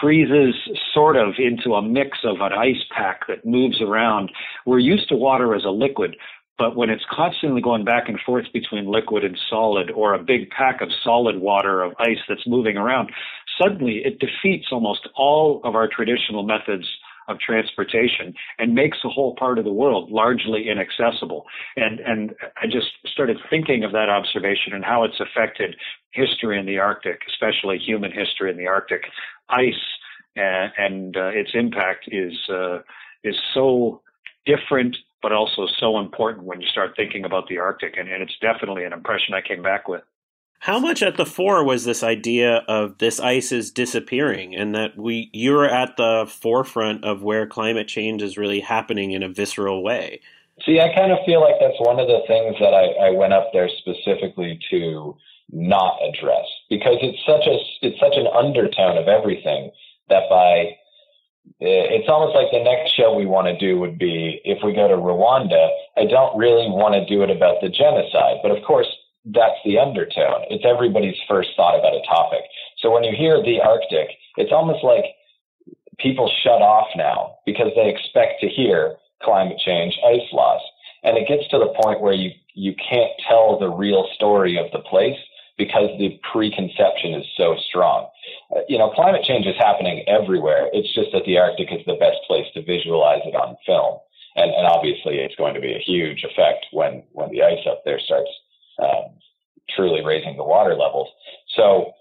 freezes 0.00 0.54
sort 0.92 1.16
of 1.16 1.34
into 1.38 1.74
a 1.74 1.82
mix 1.82 2.18
of 2.24 2.36
an 2.40 2.52
ice 2.52 2.82
pack 2.90 3.26
that 3.28 3.46
moves 3.46 3.80
around. 3.80 4.30
We're 4.66 4.78
used 4.78 5.08
to 5.08 5.16
water 5.16 5.54
as 5.54 5.64
a 5.64 5.70
liquid, 5.70 6.16
but 6.58 6.76
when 6.76 6.90
it's 6.90 7.04
constantly 7.10 7.60
going 7.60 7.84
back 7.84 8.08
and 8.08 8.18
forth 8.20 8.46
between 8.52 8.86
liquid 8.86 9.24
and 9.24 9.38
solid 9.48 9.90
or 9.90 10.14
a 10.14 10.22
big 10.22 10.50
pack 10.50 10.80
of 10.80 10.90
solid 11.02 11.38
water 11.38 11.82
of 11.82 11.92
ice 11.98 12.18
that's 12.28 12.46
moving 12.46 12.76
around, 12.76 13.10
suddenly 13.60 14.02
it 14.04 14.18
defeats 14.18 14.68
almost 14.70 15.08
all 15.16 15.60
of 15.64 15.74
our 15.74 15.88
traditional 15.88 16.42
methods 16.42 16.86
of 17.28 17.38
transportation 17.38 18.34
and 18.58 18.74
makes 18.74 18.98
the 19.02 19.08
whole 19.08 19.34
part 19.34 19.58
of 19.58 19.64
the 19.64 19.72
world 19.72 20.10
largely 20.10 20.68
inaccessible. 20.68 21.44
And, 21.76 22.00
and 22.00 22.34
I 22.60 22.66
just 22.66 22.88
started 23.06 23.38
thinking 23.50 23.84
of 23.84 23.92
that 23.92 24.08
observation 24.08 24.72
and 24.72 24.84
how 24.84 25.04
it's 25.04 25.20
affected 25.20 25.76
history 26.10 26.58
in 26.58 26.66
the 26.66 26.78
Arctic, 26.78 27.20
especially 27.28 27.78
human 27.78 28.12
history 28.12 28.50
in 28.50 28.56
the 28.56 28.66
Arctic. 28.66 29.02
Ice 29.48 29.74
and, 30.36 30.72
and 30.78 31.16
uh, 31.16 31.30
its 31.32 31.50
impact 31.54 32.08
is, 32.08 32.34
uh, 32.48 32.78
is 33.24 33.36
so 33.54 34.02
different, 34.46 34.96
but 35.20 35.32
also 35.32 35.66
so 35.78 35.98
important 35.98 36.46
when 36.46 36.60
you 36.60 36.66
start 36.66 36.92
thinking 36.96 37.24
about 37.24 37.48
the 37.48 37.58
Arctic. 37.58 37.96
And, 37.96 38.08
and 38.08 38.22
it's 38.22 38.36
definitely 38.40 38.84
an 38.84 38.92
impression 38.92 39.34
I 39.34 39.46
came 39.46 39.62
back 39.62 39.88
with. 39.88 40.02
How 40.62 40.78
much 40.78 41.02
at 41.02 41.16
the 41.16 41.26
fore 41.26 41.64
was 41.64 41.84
this 41.84 42.04
idea 42.04 42.58
of 42.68 42.98
this 42.98 43.18
ice 43.18 43.50
is 43.50 43.72
disappearing 43.72 44.54
and 44.54 44.76
that 44.76 44.96
we 44.96 45.28
you're 45.32 45.68
at 45.68 45.96
the 45.96 46.24
forefront 46.30 47.04
of 47.04 47.24
where 47.24 47.48
climate 47.48 47.88
change 47.88 48.22
is 48.22 48.38
really 48.38 48.60
happening 48.60 49.10
in 49.10 49.24
a 49.24 49.28
visceral 49.28 49.82
way? 49.82 50.20
See, 50.64 50.78
I 50.78 50.94
kind 50.94 51.10
of 51.10 51.18
feel 51.26 51.40
like 51.40 51.56
that's 51.58 51.80
one 51.80 51.98
of 51.98 52.06
the 52.06 52.22
things 52.28 52.54
that 52.60 52.72
I, 52.74 53.08
I 53.08 53.10
went 53.10 53.32
up 53.32 53.50
there 53.52 53.68
specifically 53.68 54.60
to 54.70 55.16
not 55.50 55.98
address 56.00 56.46
because 56.70 56.98
it's 57.02 57.18
such 57.26 57.44
a 57.44 57.58
it's 57.84 57.98
such 57.98 58.14
an 58.14 58.28
undertone 58.28 58.98
of 58.98 59.08
everything 59.08 59.72
that 60.10 60.30
by 60.30 60.78
eh, 61.58 61.90
it's 61.90 62.08
almost 62.08 62.36
like 62.36 62.52
the 62.52 62.62
next 62.62 62.94
show 62.94 63.12
we 63.12 63.26
want 63.26 63.48
to 63.48 63.58
do 63.58 63.80
would 63.80 63.98
be 63.98 64.40
if 64.44 64.62
we 64.62 64.72
go 64.72 64.86
to 64.86 64.94
Rwanda. 64.94 65.70
I 65.96 66.04
don't 66.06 66.38
really 66.38 66.70
want 66.70 66.94
to 66.94 67.04
do 67.04 67.24
it 67.24 67.30
about 67.34 67.60
the 67.60 67.68
genocide, 67.68 68.38
but 68.44 68.52
of 68.52 68.62
course 68.62 68.86
that's 69.24 69.58
the 69.64 69.78
undertone. 69.78 70.46
It's 70.50 70.64
everybody's 70.66 71.18
first 71.28 71.50
thought 71.56 71.78
about 71.78 71.94
a 71.94 72.02
topic. 72.08 72.42
So 72.78 72.90
when 72.90 73.04
you 73.04 73.14
hear 73.16 73.42
the 73.42 73.60
Arctic, 73.60 74.08
it's 74.36 74.52
almost 74.52 74.82
like 74.82 75.04
people 75.98 76.30
shut 76.42 76.62
off 76.62 76.88
now 76.96 77.36
because 77.46 77.70
they 77.76 77.88
expect 77.88 78.40
to 78.40 78.48
hear 78.48 78.96
climate 79.22 79.58
change, 79.64 79.98
ice 80.06 80.26
loss. 80.32 80.60
And 81.04 81.16
it 81.16 81.28
gets 81.28 81.48
to 81.50 81.58
the 81.58 81.74
point 81.82 82.00
where 82.00 82.12
you, 82.12 82.30
you 82.54 82.74
can't 82.74 83.12
tell 83.28 83.58
the 83.58 83.68
real 83.68 84.08
story 84.14 84.58
of 84.58 84.70
the 84.72 84.80
place 84.80 85.18
because 85.58 85.90
the 85.98 86.18
preconception 86.32 87.14
is 87.14 87.26
so 87.36 87.54
strong. 87.68 88.08
Uh, 88.54 88.60
you 88.68 88.78
know, 88.78 88.90
climate 88.90 89.22
change 89.22 89.46
is 89.46 89.54
happening 89.58 90.04
everywhere. 90.08 90.68
It's 90.72 90.92
just 90.94 91.12
that 91.12 91.22
the 91.26 91.38
Arctic 91.38 91.68
is 91.70 91.84
the 91.86 92.00
best 92.00 92.18
place 92.26 92.46
to 92.54 92.64
visualize 92.64 93.22
it 93.24 93.36
on 93.36 93.56
film. 93.66 93.98
And, 94.34 94.50
and 94.50 94.66
obviously 94.66 95.18
it's 95.18 95.36
going 95.36 95.54
to 95.54 95.60
be 95.60 95.74
a 95.74 95.84
huge 95.84 96.24
effect 96.24 96.66
when, 96.72 97.04
when 97.12 97.30
the 97.30 97.42
ice 97.42 97.62
up 97.68 97.82
there 97.84 98.00
starts 98.00 98.30
um, 98.80 99.16
truly 99.70 100.04
raising 100.04 100.36
the 100.36 100.44
water 100.44 100.74
levels. 100.74 101.08
So 101.56 101.92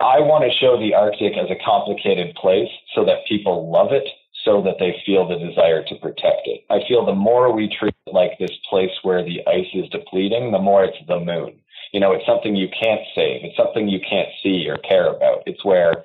I 0.00 0.20
want 0.20 0.44
to 0.44 0.58
show 0.58 0.78
the 0.78 0.94
Arctic 0.94 1.36
as 1.36 1.50
a 1.50 1.64
complicated 1.64 2.34
place 2.36 2.68
so 2.94 3.04
that 3.04 3.26
people 3.26 3.70
love 3.70 3.92
it, 3.92 4.06
so 4.44 4.62
that 4.62 4.76
they 4.78 5.00
feel 5.06 5.26
the 5.26 5.38
desire 5.38 5.82
to 5.84 5.94
protect 5.96 6.44
it. 6.44 6.64
I 6.70 6.80
feel 6.86 7.06
the 7.06 7.14
more 7.14 7.52
we 7.52 7.68
treat 7.68 7.94
it 8.06 8.12
like 8.12 8.38
this 8.38 8.56
place 8.68 8.90
where 9.02 9.24
the 9.24 9.40
ice 9.46 9.72
is 9.72 9.88
depleting, 9.90 10.52
the 10.52 10.58
more 10.58 10.84
it's 10.84 10.98
the 11.08 11.20
moon. 11.20 11.58
You 11.92 12.00
know, 12.00 12.12
it's 12.12 12.26
something 12.26 12.54
you 12.54 12.68
can't 12.68 13.00
save. 13.14 13.44
It's 13.44 13.56
something 13.56 13.88
you 13.88 14.00
can't 14.00 14.28
see 14.42 14.68
or 14.68 14.76
care 14.78 15.08
about. 15.08 15.42
It's 15.46 15.64
where 15.64 16.04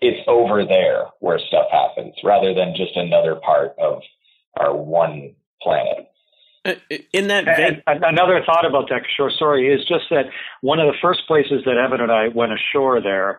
it's 0.00 0.22
over 0.28 0.64
there 0.66 1.06
where 1.20 1.38
stuff 1.38 1.66
happens 1.70 2.14
rather 2.22 2.52
than 2.52 2.74
just 2.76 2.96
another 2.96 3.36
part 3.36 3.74
of 3.78 4.02
our 4.58 4.76
one 4.76 5.34
planet. 5.62 6.10
Uh, 6.66 6.96
in 7.12 7.28
that 7.28 7.44
vein, 7.44 7.82
another 7.86 8.42
thought 8.44 8.66
about 8.66 8.88
that 8.88 9.02
shore, 9.16 9.30
sorry, 9.30 9.72
is 9.72 9.80
just 9.86 10.04
that 10.10 10.26
one 10.62 10.80
of 10.80 10.86
the 10.86 10.98
first 11.00 11.20
places 11.28 11.62
that 11.64 11.76
Evan 11.76 12.00
and 12.00 12.10
I 12.10 12.28
went 12.28 12.52
ashore 12.52 13.00
there, 13.00 13.38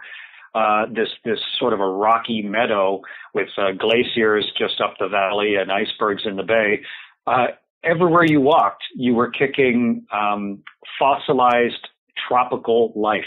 uh, 0.56 0.86
this 0.86 1.10
this 1.26 1.40
sort 1.60 1.74
of 1.74 1.80
a 1.80 1.88
rocky 1.88 2.42
meadow 2.42 3.02
with 3.34 3.50
uh, 3.58 3.72
glaciers 3.78 4.52
just 4.58 4.80
up 4.82 4.96
the 5.00 5.08
valley 5.08 5.56
and 5.56 5.72
icebergs 5.72 6.24
in 6.26 6.38
the 6.38 6.44
bay. 6.44 6.82
Uh, 7.26 7.48
everywhere 7.84 8.24
you 8.26 8.42
walked, 8.42 8.84
you 8.96 9.14
were 9.14 9.30
kicking 9.30 10.06
um, 10.12 10.64
fossilized 10.98 11.88
tropical 12.28 12.94
life, 12.96 13.26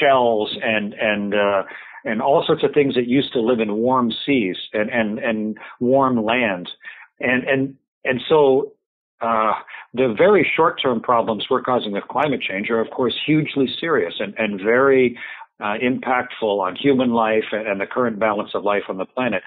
shells 0.00 0.56
and 0.62 0.94
and 0.94 1.34
uh, 1.34 1.62
and 2.04 2.22
all 2.22 2.44
sorts 2.46 2.62
of 2.64 2.72
things 2.72 2.94
that 2.94 3.06
used 3.06 3.32
to 3.32 3.40
live 3.40 3.60
in 3.60 3.74
warm 3.74 4.10
seas 4.24 4.56
and 4.72 4.90
and 4.90 5.18
and 5.18 5.58
warm 5.80 6.22
land, 6.24 6.70
and 7.20 7.44
and 7.44 7.74
and 8.04 8.20
so 8.28 8.72
uh, 9.20 9.52
the 9.92 10.14
very 10.16 10.50
short 10.56 10.80
term 10.82 11.00
problems 11.00 11.46
we're 11.50 11.62
causing 11.62 11.92
with 11.92 12.04
climate 12.08 12.40
change 12.40 12.70
are, 12.70 12.80
of 12.80 12.90
course, 12.90 13.14
hugely 13.24 13.68
serious 13.80 14.14
and, 14.18 14.34
and 14.38 14.60
very 14.60 15.18
uh, 15.60 15.74
impactful 15.82 16.60
on 16.60 16.76
human 16.76 17.10
life 17.10 17.44
and, 17.52 17.66
and 17.66 17.80
the 17.80 17.86
current 17.86 18.18
balance 18.18 18.50
of 18.54 18.64
life 18.64 18.82
on 18.88 18.98
the 18.98 19.06
planet. 19.06 19.42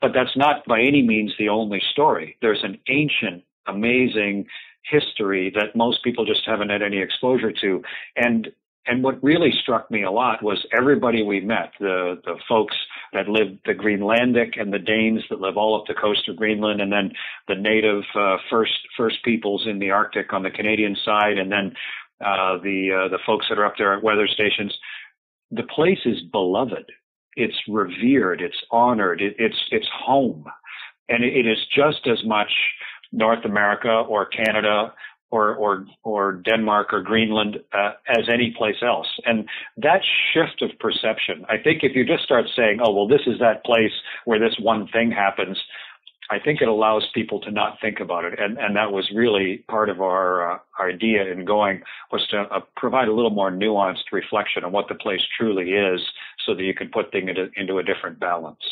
But 0.00 0.12
that's 0.14 0.36
not 0.36 0.64
by 0.66 0.80
any 0.80 1.02
means 1.02 1.32
the 1.38 1.48
only 1.48 1.80
story. 1.92 2.36
There's 2.42 2.62
an 2.62 2.78
ancient, 2.88 3.44
amazing 3.66 4.46
history 4.82 5.50
that 5.54 5.74
most 5.74 6.04
people 6.04 6.26
just 6.26 6.42
haven't 6.44 6.70
had 6.70 6.82
any 6.82 7.00
exposure 7.00 7.52
to. 7.52 7.82
And 8.16 8.48
and 8.86 9.02
what 9.02 9.22
really 9.22 9.52
struck 9.62 9.90
me 9.90 10.02
a 10.02 10.10
lot 10.10 10.42
was 10.42 10.64
everybody 10.76 11.22
we 11.22 11.40
met, 11.40 11.72
the, 11.80 12.20
the 12.24 12.34
folks 12.48 12.76
that 13.12 13.28
live 13.28 13.48
the 13.64 13.72
Greenlandic 13.72 14.60
and 14.60 14.72
the 14.72 14.78
Danes 14.78 15.22
that 15.30 15.40
live 15.40 15.56
all 15.56 15.80
up 15.80 15.86
the 15.86 15.94
coast 15.94 16.28
of 16.28 16.36
Greenland, 16.36 16.80
and 16.80 16.92
then 16.92 17.12
the 17.48 17.54
native 17.54 18.02
uh, 18.14 18.36
first 18.50 18.72
first 18.96 19.16
peoples 19.24 19.66
in 19.66 19.78
the 19.78 19.90
Arctic 19.90 20.32
on 20.32 20.42
the 20.42 20.50
Canadian 20.50 20.96
side, 21.04 21.38
and 21.38 21.50
then 21.50 21.72
uh, 22.20 22.58
the 22.62 23.06
uh, 23.06 23.08
the 23.08 23.18
folks 23.26 23.46
that 23.48 23.58
are 23.58 23.64
up 23.64 23.74
there 23.78 23.96
at 23.96 24.02
weather 24.02 24.28
stations. 24.28 24.74
The 25.50 25.64
place 25.74 26.00
is 26.04 26.20
beloved. 26.32 26.90
It's 27.36 27.56
revered. 27.68 28.42
It's 28.42 28.62
honored. 28.70 29.22
It, 29.22 29.34
it's 29.38 29.58
it's 29.70 29.88
home, 30.04 30.44
and 31.08 31.24
it, 31.24 31.34
it 31.34 31.46
is 31.46 31.58
just 31.74 32.06
as 32.06 32.22
much 32.24 32.50
North 33.12 33.44
America 33.44 34.04
or 34.08 34.26
Canada 34.26 34.92
or 35.34 35.54
or 35.56 35.86
or 36.04 36.32
Denmark 36.32 36.92
or 36.92 37.02
Greenland 37.02 37.58
uh, 37.72 37.92
as 38.08 38.28
any 38.32 38.54
place 38.56 38.80
else. 38.82 39.08
And 39.26 39.48
that 39.76 40.02
shift 40.32 40.62
of 40.62 40.70
perception, 40.78 41.44
I 41.48 41.56
think, 41.58 41.82
if 41.82 41.96
you 41.96 42.04
just 42.04 42.24
start 42.24 42.46
saying, 42.54 42.78
"Oh, 42.82 42.92
well, 42.92 43.08
this 43.08 43.26
is 43.26 43.38
that 43.40 43.64
place 43.64 43.92
where 44.24 44.38
this 44.38 44.56
one 44.60 44.86
thing 44.88 45.10
happens," 45.10 45.58
I 46.30 46.38
think 46.38 46.62
it 46.62 46.68
allows 46.68 47.04
people 47.12 47.40
to 47.40 47.50
not 47.50 47.80
think 47.80 47.98
about 48.00 48.24
it. 48.24 48.38
And 48.38 48.58
and 48.58 48.76
that 48.76 48.92
was 48.92 49.10
really 49.14 49.64
part 49.68 49.88
of 49.90 50.00
our, 50.00 50.52
uh, 50.52 50.58
idea 50.80 51.30
in 51.32 51.44
going 51.44 51.82
was 52.12 52.26
to 52.28 52.42
uh, 52.42 52.60
provide 52.76 53.08
a 53.08 53.12
little 53.12 53.30
more 53.30 53.50
nuanced 53.50 54.12
reflection 54.12 54.64
on 54.64 54.72
what 54.72 54.88
the 54.88 54.94
place 54.94 55.22
truly 55.36 55.70
is, 55.72 56.00
so 56.46 56.54
that 56.54 56.62
you 56.62 56.74
can 56.74 56.88
put 56.88 57.10
things 57.10 57.28
into, 57.28 57.50
into 57.56 57.78
a 57.78 57.82
different 57.82 58.20
balance. 58.20 58.64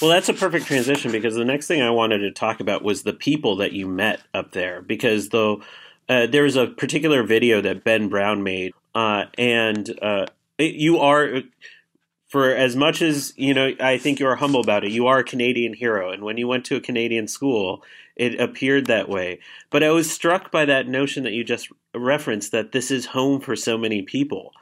Well, 0.00 0.10
that's 0.10 0.28
a 0.28 0.34
perfect 0.34 0.66
transition 0.66 1.10
because 1.10 1.36
the 1.36 1.44
next 1.44 1.68
thing 1.68 1.80
I 1.80 1.90
wanted 1.90 2.18
to 2.18 2.30
talk 2.30 2.60
about 2.60 2.82
was 2.82 3.02
the 3.02 3.14
people 3.14 3.56
that 3.56 3.72
you 3.72 3.88
met 3.88 4.20
up 4.34 4.52
there. 4.52 4.82
Because 4.82 5.30
though 5.30 5.62
uh, 6.08 6.26
there's 6.26 6.56
a 6.56 6.66
particular 6.66 7.22
video 7.22 7.60
that 7.60 7.84
Ben 7.84 8.08
Brown 8.08 8.42
made, 8.42 8.72
uh, 8.94 9.24
and 9.36 9.98
uh, 10.00 10.26
it, 10.58 10.74
you 10.74 10.98
are, 10.98 11.42
for 12.28 12.50
as 12.54 12.76
much 12.76 13.02
as 13.02 13.32
you 13.36 13.54
know, 13.54 13.72
I 13.80 13.98
think 13.98 14.20
you 14.20 14.26
are 14.26 14.36
humble 14.36 14.60
about 14.60 14.84
it. 14.84 14.92
You 14.92 15.06
are 15.06 15.18
a 15.18 15.24
Canadian 15.24 15.74
hero, 15.74 16.10
and 16.10 16.22
when 16.22 16.36
you 16.36 16.46
went 16.48 16.64
to 16.66 16.76
a 16.76 16.80
Canadian 16.80 17.28
school, 17.28 17.82
it 18.14 18.40
appeared 18.40 18.86
that 18.86 19.08
way. 19.08 19.40
But 19.70 19.82
I 19.82 19.90
was 19.90 20.10
struck 20.10 20.50
by 20.50 20.64
that 20.64 20.88
notion 20.88 21.24
that 21.24 21.32
you 21.32 21.44
just 21.44 21.68
referenced 21.94 22.52
that 22.52 22.72
this 22.72 22.90
is 22.90 23.06
home 23.06 23.40
for 23.40 23.56
so 23.56 23.76
many 23.76 24.02
people. 24.02 24.52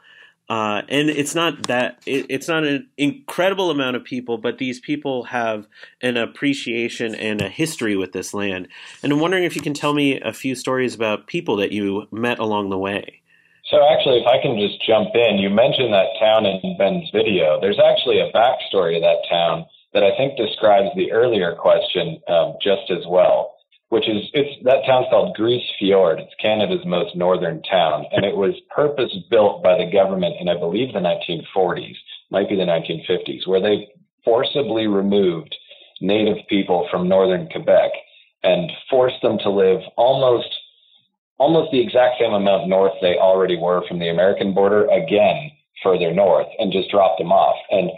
Uh, 0.47 0.83
and 0.89 1.09
it's 1.09 1.33
not 1.33 1.63
that 1.67 1.99
it, 2.05 2.27
it's 2.29 2.47
not 2.47 2.63
an 2.63 2.87
incredible 2.97 3.71
amount 3.71 3.95
of 3.95 4.03
people, 4.03 4.37
but 4.37 4.59
these 4.59 4.79
people 4.79 5.23
have 5.23 5.67
an 6.01 6.17
appreciation 6.17 7.15
and 7.15 7.41
a 7.41 7.49
history 7.49 7.95
with 7.95 8.11
this 8.11 8.33
land. 8.33 8.67
And 9.01 9.11
I'm 9.11 9.19
wondering 9.19 9.43
if 9.43 9.55
you 9.55 9.61
can 9.61 9.73
tell 9.73 9.93
me 9.93 10.19
a 10.19 10.33
few 10.33 10.53
stories 10.53 10.93
about 10.93 11.27
people 11.27 11.55
that 11.57 11.71
you 11.71 12.07
met 12.11 12.37
along 12.37 12.69
the 12.69 12.77
way. 12.77 13.21
So 13.71 13.77
actually, 13.89 14.19
if 14.19 14.27
I 14.27 14.39
can 14.39 14.59
just 14.59 14.85
jump 14.85 15.09
in, 15.15 15.39
you 15.39 15.49
mentioned 15.49 15.91
that 15.91 16.13
town 16.19 16.45
in 16.45 16.77
Ben's 16.77 17.09
video. 17.11 17.59
There's 17.59 17.79
actually 17.79 18.19
a 18.19 18.31
backstory 18.31 18.93
to 18.93 19.01
that 19.01 19.25
town 19.27 19.65
that 19.93 20.03
I 20.03 20.15
think 20.15 20.37
describes 20.37 20.89
the 20.95 21.11
earlier 21.11 21.55
question 21.55 22.21
um, 22.27 22.57
just 22.61 22.91
as 22.91 23.07
well 23.07 23.54
which 23.89 24.07
is 24.09 24.23
it's 24.33 24.63
that 24.63 24.85
town's 24.85 25.07
called 25.09 25.35
Grise 25.35 25.61
Fiord. 25.79 26.19
It's 26.19 26.33
Canada's 26.41 26.85
most 26.85 27.15
northern 27.15 27.61
town, 27.63 28.05
and 28.11 28.25
it 28.25 28.35
was 28.35 28.53
purpose 28.75 29.15
built 29.29 29.63
by 29.63 29.77
the 29.77 29.91
government 29.91 30.35
in 30.39 30.49
I 30.49 30.57
believe 30.57 30.93
the 30.93 30.99
1940s, 30.99 31.95
might 32.31 32.49
be 32.49 32.55
the 32.55 32.63
1950s, 32.63 33.47
where 33.47 33.61
they 33.61 33.87
forcibly 34.23 34.87
removed 34.87 35.55
native 36.01 36.37
people 36.49 36.87
from 36.91 37.07
northern 37.07 37.47
Quebec 37.49 37.91
and 38.43 38.71
forced 38.89 39.21
them 39.21 39.37
to 39.39 39.49
live 39.49 39.81
almost 39.97 40.47
almost 41.37 41.71
the 41.71 41.81
exact 41.81 42.15
same 42.19 42.33
amount 42.33 42.67
north 42.67 42.93
they 43.01 43.17
already 43.17 43.57
were 43.57 43.83
from 43.87 43.99
the 43.99 44.09
American 44.09 44.53
border 44.53 44.87
again 44.87 45.51
further 45.83 46.13
north 46.13 46.47
and 46.59 46.71
just 46.71 46.89
dropped 46.89 47.19
them 47.19 47.31
off. 47.31 47.57
And 47.69 47.91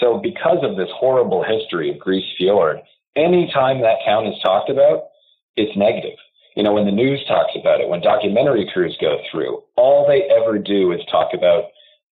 So 0.00 0.18
because 0.22 0.58
of 0.62 0.76
this 0.76 0.88
horrible 0.94 1.42
history 1.42 1.90
of 1.90 1.98
Grise 1.98 2.22
Fiord, 2.38 2.80
anytime 3.16 3.80
that 3.80 3.98
town 4.04 4.26
is 4.26 4.40
talked 4.42 4.70
about, 4.70 5.08
it's 5.56 5.76
negative. 5.76 6.18
You 6.56 6.62
know, 6.62 6.72
when 6.72 6.86
the 6.86 6.92
news 6.92 7.24
talks 7.26 7.52
about 7.58 7.80
it, 7.80 7.88
when 7.88 8.00
documentary 8.00 8.70
crews 8.72 8.96
go 9.00 9.18
through, 9.30 9.62
all 9.76 10.06
they 10.06 10.22
ever 10.22 10.58
do 10.58 10.92
is 10.92 11.00
talk 11.10 11.30
about 11.34 11.64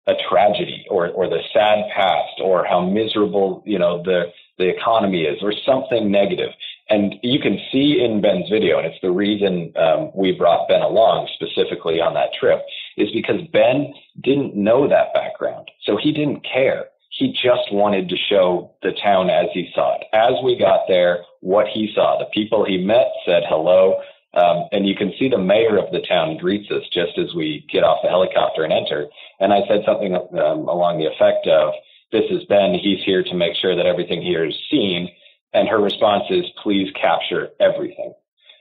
a 0.07 0.13
tragedy 0.29 0.85
or, 0.89 1.09
or 1.09 1.29
the 1.29 1.41
sad 1.53 1.85
past 1.95 2.41
or 2.41 2.65
how 2.65 2.81
miserable, 2.81 3.61
you 3.65 3.77
know, 3.77 4.01
the, 4.03 4.31
the 4.57 4.67
economy 4.67 5.23
is 5.23 5.37
or 5.43 5.53
something 5.65 6.11
negative. 6.11 6.49
And 6.89 7.15
you 7.21 7.39
can 7.39 7.59
see 7.71 8.03
in 8.03 8.19
Ben's 8.19 8.49
video, 8.49 8.77
and 8.77 8.87
it's 8.87 8.99
the 9.01 9.11
reason 9.11 9.71
um, 9.77 10.11
we 10.15 10.31
brought 10.33 10.67
Ben 10.67 10.81
along 10.81 11.29
specifically 11.35 12.01
on 12.01 12.15
that 12.15 12.33
trip, 12.37 12.61
is 12.97 13.09
because 13.13 13.41
Ben 13.53 13.93
didn't 14.21 14.55
know 14.55 14.89
that 14.89 15.13
background. 15.13 15.69
So 15.83 15.97
he 16.01 16.11
didn't 16.11 16.43
care. 16.43 16.85
He 17.09 17.31
just 17.31 17.71
wanted 17.71 18.09
to 18.09 18.17
show 18.17 18.71
the 18.81 18.91
town 18.91 19.29
as 19.29 19.45
he 19.53 19.71
saw 19.73 19.95
it. 19.95 20.07
As 20.11 20.33
we 20.43 20.57
got 20.57 20.81
there, 20.87 21.23
what 21.41 21.67
he 21.67 21.91
saw, 21.93 22.17
the 22.17 22.29
people 22.33 22.65
he 22.65 22.77
met 22.77 23.07
said 23.25 23.43
hello. 23.47 23.99
Um, 24.33 24.69
and 24.71 24.87
you 24.87 24.95
can 24.95 25.11
see 25.19 25.27
the 25.27 25.37
mayor 25.37 25.77
of 25.77 25.91
the 25.91 26.05
town 26.07 26.37
greets 26.37 26.71
us 26.71 26.83
just 26.93 27.17
as 27.17 27.35
we 27.35 27.65
get 27.71 27.83
off 27.83 27.99
the 28.01 28.09
helicopter 28.09 28.63
and 28.63 28.71
enter. 28.71 29.07
And 29.41 29.51
I 29.51 29.67
said 29.67 29.81
something 29.85 30.15
um, 30.15 30.69
along 30.69 30.99
the 30.99 31.07
effect 31.07 31.47
of, 31.47 31.73
this 32.13 32.23
is 32.29 32.45
Ben. 32.45 32.73
He's 32.73 33.03
here 33.05 33.23
to 33.23 33.33
make 33.35 33.55
sure 33.55 33.75
that 33.75 33.85
everything 33.85 34.21
here 34.21 34.45
is 34.45 34.55
seen. 34.69 35.09
And 35.53 35.67
her 35.67 35.81
response 35.81 36.23
is, 36.29 36.45
please 36.63 36.87
capture 36.99 37.49
everything. 37.59 38.13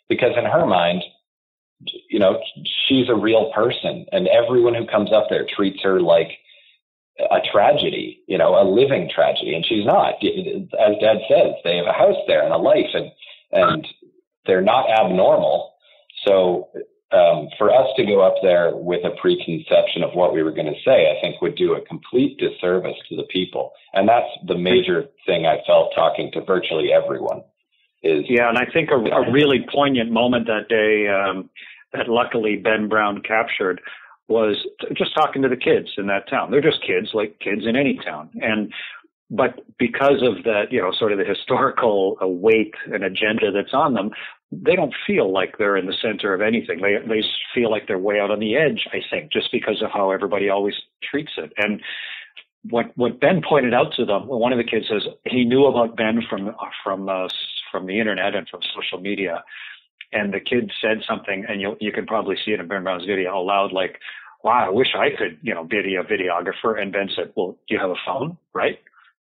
Because 0.08 0.32
in 0.36 0.44
her 0.44 0.66
mind, 0.66 1.04
you 2.08 2.18
know, 2.18 2.40
she's 2.88 3.08
a 3.08 3.14
real 3.14 3.52
person 3.52 4.06
and 4.12 4.28
everyone 4.28 4.74
who 4.74 4.86
comes 4.86 5.12
up 5.12 5.26
there 5.30 5.46
treats 5.56 5.82
her 5.82 6.00
like 6.00 6.30
a 7.30 7.40
tragedy, 7.52 8.22
you 8.26 8.38
know, 8.38 8.54
a 8.54 8.64
living 8.64 9.10
tragedy. 9.12 9.54
And 9.54 9.64
she's 9.64 9.84
not. 9.84 10.14
As 10.22 10.96
dad 11.00 11.18
says, 11.28 11.54
they 11.64 11.76
have 11.76 11.86
a 11.86 11.92
house 11.92 12.16
there 12.26 12.44
and 12.44 12.52
a 12.52 12.58
life 12.58 12.90
and, 12.94 13.10
and 13.52 13.86
they're 14.46 14.62
not 14.62 14.90
abnormal. 14.90 15.74
So 16.26 16.68
um, 17.12 17.48
for 17.58 17.74
us 17.74 17.88
to 17.96 18.06
go 18.06 18.20
up 18.20 18.36
there 18.42 18.70
with 18.74 19.04
a 19.04 19.16
preconception 19.20 20.02
of 20.02 20.14
what 20.14 20.32
we 20.32 20.42
were 20.42 20.52
going 20.52 20.72
to 20.72 20.80
say, 20.84 21.10
I 21.10 21.20
think 21.20 21.42
would 21.42 21.56
do 21.56 21.74
a 21.74 21.80
complete 21.82 22.38
disservice 22.38 22.96
to 23.08 23.16
the 23.16 23.24
people. 23.24 23.72
And 23.92 24.08
that's 24.08 24.30
the 24.46 24.56
major 24.56 25.06
thing 25.26 25.46
I 25.46 25.58
felt 25.66 25.92
talking 25.94 26.30
to 26.32 26.40
virtually 26.42 26.92
everyone. 26.92 27.42
Is 28.02 28.24
yeah, 28.28 28.48
and 28.48 28.56
I 28.56 28.64
think 28.72 28.90
a, 28.90 28.94
a 28.94 29.30
really 29.30 29.66
poignant 29.70 30.10
moment 30.10 30.46
that 30.46 30.68
day 30.70 31.08
um, 31.08 31.50
that 31.92 32.08
luckily 32.08 32.56
Ben 32.56 32.88
Brown 32.88 33.20
captured 33.20 33.80
was 34.30 34.66
just 34.94 35.14
talking 35.14 35.42
to 35.42 35.48
the 35.48 35.56
kids 35.56 35.88
in 35.98 36.06
that 36.06 36.28
town. 36.28 36.50
They're 36.50 36.60
just 36.60 36.86
kids, 36.86 37.10
like 37.12 37.38
kids 37.40 37.66
in 37.66 37.76
any 37.76 37.98
town, 38.04 38.30
and 38.40 38.72
but 39.30 39.64
because 39.78 40.22
of 40.22 40.42
that, 40.44 40.72
you 40.72 40.80
know, 40.80 40.90
sort 40.92 41.12
of 41.12 41.18
the 41.18 41.24
historical 41.24 42.16
weight 42.20 42.74
and 42.92 43.04
agenda 43.04 43.52
that's 43.52 43.72
on 43.72 43.94
them, 43.94 44.10
they 44.50 44.74
don't 44.74 44.94
feel 45.06 45.32
like 45.32 45.56
they're 45.56 45.76
in 45.76 45.86
the 45.86 45.94
center 46.02 46.34
of 46.34 46.40
anything. 46.40 46.80
They 46.80 46.96
they 47.06 47.22
feel 47.54 47.70
like 47.70 47.86
they're 47.86 47.98
way 47.98 48.18
out 48.18 48.32
on 48.32 48.40
the 48.40 48.56
edge. 48.56 48.86
I 48.92 49.00
think 49.08 49.32
just 49.32 49.52
because 49.52 49.82
of 49.82 49.90
how 49.92 50.10
everybody 50.10 50.48
always 50.48 50.74
treats 51.08 51.32
it. 51.36 51.52
And 51.56 51.80
what 52.68 52.90
what 52.96 53.20
Ben 53.20 53.40
pointed 53.48 53.72
out 53.72 53.92
to 53.94 54.04
them, 54.04 54.26
one 54.26 54.52
of 54.52 54.58
the 54.58 54.64
kids 54.64 54.86
says 54.88 55.06
he 55.26 55.44
knew 55.44 55.66
about 55.66 55.96
Ben 55.96 56.22
from 56.28 56.54
from 56.82 57.08
uh, 57.08 57.28
from 57.70 57.86
the 57.86 58.00
internet 58.00 58.34
and 58.34 58.48
from 58.48 58.60
social 58.74 59.00
media. 59.00 59.44
And 60.12 60.34
the 60.34 60.40
kid 60.40 60.72
said 60.80 61.04
something, 61.08 61.46
and 61.48 61.60
you 61.60 61.76
you 61.80 61.92
can 61.92 62.04
probably 62.04 62.36
see 62.44 62.50
it 62.50 62.58
in 62.58 62.66
Ben 62.66 62.82
Brown's 62.82 63.04
video 63.04 63.38
aloud, 63.38 63.72
like, 63.72 64.00
"Wow, 64.42 64.66
I 64.66 64.70
wish 64.70 64.94
I 64.94 65.10
could, 65.16 65.38
you 65.42 65.54
know, 65.54 65.64
be 65.64 65.78
a 65.78 66.02
videographer." 66.02 66.80
And 66.80 66.92
Ben 66.92 67.08
said, 67.14 67.32
"Well, 67.36 67.58
do 67.68 67.74
you 67.74 67.80
have 67.80 67.90
a 67.90 68.02
phone, 68.06 68.38
right? 68.54 68.78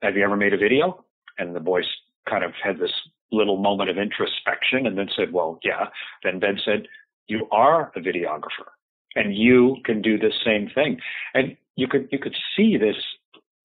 Have 0.03 0.17
you 0.17 0.25
ever 0.25 0.37
made 0.37 0.55
a 0.55 0.59
video?" 0.59 1.05
And 1.39 1.55
the 1.55 1.61
boys 1.61 1.87
kind 2.29 2.45
of 2.45 2.53
had 2.63 2.79
this 2.79 2.93
little 3.33 3.57
moment 3.57 3.91
of 3.91 3.99
introspection 3.99 4.87
and 4.87 4.97
then 4.97 5.09
said, 5.17 5.33
well, 5.33 5.59
yeah. 5.65 5.87
Then 6.23 6.39
Ben 6.39 6.59
said, 6.65 6.87
you 7.27 7.49
are 7.51 7.91
a 7.97 8.01
videographer 8.01 8.69
and 9.17 9.37
you 9.37 9.77
can 9.85 10.03
do 10.03 10.19
the 10.19 10.33
same 10.45 10.69
thing. 10.75 11.01
And 11.35 11.57
you 11.77 11.89
could, 11.89 12.09
you 12.13 12.19
could 12.19 12.37
see 12.57 12.77
this 12.77 12.97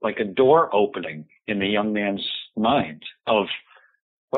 like 0.02 0.20
a 0.20 0.24
door 0.24 0.74
opening 0.74 1.26
in 1.48 1.60
the 1.60 1.68
young 1.68 1.94
man's 1.94 2.26
mind 2.56 3.04
of 3.26 3.48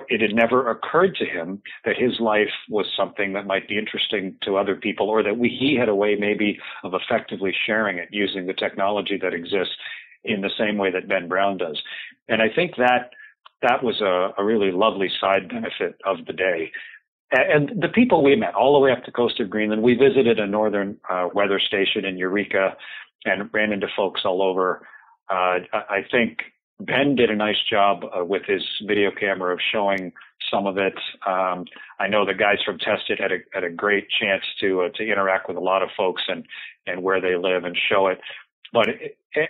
it 0.07 0.21
had 0.21 0.35
never 0.35 0.69
occurred 0.69 1.15
to 1.15 1.25
him 1.25 1.61
that 1.83 1.97
his 1.97 2.19
life 2.19 2.51
was 2.69 2.85
something 2.95 3.33
that 3.33 3.47
might 3.47 3.67
be 3.67 3.77
interesting 3.77 4.35
to 4.43 4.57
other 4.57 4.75
people 4.75 5.09
or 5.09 5.23
that 5.23 5.37
we, 5.37 5.49
he 5.49 5.75
had 5.75 5.89
a 5.89 5.95
way 5.95 6.15
maybe 6.15 6.59
of 6.83 6.93
effectively 6.93 7.53
sharing 7.65 7.97
it 7.97 8.09
using 8.11 8.45
the 8.45 8.53
technology 8.53 9.17
that 9.21 9.33
exists 9.33 9.73
in 10.23 10.41
the 10.41 10.51
same 10.57 10.77
way 10.77 10.91
that 10.91 11.07
Ben 11.07 11.27
Brown 11.27 11.57
does. 11.57 11.81
And 12.27 12.41
I 12.41 12.47
think 12.53 12.75
that 12.77 13.11
that 13.61 13.83
was 13.83 13.99
a, 14.01 14.33
a 14.39 14.45
really 14.45 14.71
lovely 14.71 15.09
side 15.19 15.49
benefit 15.49 15.99
of 16.05 16.25
the 16.25 16.33
day. 16.33 16.71
And 17.31 17.81
the 17.81 17.89
people 17.89 18.23
we 18.23 18.35
met 18.35 18.55
all 18.55 18.73
the 18.73 18.79
way 18.79 18.91
up 18.91 19.05
the 19.05 19.11
coast 19.11 19.39
of 19.39 19.49
Greenland, 19.49 19.83
we 19.83 19.95
visited 19.95 20.39
a 20.39 20.47
northern 20.47 20.97
uh, 21.09 21.29
weather 21.33 21.59
station 21.59 22.05
in 22.05 22.17
Eureka 22.17 22.75
and 23.25 23.49
ran 23.53 23.71
into 23.71 23.87
folks 23.95 24.21
all 24.25 24.41
over. 24.41 24.87
Uh, 25.29 25.59
I 25.73 26.05
think 26.09 26.39
Ben 26.79 27.15
did 27.15 27.29
a 27.29 27.35
nice 27.35 27.61
job 27.69 28.03
uh, 28.05 28.23
with 28.23 28.43
his 28.45 28.63
video 28.85 29.11
camera 29.11 29.53
of 29.53 29.59
showing 29.71 30.13
some 30.49 30.65
of 30.65 30.77
it. 30.77 30.93
Um, 31.27 31.65
I 31.99 32.07
know 32.07 32.25
the 32.25 32.33
guys 32.33 32.57
from 32.65 32.79
Tested 32.79 33.19
had 33.19 33.31
a, 33.31 33.37
had 33.53 33.63
a 33.63 33.69
great 33.69 34.07
chance 34.09 34.43
to 34.61 34.83
uh, 34.83 34.89
to 34.95 35.03
interact 35.03 35.47
with 35.47 35.57
a 35.57 35.61
lot 35.61 35.83
of 35.83 35.89
folks 35.97 36.23
and 36.27 36.45
and 36.87 37.03
where 37.03 37.19
they 37.19 37.35
live 37.35 37.65
and 37.65 37.77
show 37.89 38.07
it. 38.07 38.19
But 38.71 38.87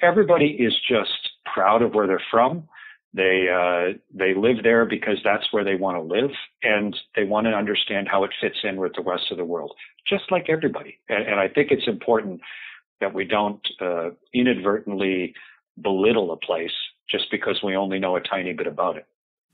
everybody 0.02 0.48
is 0.48 0.74
just 0.88 1.30
proud 1.54 1.82
of 1.82 1.94
where 1.94 2.08
they're 2.08 2.22
from. 2.32 2.68
They 3.14 3.48
uh, 3.50 3.98
they 4.14 4.34
live 4.34 4.64
there 4.64 4.86
because 4.86 5.18
that's 5.24 5.52
where 5.52 5.64
they 5.64 5.76
want 5.76 5.98
to 5.98 6.02
live, 6.02 6.32
and 6.64 6.96
they 7.16 7.24
want 7.26 7.46
to 7.46 7.52
understand 7.52 8.08
how 8.08 8.24
it 8.24 8.32
fits 8.42 8.58
in 8.64 8.78
with 8.78 8.94
the 8.96 9.04
rest 9.04 9.26
of 9.32 9.38
the 9.38 9.46
world, 9.46 9.74
just 10.08 10.32
like 10.32 10.48
everybody. 10.50 11.00
And, 11.10 11.28
and 11.28 11.40
I 11.40 11.48
think 11.48 11.72
it's 11.72 11.88
important 11.88 12.42
that 13.02 13.14
we 13.14 13.26
don't 13.26 13.66
uh, 13.82 14.10
inadvertently 14.34 15.34
belittle 15.82 16.32
a 16.32 16.38
place 16.38 16.74
just 17.10 17.32
because 17.32 17.62
we 17.64 17.76
only 17.76 18.00
know 18.00 18.16
a 18.16 18.22
tiny 18.22 18.54
bit 18.54 18.68
about 18.68 18.98
it. 18.98 19.06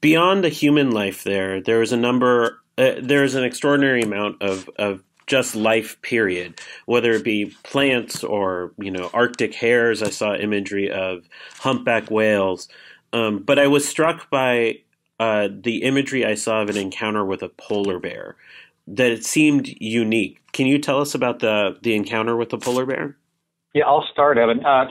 Beyond 0.01 0.43
the 0.43 0.49
human 0.49 0.91
life, 0.91 1.23
there 1.23 1.61
there 1.61 1.81
is 1.81 1.91
a 1.91 1.97
number. 1.97 2.61
Uh, 2.77 2.95
there 3.01 3.23
is 3.23 3.35
an 3.35 3.43
extraordinary 3.43 4.01
amount 4.01 4.41
of 4.41 4.69
of 4.77 5.01
just 5.27 5.55
life 5.55 5.99
period 6.03 6.61
whether 6.85 7.13
it 7.13 7.23
be 7.23 7.51
plants 7.63 8.23
or 8.23 8.73
you 8.77 8.91
know 8.91 9.09
arctic 9.11 9.55
hares 9.55 10.03
i 10.03 10.09
saw 10.11 10.35
imagery 10.35 10.91
of 10.91 11.27
humpback 11.57 12.11
whales 12.11 12.67
um, 13.15 13.39
but 13.39 13.57
I 13.57 13.67
was 13.67 13.87
struck 13.87 14.29
by 14.29 14.81
uh, 15.21 15.47
the 15.49 15.83
imagery 15.83 16.25
I 16.25 16.35
saw 16.35 16.61
of 16.61 16.69
an 16.69 16.75
encounter 16.75 17.23
with 17.23 17.41
a 17.43 17.49
polar 17.49 17.97
bear 17.97 18.35
that 18.87 19.09
it 19.09 19.25
seemed 19.25 19.69
unique. 19.79 20.39
Can 20.51 20.67
you 20.67 20.77
tell 20.79 20.99
us 20.99 21.15
about 21.15 21.39
the 21.39 21.77
the 21.81 21.95
encounter 21.95 22.35
with 22.35 22.49
the 22.49 22.57
polar 22.57 22.85
bear? 22.85 23.17
Yeah, 23.73 23.85
I'll 23.85 24.05
start, 24.11 24.37
Evan. 24.37 24.65
Uh, 24.65 24.87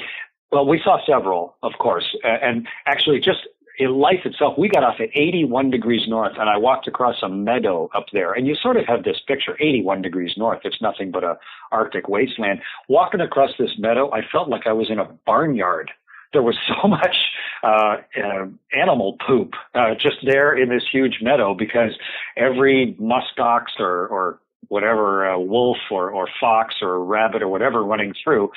well, 0.55 0.67
we 0.67 0.81
saw 0.85 0.99
several, 1.05 1.57
of 1.64 1.73
course, 1.81 2.05
and 2.23 2.69
actually, 2.87 3.19
just 3.19 3.40
in 3.81 3.90
life 3.90 4.21
itself, 4.25 4.55
we 4.57 4.69
got 4.69 4.85
off 4.85 5.01
at 5.01 5.09
81 5.12 5.69
degrees 5.71 6.03
north, 6.07 6.35
and 6.38 6.49
I 6.49 6.57
walked 6.57 6.87
across 6.87 7.17
a 7.25 7.29
meadow 7.29 7.90
up 7.93 8.07
there, 8.12 8.33
and 8.33 8.47
you 8.47 8.55
sort 8.55 8.77
of 8.77 8.87
have 8.87 9.03
this 9.03 9.19
picture: 9.27 9.57
81 9.59 10.03
degrees 10.03 10.35
north. 10.37 10.61
It's 10.62 10.81
nothing 10.81 11.11
but 11.11 11.25
a 11.25 11.37
Arctic 11.73 12.09
wasteland. 12.09 12.61
Walking 12.88 13.21
across 13.21 13.51
this 13.59 13.73
meadow, 13.79 14.12
I 14.12 14.21
felt 14.31 14.49
like 14.49 14.69
I 14.69 14.73
was 14.73 14.90
in 14.90 15.01
a 15.01 15.07
barnyard 15.27 15.90
there 16.35 16.43
was 16.43 16.57
so 16.83 16.87
much 16.87 17.17
uh, 17.62 17.97
uh, 18.23 18.47
animal 18.77 19.17
poop 19.27 19.55
uh, 19.75 19.95
just 19.95 20.17
there 20.25 20.55
in 20.55 20.69
this 20.69 20.83
huge 20.93 21.21
meadow 21.23 21.55
because 21.55 21.93
every 22.37 22.95
muskox 23.01 23.79
or, 23.79 24.09
or 24.09 24.40
whatever 24.68 25.29
uh, 25.29 25.38
wolf 25.38 25.79
or, 25.90 26.11
or 26.11 26.29
fox 26.40 26.77
or 26.83 27.05
rabbit 27.05 27.42
or 27.42 27.48
whatever 27.48 27.85
running 27.85 28.14
through, 28.22 28.50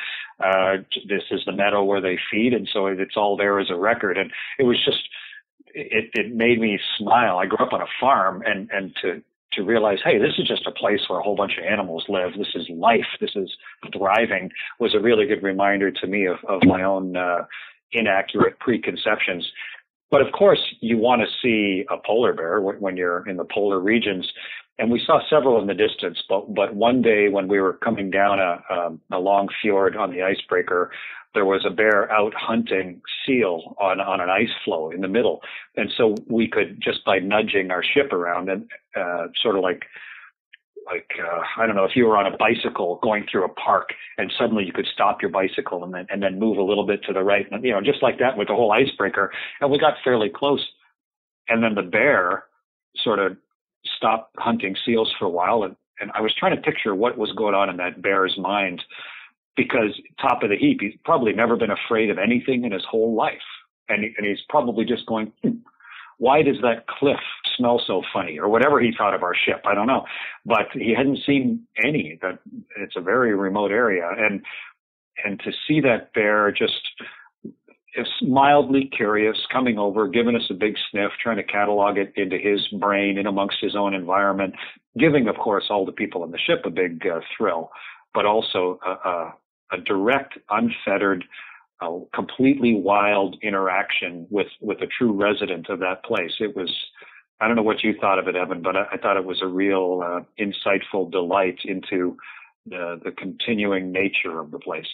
uh, 0.43 0.77
this 1.07 1.23
is 1.31 1.41
the 1.45 1.51
meadow 1.51 1.83
where 1.83 2.01
they 2.01 2.17
feed, 2.31 2.53
and 2.53 2.69
so 2.71 2.87
it's 2.87 3.17
all 3.17 3.37
there 3.37 3.59
as 3.59 3.69
a 3.69 3.75
record. 3.75 4.17
And 4.17 4.31
it 4.59 4.63
was 4.63 4.77
just 4.83 5.09
it, 5.73 6.09
it 6.13 6.33
made 6.33 6.59
me 6.59 6.79
smile. 6.97 7.37
I 7.37 7.45
grew 7.45 7.65
up 7.65 7.73
on 7.73 7.81
a 7.81 7.87
farm, 7.99 8.43
and 8.45 8.69
and 8.71 8.95
to 9.01 9.21
to 9.53 9.63
realize, 9.63 9.99
hey, 10.03 10.17
this 10.19 10.33
is 10.37 10.47
just 10.47 10.67
a 10.67 10.71
place 10.71 11.01
where 11.07 11.19
a 11.19 11.23
whole 11.23 11.35
bunch 11.35 11.53
of 11.57 11.65
animals 11.65 12.05
live. 12.09 12.33
This 12.37 12.53
is 12.53 12.69
life. 12.69 13.07
This 13.19 13.35
is 13.35 13.49
thriving. 13.95 14.51
Was 14.79 14.93
a 14.93 14.99
really 14.99 15.25
good 15.25 15.41
reminder 15.41 15.89
to 15.91 16.07
me 16.07 16.27
of, 16.27 16.37
of 16.47 16.61
my 16.63 16.83
own 16.83 17.15
uh, 17.17 17.45
inaccurate 17.91 18.59
preconceptions. 18.59 19.49
But 20.09 20.21
of 20.21 20.31
course, 20.31 20.59
you 20.79 20.97
want 20.97 21.21
to 21.21 21.27
see 21.41 21.85
a 21.89 21.97
polar 22.05 22.33
bear 22.33 22.61
when 22.61 22.97
you're 22.97 23.27
in 23.27 23.37
the 23.37 23.45
polar 23.45 23.79
regions. 23.79 24.31
And 24.79 24.91
we 24.91 25.01
saw 25.05 25.19
several 25.27 25.59
in 25.59 25.67
the 25.67 25.73
distance, 25.73 26.21
but, 26.29 26.53
but 26.53 26.75
one 26.75 27.01
day 27.01 27.29
when 27.29 27.47
we 27.47 27.59
were 27.59 27.73
coming 27.73 28.11
down 28.11 28.39
a, 28.39 28.61
a, 28.69 29.17
a 29.17 29.19
long 29.19 29.49
fjord 29.61 29.95
on 29.95 30.11
the 30.11 30.21
icebreaker, 30.21 30.91
there 31.33 31.45
was 31.45 31.65
a 31.65 31.69
bear 31.69 32.11
out 32.11 32.33
hunting 32.35 33.01
seal 33.25 33.75
on, 33.79 33.99
on 33.99 34.21
an 34.21 34.29
ice 34.29 34.53
floe 34.63 34.91
in 34.91 35.01
the 35.01 35.07
middle. 35.07 35.41
And 35.75 35.91
so 35.95 36.15
we 36.27 36.47
could 36.47 36.81
just 36.81 37.03
by 37.05 37.19
nudging 37.19 37.71
our 37.71 37.83
ship 37.83 38.13
around 38.13 38.49
and 38.49 38.69
uh, 38.95 39.27
sort 39.41 39.55
of 39.55 39.61
like 39.61 39.85
like 40.85 41.11
uh, 41.21 41.41
I 41.61 41.67
don't 41.67 41.75
know 41.75 41.83
if 41.83 41.95
you 41.95 42.05
were 42.05 42.17
on 42.17 42.31
a 42.31 42.37
bicycle 42.37 42.99
going 43.03 43.25
through 43.29 43.43
a 43.43 43.49
park 43.49 43.89
and 44.17 44.31
suddenly 44.39 44.65
you 44.65 44.71
could 44.71 44.87
stop 44.91 45.21
your 45.21 45.29
bicycle 45.29 45.83
and 45.83 45.93
then 45.93 46.07
and 46.09 46.23
then 46.23 46.39
move 46.39 46.57
a 46.57 46.63
little 46.63 46.85
bit 46.85 47.03
to 47.03 47.13
the 47.13 47.23
right, 47.23 47.45
you 47.61 47.71
know, 47.71 47.81
just 47.81 48.01
like 48.01 48.19
that 48.19 48.37
with 48.37 48.47
the 48.47 48.55
whole 48.55 48.71
icebreaker. 48.71 49.31
And 49.59 49.69
we 49.69 49.79
got 49.79 49.95
fairly 50.03 50.29
close, 50.33 50.65
and 51.49 51.61
then 51.61 51.75
the 51.75 51.81
bear 51.81 52.45
sort 52.95 53.19
of 53.19 53.37
stopped 53.95 54.35
hunting 54.37 54.75
seals 54.85 55.13
for 55.17 55.25
a 55.25 55.29
while, 55.29 55.63
and 55.63 55.75
and 55.99 56.11
I 56.13 56.21
was 56.21 56.33
trying 56.37 56.55
to 56.55 56.61
picture 56.61 56.93
what 56.93 57.17
was 57.17 57.31
going 57.33 57.55
on 57.55 57.69
in 57.69 57.77
that 57.77 58.01
bear's 58.01 58.37
mind 58.37 58.83
because 59.55 59.99
top 60.21 60.43
of 60.43 60.49
the 60.49 60.57
heap, 60.57 60.79
he's 60.81 60.93
probably 61.03 61.33
never 61.33 61.55
been 61.55 61.71
afraid 61.71 62.11
of 62.11 62.19
anything 62.19 62.63
in 62.63 62.71
his 62.71 62.85
whole 62.89 63.15
life, 63.15 63.41
and 63.89 64.03
he, 64.03 64.13
and 64.17 64.25
he's 64.25 64.41
probably 64.49 64.85
just 64.85 65.05
going. 65.05 65.31
Hmm, 65.43 65.57
why 66.19 66.41
does 66.41 66.57
that 66.63 66.87
cliff 66.87 67.19
smell 67.55 67.81
so 67.85 68.01
funny? 68.11 68.39
Or 68.39 68.49
whatever 68.49 68.79
he 68.79 68.91
thought 68.97 69.13
of 69.13 69.21
our 69.21 69.35
ship 69.35 69.61
i 69.65 69.75
don't 69.75 69.85
know. 69.85 70.05
But 70.45 70.67
he 70.73 70.93
hadn't 70.95 71.19
seen 71.25 71.67
any 71.83 72.17
that 72.23 72.39
it's 72.77 72.95
a 72.95 73.01
very 73.01 73.35
remote 73.35 73.71
area. 73.71 74.09
And 74.17 74.41
and 75.23 75.39
to 75.41 75.51
see 75.67 75.81
that 75.81 76.13
bear 76.13 76.51
just 76.51 76.81
is 77.97 78.07
mildly 78.21 78.89
curious 78.95 79.37
coming 79.51 79.77
over 79.77 80.07
giving 80.07 80.35
us 80.35 80.47
a 80.49 80.53
big 80.53 80.75
sniff 80.89 81.11
trying 81.21 81.37
to 81.37 81.43
catalog 81.43 81.97
it 81.97 82.13
into 82.15 82.37
his 82.37 82.65
brain 82.79 83.17
and 83.17 83.27
amongst 83.27 83.57
his 83.59 83.75
own 83.75 83.93
environment 83.93 84.53
giving 84.97 85.27
of 85.27 85.35
course 85.35 85.65
all 85.69 85.85
the 85.85 85.91
people 85.91 86.23
on 86.23 86.31
the 86.31 86.37
ship 86.37 86.61
a 86.65 86.69
big 86.69 87.05
uh, 87.07 87.19
thrill 87.35 87.69
but 88.13 88.25
also 88.25 88.79
a, 88.85 89.09
a, 89.09 89.33
a 89.73 89.81
direct 89.81 90.37
unfettered 90.49 91.23
a 91.81 91.99
completely 92.13 92.75
wild 92.75 93.37
interaction 93.41 94.27
with 94.29 94.47
with 94.61 94.81
a 94.81 94.87
true 94.87 95.11
resident 95.11 95.69
of 95.69 95.79
that 95.79 96.03
place. 96.03 96.31
It 96.39 96.55
was 96.55 96.73
I 97.39 97.47
don't 97.47 97.55
know 97.55 97.63
what 97.63 97.83
you 97.83 97.93
thought 97.99 98.17
of 98.17 98.27
it, 98.27 98.35
Evan, 98.35 98.63
but 98.63 98.75
I, 98.75 98.85
I 98.93 98.97
thought 98.97 99.17
it 99.17 99.25
was 99.25 99.41
a 99.41 99.47
real 99.47 100.01
uh, 100.03 100.21
insightful 100.41 101.11
delight 101.11 101.59
into 101.65 102.17
the 102.65 102.99
the 103.03 103.11
continuing 103.11 103.91
nature 103.91 104.39
of 104.39 104.51
the 104.51 104.59
place. 104.59 104.87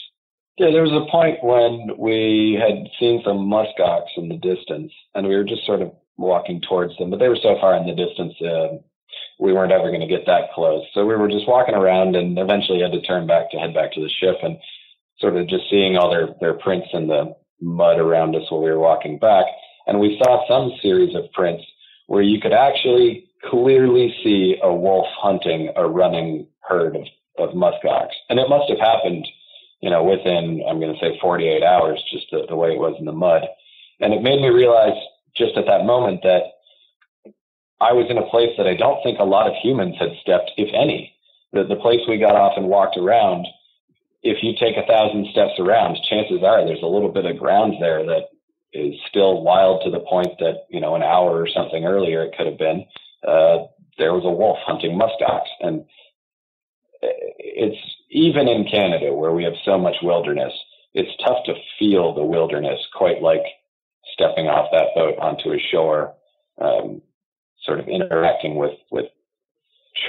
Yeah, 0.57 0.69
there 0.71 0.83
was 0.83 0.91
a 0.91 1.09
point 1.09 1.43
when 1.43 1.97
we 1.97 2.59
had 2.61 2.87
seen 2.99 3.21
some 3.25 3.49
muskox 3.49 4.05
in 4.17 4.29
the 4.29 4.37
distance, 4.37 4.91
and 5.15 5.27
we 5.27 5.35
were 5.35 5.43
just 5.43 5.65
sort 5.65 5.81
of 5.81 5.91
walking 6.17 6.61
towards 6.61 6.95
them, 6.97 7.09
but 7.09 7.19
they 7.19 7.29
were 7.29 7.41
so 7.41 7.57
far 7.59 7.75
in 7.75 7.87
the 7.87 7.95
distance. 7.95 8.33
Uh, 8.39 8.77
we 9.39 9.51
weren't 9.51 9.71
ever 9.71 9.89
going 9.89 10.01
to 10.01 10.07
get 10.07 10.27
that 10.27 10.53
close. 10.53 10.83
So 10.93 11.05
we 11.05 11.15
were 11.15 11.27
just 11.27 11.47
walking 11.47 11.73
around 11.73 12.15
and 12.15 12.37
eventually 12.37 12.81
had 12.81 12.91
to 12.91 13.01
turn 13.01 13.25
back 13.25 13.49
to 13.51 13.57
head 13.57 13.73
back 13.73 13.93
to 13.93 14.01
the 14.01 14.09
ship. 14.09 14.37
And 14.43 14.57
sort 15.19 15.37
of 15.37 15.47
just 15.47 15.69
seeing 15.69 15.97
all 15.97 16.09
their, 16.09 16.29
their 16.39 16.53
prints 16.53 16.87
in 16.93 17.07
the 17.07 17.35
mud 17.61 17.97
around 17.97 18.35
us 18.35 18.43
while 18.49 18.61
we 18.61 18.69
were 18.69 18.79
walking 18.79 19.17
back. 19.17 19.45
And 19.87 19.99
we 19.99 20.19
saw 20.21 20.47
some 20.47 20.77
series 20.81 21.15
of 21.15 21.31
prints 21.33 21.63
where 22.07 22.21
you 22.21 22.39
could 22.39 22.53
actually 22.53 23.29
clearly 23.49 24.13
see 24.23 24.57
a 24.61 24.73
wolf 24.73 25.07
hunting 25.17 25.71
a 25.75 25.87
running 25.87 26.47
herd 26.61 26.95
of, 26.95 27.03
of 27.37 27.55
muskox. 27.55 28.09
And 28.29 28.39
it 28.39 28.49
must 28.49 28.69
have 28.69 28.79
happened, 28.79 29.27
you 29.83 29.89
know, 29.89 30.01
within, 30.01 30.63
I'm 30.65 30.79
going 30.79 30.93
to 30.93 30.99
say 30.99 31.19
48 31.19 31.61
hours, 31.61 32.01
just 32.09 32.27
the, 32.31 32.45
the 32.47 32.55
way 32.55 32.71
it 32.71 32.79
was 32.79 32.95
in 32.97 33.05
the 33.05 33.11
mud. 33.11 33.43
And 33.99 34.13
it 34.13 34.23
made 34.23 34.39
me 34.39 34.47
realize 34.47 34.95
just 35.35 35.57
at 35.57 35.65
that 35.67 35.83
moment 35.83 36.21
that 36.23 36.43
I 37.81 37.91
was 37.91 38.07
in 38.09 38.17
a 38.17 38.29
place 38.31 38.55
that 38.57 38.65
I 38.65 38.75
don't 38.75 39.03
think 39.03 39.19
a 39.19 39.27
lot 39.27 39.45
of 39.45 39.59
humans 39.61 39.95
had 39.99 40.15
stepped, 40.21 40.51
if 40.55 40.73
any. 40.73 41.11
The, 41.51 41.65
the 41.67 41.75
place 41.75 41.99
we 42.07 42.17
got 42.17 42.37
off 42.37 42.53
and 42.55 42.67
walked 42.67 42.95
around 42.95 43.45
if 44.23 44.41
you 44.41 44.53
take 44.55 44.77
a 44.77 44.87
thousand 44.87 45.27
steps 45.31 45.59
around, 45.59 45.99
chances 46.09 46.39
are 46.47 46.63
there's 46.65 46.81
a 46.81 46.87
little 46.87 47.11
bit 47.11 47.25
of 47.25 47.37
ground 47.37 47.73
there 47.81 48.05
that 48.05 48.31
is 48.71 48.95
still 49.09 49.43
wild 49.43 49.83
to 49.83 49.91
the 49.91 49.99
point 49.99 50.31
that, 50.39 50.63
you 50.69 50.79
know, 50.79 50.95
an 50.95 51.03
hour 51.03 51.43
or 51.43 51.47
something 51.53 51.83
earlier 51.83 52.23
it 52.23 52.33
could 52.37 52.47
have 52.47 52.57
been, 52.57 52.85
uh, 53.27 53.67
there 53.97 54.13
was 54.13 54.23
a 54.23 54.31
wolf 54.31 54.57
hunting 54.65 54.97
muskox. 54.97 55.43
And 55.59 55.83
it's 57.01 57.77
even 58.13 58.47
in 58.47 58.65
Canada 58.69 59.13
where 59.13 59.33
we 59.33 59.43
have 59.43 59.53
so 59.65 59.77
much 59.77 59.95
wilderness, 60.01 60.53
it's 60.93 61.11
tough 61.25 61.43
to 61.45 61.53
feel 61.77 62.13
the 62.13 62.23
wilderness 62.23 62.79
quite 62.95 63.21
like 63.21 63.43
stepping 64.13 64.47
off 64.47 64.69
that 64.71 64.95
boat 64.95 65.17
onto 65.19 65.51
a 65.51 65.59
shore, 65.71 66.13
um, 66.61 67.01
sort 67.65 67.79
of 67.79 67.87
interacting 67.87 68.55
with, 68.55 68.77
with 68.91 69.05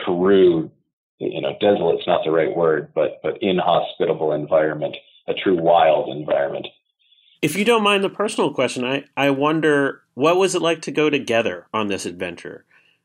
true 0.05 0.71
you 1.19 1.41
know, 1.41 1.57
desolate's 1.61 2.07
not 2.07 2.23
the 2.25 2.31
right 2.31 2.55
word, 2.55 2.93
but 2.95 3.21
but 3.23 3.39
inhospitable 3.41 4.33
environment, 4.33 4.97
a 5.29 5.35
true 5.35 5.61
wild 5.61 6.09
environment. 6.09 6.67
If 7.43 7.57
you 7.57 7.65
don't 7.65 7.83
mind 7.83 8.03
the 8.03 8.11
personal 8.11 8.53
question, 8.53 8.85
I, 8.85 9.05
I 9.17 9.31
wonder 9.31 10.03
what 10.15 10.37
was 10.37 10.55
it 10.55 10.63
like 10.63 10.83
to 10.83 10.91
go 10.91 11.11
together 11.11 11.67
on 11.75 11.89
this 11.89 12.07
adventure? 12.07 12.65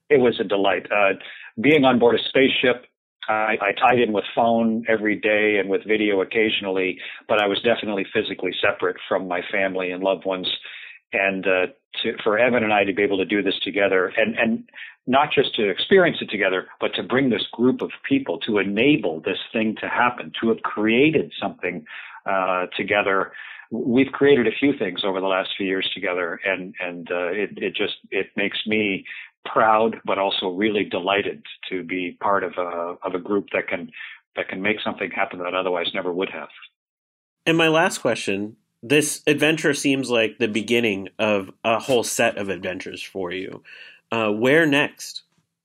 It 0.09 0.19
was 0.19 0.39
a 0.39 0.43
delight. 0.43 0.87
Uh, 0.91 1.13
being 1.59 1.83
on 1.83 1.99
board 1.99 2.15
a 2.15 2.23
spaceship, 2.29 2.85
I, 3.29 3.57
I 3.61 3.71
tied 3.73 3.99
in 3.99 4.11
with 4.11 4.25
phone 4.35 4.85
every 4.89 5.15
day 5.15 5.57
and 5.59 5.69
with 5.69 5.85
video 5.85 6.21
occasionally, 6.21 6.99
but 7.27 7.41
I 7.41 7.47
was 7.47 7.61
definitely 7.61 8.05
physically 8.13 8.51
separate 8.59 8.97
from 9.07 9.27
my 9.27 9.41
family 9.51 9.91
and 9.91 10.03
loved 10.03 10.25
ones. 10.25 10.49
And 11.13 11.45
uh, 11.45 11.65
to, 12.03 12.13
for 12.23 12.37
Evan 12.37 12.63
and 12.63 12.73
I 12.73 12.83
to 12.83 12.93
be 12.93 13.03
able 13.03 13.17
to 13.17 13.25
do 13.25 13.41
this 13.41 13.59
together 13.63 14.11
and, 14.17 14.37
and 14.37 14.69
not 15.07 15.29
just 15.31 15.55
to 15.55 15.69
experience 15.69 16.17
it 16.21 16.29
together, 16.29 16.67
but 16.79 16.93
to 16.95 17.03
bring 17.03 17.29
this 17.29 17.45
group 17.51 17.81
of 17.81 17.89
people 18.07 18.39
to 18.39 18.59
enable 18.59 19.21
this 19.21 19.39
thing 19.51 19.75
to 19.81 19.87
happen, 19.87 20.31
to 20.41 20.49
have 20.49 20.61
created 20.61 21.33
something 21.41 21.85
uh, 22.25 22.67
together. 22.77 23.31
We've 23.71 24.11
created 24.11 24.47
a 24.47 24.51
few 24.51 24.77
things 24.77 25.01
over 25.03 25.19
the 25.19 25.27
last 25.27 25.49
few 25.57 25.65
years 25.65 25.89
together, 25.93 26.39
and 26.45 26.73
and 26.79 27.09
uh, 27.11 27.27
it 27.27 27.49
it 27.57 27.75
just 27.75 27.95
it 28.11 28.27
makes 28.35 28.59
me 28.65 29.05
proud, 29.45 29.97
but 30.05 30.17
also 30.17 30.49
really 30.49 30.83
delighted 30.83 31.43
to 31.69 31.83
be 31.83 32.17
part 32.21 32.43
of 32.43 32.53
a 32.57 32.95
of 33.03 33.15
a 33.15 33.19
group 33.19 33.47
that 33.53 33.67
can 33.67 33.91
that 34.35 34.47
can 34.47 34.61
make 34.61 34.77
something 34.83 35.11
happen 35.11 35.39
that 35.39 35.53
otherwise 35.53 35.87
never 35.93 36.11
would 36.11 36.29
have. 36.29 36.49
And 37.45 37.57
my 37.57 37.67
last 37.67 37.99
question 37.99 38.57
this 38.81 39.21
adventure 39.27 39.73
seems 39.73 40.09
like 40.09 40.37
the 40.37 40.47
beginning 40.47 41.09
of 41.19 41.51
a 41.63 41.79
whole 41.79 42.03
set 42.03 42.37
of 42.37 42.49
adventures 42.49 43.01
for 43.01 43.31
you. 43.31 43.61
Uh, 44.11 44.31
where 44.31 44.65
next? 44.65 45.23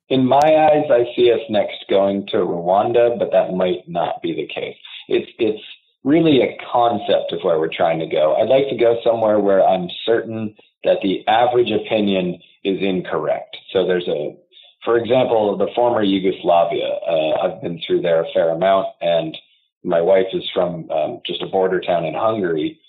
In 0.08 0.26
my 0.26 0.36
eyes, 0.38 0.84
I 0.90 1.04
see 1.16 1.32
us 1.32 1.40
next 1.48 1.84
going 1.88 2.26
to 2.28 2.38
Rwanda, 2.38 3.18
but 3.18 3.30
that 3.30 3.54
might 3.54 3.88
not 3.88 4.20
be 4.20 4.34
the 4.34 4.46
case. 4.52 4.76
It's 5.08 5.30
it's 5.38 5.62
really 6.02 6.42
a 6.42 6.58
concept 6.70 7.32
of 7.32 7.40
where 7.42 7.58
we're 7.58 7.72
trying 7.72 7.98
to 8.00 8.06
go. 8.06 8.34
I'd 8.34 8.48
like 8.48 8.68
to 8.68 8.76
go 8.76 8.98
somewhere 9.02 9.40
where 9.40 9.66
I'm 9.66 9.88
certain 10.04 10.54
that 10.84 10.98
the 11.02 11.26
average 11.26 11.70
opinion 11.70 12.40
is 12.62 12.78
incorrect. 12.80 13.56
So 13.72 13.86
there's 13.86 14.08
a, 14.08 14.36
for 14.84 14.98
example, 14.98 15.56
the 15.56 15.68
former 15.74 16.02
Yugoslavia. 16.02 16.88
Uh, 17.08 17.32
I've 17.42 17.62
been 17.62 17.80
through 17.86 18.02
there 18.02 18.22
a 18.22 18.32
fair 18.32 18.50
amount, 18.50 18.88
and 19.00 19.36
my 19.82 20.00
wife 20.00 20.26
is 20.32 20.48
from 20.54 20.90
um, 20.90 21.20
just 21.26 21.42
a 21.42 21.46
border 21.46 21.80
town 21.80 22.04
in 22.04 22.14
Hungary, 22.14 22.80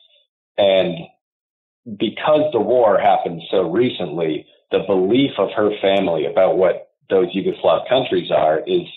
and 0.57 0.95
because 1.97 2.51
the 2.51 2.59
war 2.59 2.99
happened 2.99 3.41
so 3.51 3.69
recently, 3.69 4.45
the 4.71 4.79
belief 4.87 5.31
of 5.37 5.49
her 5.55 5.71
family 5.81 6.25
about 6.25 6.57
what 6.57 6.89
those 7.09 7.27
Yugoslav 7.35 7.87
countries 7.87 8.31
are 8.31 8.59
is 8.65 8.87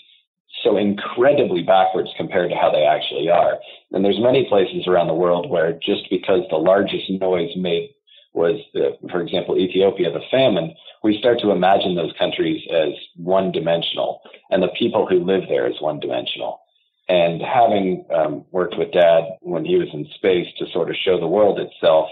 so 0.63 0.77
incredibly 0.77 1.61
backwards 1.61 2.09
compared 2.17 2.49
to 2.49 2.55
how 2.55 2.71
they 2.71 2.83
actually 2.83 3.29
are. 3.29 3.59
And 3.91 4.03
there's 4.03 4.19
many 4.19 4.47
places 4.49 4.87
around 4.87 5.07
the 5.07 5.13
world 5.13 5.49
where 5.49 5.73
just 5.73 6.09
because 6.09 6.41
the 6.49 6.57
largest 6.57 7.09
noise 7.09 7.51
made 7.55 7.91
was, 8.39 8.55
the, 8.73 8.97
for 9.11 9.21
example, 9.21 9.57
Ethiopia, 9.57 10.09
the 10.11 10.23
famine, 10.31 10.73
we 11.03 11.19
start 11.19 11.41
to 11.41 11.51
imagine 11.51 11.93
those 11.95 12.13
countries 12.17 12.61
as 12.71 12.93
one 13.17 13.51
dimensional 13.51 14.21
and 14.49 14.63
the 14.63 14.75
people 14.79 15.05
who 15.05 15.25
live 15.25 15.43
there 15.49 15.67
as 15.67 15.81
one 15.81 15.99
dimensional. 15.99 16.61
And 17.09 17.41
having 17.41 18.05
um, 18.15 18.45
worked 18.51 18.77
with 18.77 18.93
Dad 18.93 19.23
when 19.41 19.65
he 19.65 19.75
was 19.75 19.89
in 19.91 20.07
space 20.15 20.47
to 20.57 20.71
sort 20.71 20.89
of 20.89 20.95
show 20.95 21.19
the 21.19 21.27
world 21.27 21.59
itself, 21.59 22.07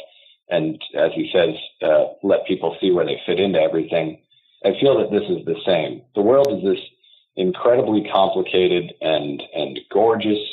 and 0.49 0.81
as 0.95 1.11
he 1.15 1.31
says, 1.33 1.55
uh, 1.81 2.05
let 2.23 2.45
people 2.45 2.75
see 2.81 2.91
where 2.91 3.05
they 3.05 3.21
fit 3.25 3.39
into 3.39 3.61
everything, 3.61 4.19
I 4.65 4.71
feel 4.81 4.97
that 4.99 5.11
this 5.11 5.29
is 5.29 5.45
the 5.45 5.61
same. 5.65 6.01
The 6.15 6.27
world 6.29 6.51
is 6.51 6.63
this 6.63 6.83
incredibly 7.37 8.09
complicated 8.11 8.91
and 9.01 9.41
and 9.55 9.79
gorgeous 9.91 10.43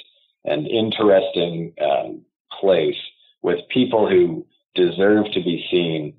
and 0.45 0.69
interesting 0.69 1.73
um, 1.81 2.21
place 2.61 3.01
with 3.43 3.61
people 3.73 4.09
who 4.09 4.45
deserve 4.75 5.27
to 5.33 5.41
be 5.43 5.67
seen, 5.71 6.15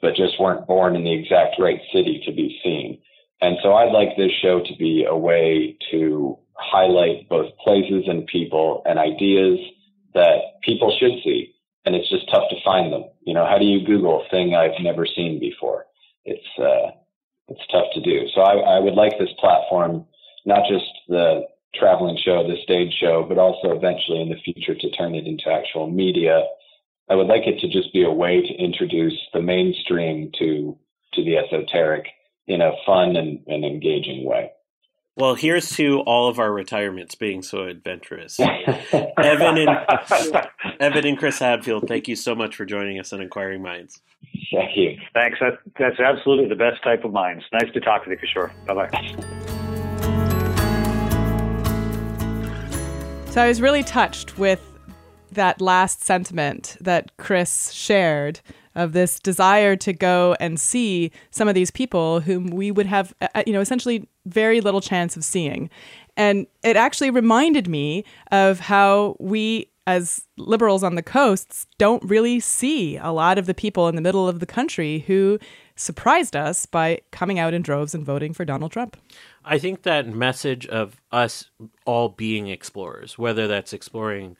but 0.00 0.14
just 0.14 0.40
weren't 0.40 0.66
born 0.66 0.96
in 0.96 1.04
the 1.04 1.12
exact 1.12 1.56
right 1.58 1.80
city 1.92 2.22
to 2.26 2.32
be 2.32 2.58
seen. 2.62 3.00
And 3.40 3.56
so 3.62 3.74
I'd 3.74 3.92
like 3.92 4.16
this 4.16 4.32
show 4.40 4.60
to 4.60 4.76
be 4.78 5.04
a 5.08 5.16
way 5.16 5.76
to 5.90 6.38
highlight 6.54 7.28
both 7.28 7.56
places 7.58 8.04
and 8.06 8.26
people 8.26 8.82
and 8.86 8.98
ideas 8.98 9.58
that 10.14 10.60
people 10.62 10.96
should 10.98 11.22
see. 11.24 11.54
And 11.84 11.96
it's 11.96 12.08
just 12.08 12.30
tough 12.30 12.48
to 12.50 12.56
find 12.64 12.92
them. 12.92 13.04
You 13.22 13.34
know, 13.34 13.44
how 13.44 13.58
do 13.58 13.64
you 13.64 13.84
Google 13.84 14.24
a 14.24 14.28
thing 14.30 14.54
I've 14.54 14.80
never 14.80 15.06
seen 15.06 15.40
before? 15.40 15.86
It's, 16.24 16.46
uh, 16.58 16.92
it's 17.48 17.66
tough 17.72 17.86
to 17.94 18.00
do. 18.00 18.28
So 18.34 18.42
I, 18.42 18.76
I 18.76 18.78
would 18.78 18.94
like 18.94 19.18
this 19.18 19.32
platform, 19.40 20.06
not 20.46 20.68
just 20.70 20.86
the 21.08 21.42
traveling 21.74 22.18
show, 22.22 22.46
the 22.46 22.62
stage 22.62 22.94
show, 23.00 23.24
but 23.28 23.38
also 23.38 23.72
eventually 23.72 24.20
in 24.20 24.28
the 24.28 24.40
future 24.44 24.74
to 24.74 24.90
turn 24.90 25.14
it 25.14 25.26
into 25.26 25.50
actual 25.50 25.90
media. 25.90 26.44
I 27.12 27.14
would 27.14 27.26
like 27.26 27.46
it 27.46 27.58
to 27.58 27.68
just 27.68 27.92
be 27.92 28.04
a 28.04 28.10
way 28.10 28.40
to 28.40 28.54
introduce 28.54 29.12
the 29.34 29.42
mainstream 29.42 30.32
to, 30.38 30.78
to 31.12 31.22
the 31.22 31.36
esoteric 31.36 32.06
in 32.46 32.62
a 32.62 32.72
fun 32.86 33.16
and, 33.16 33.38
and 33.46 33.66
engaging 33.66 34.24
way. 34.24 34.50
Well, 35.14 35.34
here's 35.34 35.68
to 35.76 36.00
all 36.06 36.28
of 36.28 36.38
our 36.38 36.50
retirements 36.50 37.14
being 37.14 37.42
so 37.42 37.64
adventurous. 37.64 38.40
Evan 38.92 39.58
and 39.58 39.68
Evan 40.80 41.06
and 41.06 41.18
Chris 41.18 41.38
Hadfield, 41.38 41.86
thank 41.86 42.08
you 42.08 42.16
so 42.16 42.34
much 42.34 42.56
for 42.56 42.64
joining 42.64 42.98
us 42.98 43.12
on 43.12 43.20
Inquiring 43.20 43.60
Minds. 43.60 44.00
Thank 44.50 44.74
you. 44.74 44.96
Thanks. 45.12 45.38
That, 45.40 45.58
that's 45.78 46.00
absolutely 46.00 46.48
the 46.48 46.54
best 46.54 46.82
type 46.82 47.04
of 47.04 47.12
minds. 47.12 47.44
Nice 47.52 47.70
to 47.74 47.80
talk 47.80 48.06
to 48.06 48.10
you, 48.10 48.16
Kishore. 48.16 48.52
Bye 48.64 48.86
bye. 48.86 48.88
So 53.30 53.42
I 53.42 53.48
was 53.48 53.60
really 53.60 53.82
touched 53.82 54.38
with 54.38 54.71
that 55.34 55.60
last 55.60 56.02
sentiment 56.04 56.76
that 56.80 57.16
Chris 57.16 57.72
shared 57.72 58.40
of 58.74 58.92
this 58.92 59.18
desire 59.18 59.76
to 59.76 59.92
go 59.92 60.34
and 60.40 60.58
see 60.58 61.10
some 61.30 61.48
of 61.48 61.54
these 61.54 61.70
people 61.70 62.20
whom 62.20 62.46
we 62.46 62.70
would 62.70 62.86
have, 62.86 63.14
uh, 63.20 63.28
uh, 63.34 63.42
you 63.46 63.52
know, 63.52 63.60
essentially 63.60 64.08
very 64.26 64.60
little 64.60 64.80
chance 64.80 65.16
of 65.16 65.24
seeing. 65.24 65.68
And 66.16 66.46
it 66.62 66.76
actually 66.76 67.10
reminded 67.10 67.68
me 67.68 68.04
of 68.30 68.60
how 68.60 69.16
we, 69.18 69.70
as 69.86 70.26
liberals 70.36 70.82
on 70.82 70.94
the 70.94 71.02
coasts, 71.02 71.66
don't 71.78 72.02
really 72.04 72.40
see 72.40 72.96
a 72.96 73.10
lot 73.10 73.38
of 73.38 73.46
the 73.46 73.54
people 73.54 73.88
in 73.88 73.96
the 73.96 74.02
middle 74.02 74.28
of 74.28 74.40
the 74.40 74.46
country 74.46 75.00
who 75.00 75.38
surprised 75.76 76.36
us 76.36 76.66
by 76.66 77.00
coming 77.10 77.38
out 77.38 77.54
in 77.54 77.62
droves 77.62 77.94
and 77.94 78.04
voting 78.04 78.32
for 78.32 78.44
Donald 78.44 78.72
Trump. 78.72 78.96
I 79.44 79.58
think 79.58 79.82
that 79.82 80.06
message 80.06 80.66
of 80.66 81.00
us 81.10 81.50
all 81.84 82.10
being 82.10 82.48
explorers, 82.48 83.18
whether 83.18 83.48
that's 83.48 83.72
exploring 83.72 84.36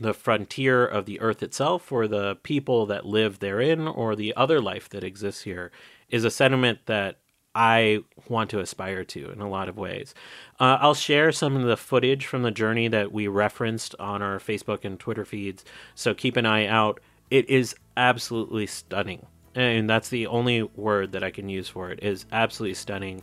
the 0.00 0.14
frontier 0.14 0.86
of 0.86 1.06
the 1.06 1.20
earth 1.20 1.42
itself 1.42 1.90
or 1.90 2.06
the 2.06 2.36
people 2.42 2.86
that 2.86 3.06
live 3.06 3.38
therein 3.38 3.86
or 3.86 4.14
the 4.14 4.34
other 4.36 4.60
life 4.60 4.88
that 4.90 5.04
exists 5.04 5.42
here 5.42 5.70
is 6.10 6.24
a 6.24 6.30
sentiment 6.30 6.80
that 6.86 7.18
I 7.54 8.00
want 8.28 8.50
to 8.50 8.60
aspire 8.60 9.02
to 9.04 9.30
in 9.30 9.40
a 9.40 9.48
lot 9.48 9.70
of 9.70 9.78
ways. 9.78 10.14
Uh, 10.60 10.76
I'll 10.78 10.94
share 10.94 11.32
some 11.32 11.56
of 11.56 11.62
the 11.62 11.78
footage 11.78 12.26
from 12.26 12.42
the 12.42 12.50
journey 12.50 12.88
that 12.88 13.12
we 13.12 13.28
referenced 13.28 13.94
on 13.98 14.20
our 14.20 14.38
Facebook 14.38 14.84
and 14.84 15.00
Twitter 15.00 15.24
feeds, 15.24 15.64
so 15.94 16.12
keep 16.12 16.36
an 16.36 16.44
eye 16.44 16.66
out. 16.66 17.00
It 17.30 17.48
is 17.48 17.74
absolutely 17.96 18.66
stunning. 18.66 19.24
And 19.54 19.88
that's 19.88 20.10
the 20.10 20.26
only 20.26 20.64
word 20.64 21.12
that 21.12 21.24
I 21.24 21.30
can 21.30 21.48
use 21.48 21.66
for 21.66 21.90
it 21.90 22.00
is 22.02 22.26
absolutely 22.30 22.74
stunning. 22.74 23.22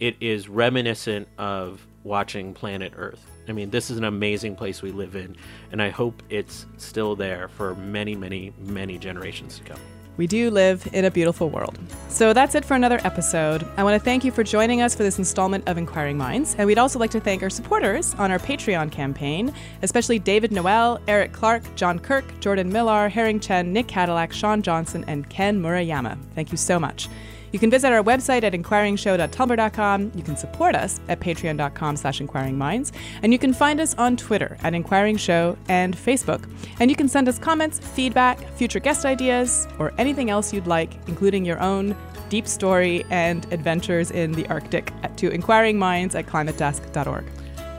It 0.00 0.16
is 0.20 0.48
reminiscent 0.48 1.28
of 1.38 1.86
watching 2.02 2.52
planet 2.52 2.92
Earth. 2.96 3.24
I 3.48 3.52
mean, 3.52 3.70
this 3.70 3.90
is 3.90 3.98
an 3.98 4.04
amazing 4.04 4.56
place 4.56 4.82
we 4.82 4.90
live 4.90 5.16
in, 5.16 5.36
and 5.70 5.80
I 5.80 5.90
hope 5.90 6.22
it's 6.30 6.66
still 6.78 7.14
there 7.14 7.48
for 7.48 7.74
many, 7.74 8.14
many, 8.16 8.52
many 8.58 8.98
generations 8.98 9.58
to 9.58 9.64
come. 9.64 9.80
We 10.16 10.28
do 10.28 10.50
live 10.50 10.88
in 10.92 11.04
a 11.04 11.10
beautiful 11.10 11.50
world. 11.50 11.76
So 12.08 12.32
that's 12.32 12.54
it 12.54 12.64
for 12.64 12.74
another 12.74 13.00
episode. 13.02 13.66
I 13.76 13.82
want 13.82 14.00
to 14.00 14.04
thank 14.04 14.24
you 14.24 14.30
for 14.30 14.44
joining 14.44 14.80
us 14.80 14.94
for 14.94 15.02
this 15.02 15.18
installment 15.18 15.68
of 15.68 15.76
Inquiring 15.76 16.16
Minds. 16.16 16.54
And 16.56 16.68
we'd 16.68 16.78
also 16.78 17.00
like 17.00 17.10
to 17.10 17.20
thank 17.20 17.42
our 17.42 17.50
supporters 17.50 18.14
on 18.14 18.30
our 18.30 18.38
Patreon 18.38 18.92
campaign, 18.92 19.52
especially 19.82 20.20
David 20.20 20.52
Noel, 20.52 21.00
Eric 21.08 21.32
Clark, 21.32 21.62
John 21.74 21.98
Kirk, 21.98 22.24
Jordan 22.38 22.72
Millar, 22.72 23.08
Herring 23.08 23.40
Chen, 23.40 23.72
Nick 23.72 23.88
Cadillac, 23.88 24.32
Sean 24.32 24.62
Johnson, 24.62 25.04
and 25.08 25.28
Ken 25.28 25.60
Murayama. 25.60 26.16
Thank 26.36 26.52
you 26.52 26.58
so 26.58 26.78
much. 26.78 27.08
You 27.54 27.60
can 27.60 27.70
visit 27.70 27.92
our 27.92 28.02
website 28.02 28.42
at 28.42 28.52
inquiringshow.tumblr.com. 28.52 30.10
You 30.16 30.22
can 30.24 30.36
support 30.36 30.74
us 30.74 30.98
at 31.06 31.20
patreon.com 31.20 31.96
slash 31.96 32.20
inquiringminds. 32.20 32.90
And 33.22 33.32
you 33.32 33.38
can 33.38 33.52
find 33.52 33.78
us 33.80 33.94
on 33.94 34.16
Twitter 34.16 34.58
at 34.64 34.74
Inquiring 34.74 35.16
Show 35.16 35.56
and 35.68 35.96
Facebook. 35.96 36.50
And 36.80 36.90
you 36.90 36.96
can 36.96 37.08
send 37.08 37.28
us 37.28 37.38
comments, 37.38 37.78
feedback, 37.78 38.40
future 38.56 38.80
guest 38.80 39.06
ideas, 39.06 39.68
or 39.78 39.94
anything 39.98 40.30
else 40.30 40.52
you'd 40.52 40.66
like, 40.66 40.94
including 41.06 41.44
your 41.44 41.60
own 41.60 41.96
deep 42.28 42.48
story 42.48 43.04
and 43.10 43.46
adventures 43.52 44.10
in 44.10 44.32
the 44.32 44.48
Arctic 44.48 44.86
to 45.18 45.30
inquiringminds 45.30 46.16
at 46.16 46.26
climatedesk.org. 46.26 47.24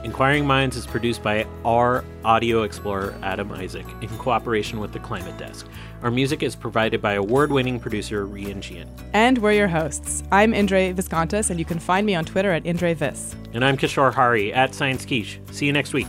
Inquiring 0.06 0.46
Minds 0.46 0.76
is 0.76 0.86
produced 0.86 1.20
by 1.20 1.44
our 1.64 2.04
audio 2.24 2.62
explorer, 2.62 3.12
Adam 3.24 3.50
Isaak, 3.50 3.84
in 4.00 4.08
cooperation 4.18 4.78
with 4.78 4.92
the 4.92 5.00
Climate 5.00 5.36
Desk. 5.36 5.66
Our 6.00 6.12
music 6.12 6.44
is 6.44 6.54
provided 6.54 7.02
by 7.02 7.14
award 7.14 7.50
winning 7.50 7.80
producer 7.80 8.24
Rian 8.24 8.58
Jian. 8.58 8.86
And 9.14 9.38
we're 9.38 9.54
your 9.54 9.66
hosts. 9.66 10.22
I'm 10.30 10.54
Indre 10.54 10.92
Viskontas, 10.94 11.50
and 11.50 11.58
you 11.58 11.64
can 11.64 11.80
find 11.80 12.06
me 12.06 12.14
on 12.14 12.24
Twitter 12.24 12.52
at 12.52 12.64
Indre 12.64 12.94
Vis. 12.94 13.34
And 13.52 13.64
I'm 13.64 13.76
Kishore 13.76 14.14
Hari 14.14 14.52
at 14.52 14.76
Science 14.76 15.04
Quiche. 15.04 15.40
See 15.50 15.66
you 15.66 15.72
next 15.72 15.92
week. 15.92 16.06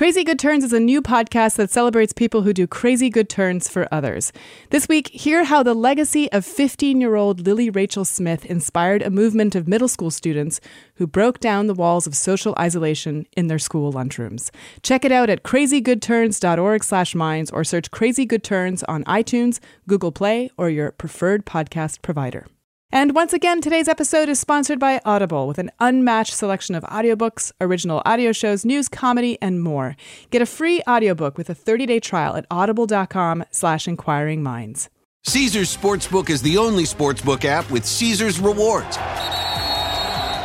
Crazy 0.00 0.24
Good 0.24 0.38
Turns 0.38 0.64
is 0.64 0.72
a 0.72 0.80
new 0.80 1.02
podcast 1.02 1.56
that 1.56 1.70
celebrates 1.70 2.14
people 2.14 2.40
who 2.40 2.54
do 2.54 2.66
crazy 2.66 3.10
good 3.10 3.28
turns 3.28 3.68
for 3.68 3.86
others. 3.92 4.32
This 4.70 4.88
week, 4.88 5.08
hear 5.08 5.44
how 5.44 5.62
the 5.62 5.74
legacy 5.74 6.32
of 6.32 6.46
15 6.46 7.02
year 7.02 7.16
old 7.16 7.40
Lily 7.46 7.68
Rachel 7.68 8.06
Smith 8.06 8.46
inspired 8.46 9.02
a 9.02 9.10
movement 9.10 9.54
of 9.54 9.68
middle 9.68 9.88
school 9.88 10.10
students 10.10 10.58
who 10.94 11.06
broke 11.06 11.38
down 11.38 11.66
the 11.66 11.74
walls 11.74 12.06
of 12.06 12.16
social 12.16 12.54
isolation 12.58 13.26
in 13.36 13.48
their 13.48 13.58
school 13.58 13.92
lunchrooms. 13.92 14.50
Check 14.82 15.04
it 15.04 15.12
out 15.12 15.28
at 15.28 15.42
crazygoodturns.org 15.42 16.82
slash 16.82 17.14
minds 17.14 17.50
or 17.50 17.62
search 17.62 17.90
Crazy 17.90 18.24
Good 18.24 18.42
Turns 18.42 18.82
on 18.84 19.04
iTunes, 19.04 19.60
Google 19.86 20.12
Play, 20.12 20.50
or 20.56 20.70
your 20.70 20.92
preferred 20.92 21.44
podcast 21.44 22.00
provider. 22.00 22.46
And 22.92 23.14
once 23.14 23.32
again, 23.32 23.60
today's 23.60 23.86
episode 23.86 24.28
is 24.28 24.40
sponsored 24.40 24.80
by 24.80 25.00
Audible 25.04 25.46
with 25.46 25.58
an 25.58 25.70
unmatched 25.78 26.34
selection 26.34 26.74
of 26.74 26.82
audiobooks, 26.84 27.52
original 27.60 28.02
audio 28.04 28.32
shows, 28.32 28.64
news, 28.64 28.88
comedy, 28.88 29.38
and 29.40 29.62
more. 29.62 29.96
Get 30.30 30.42
a 30.42 30.46
free 30.46 30.82
audiobook 30.88 31.38
with 31.38 31.48
a 31.48 31.54
30-day 31.54 32.00
trial 32.00 32.34
at 32.34 32.46
audible.com 32.50 33.44
slash 33.52 33.86
inquiring 33.86 34.42
minds. 34.42 34.90
Caesars 35.22 35.76
Sportsbook 35.76 36.30
is 36.30 36.42
the 36.42 36.56
only 36.58 36.84
sportsbook 36.84 37.44
app 37.44 37.70
with 37.70 37.84
Caesars 37.86 38.40
rewards. 38.40 38.96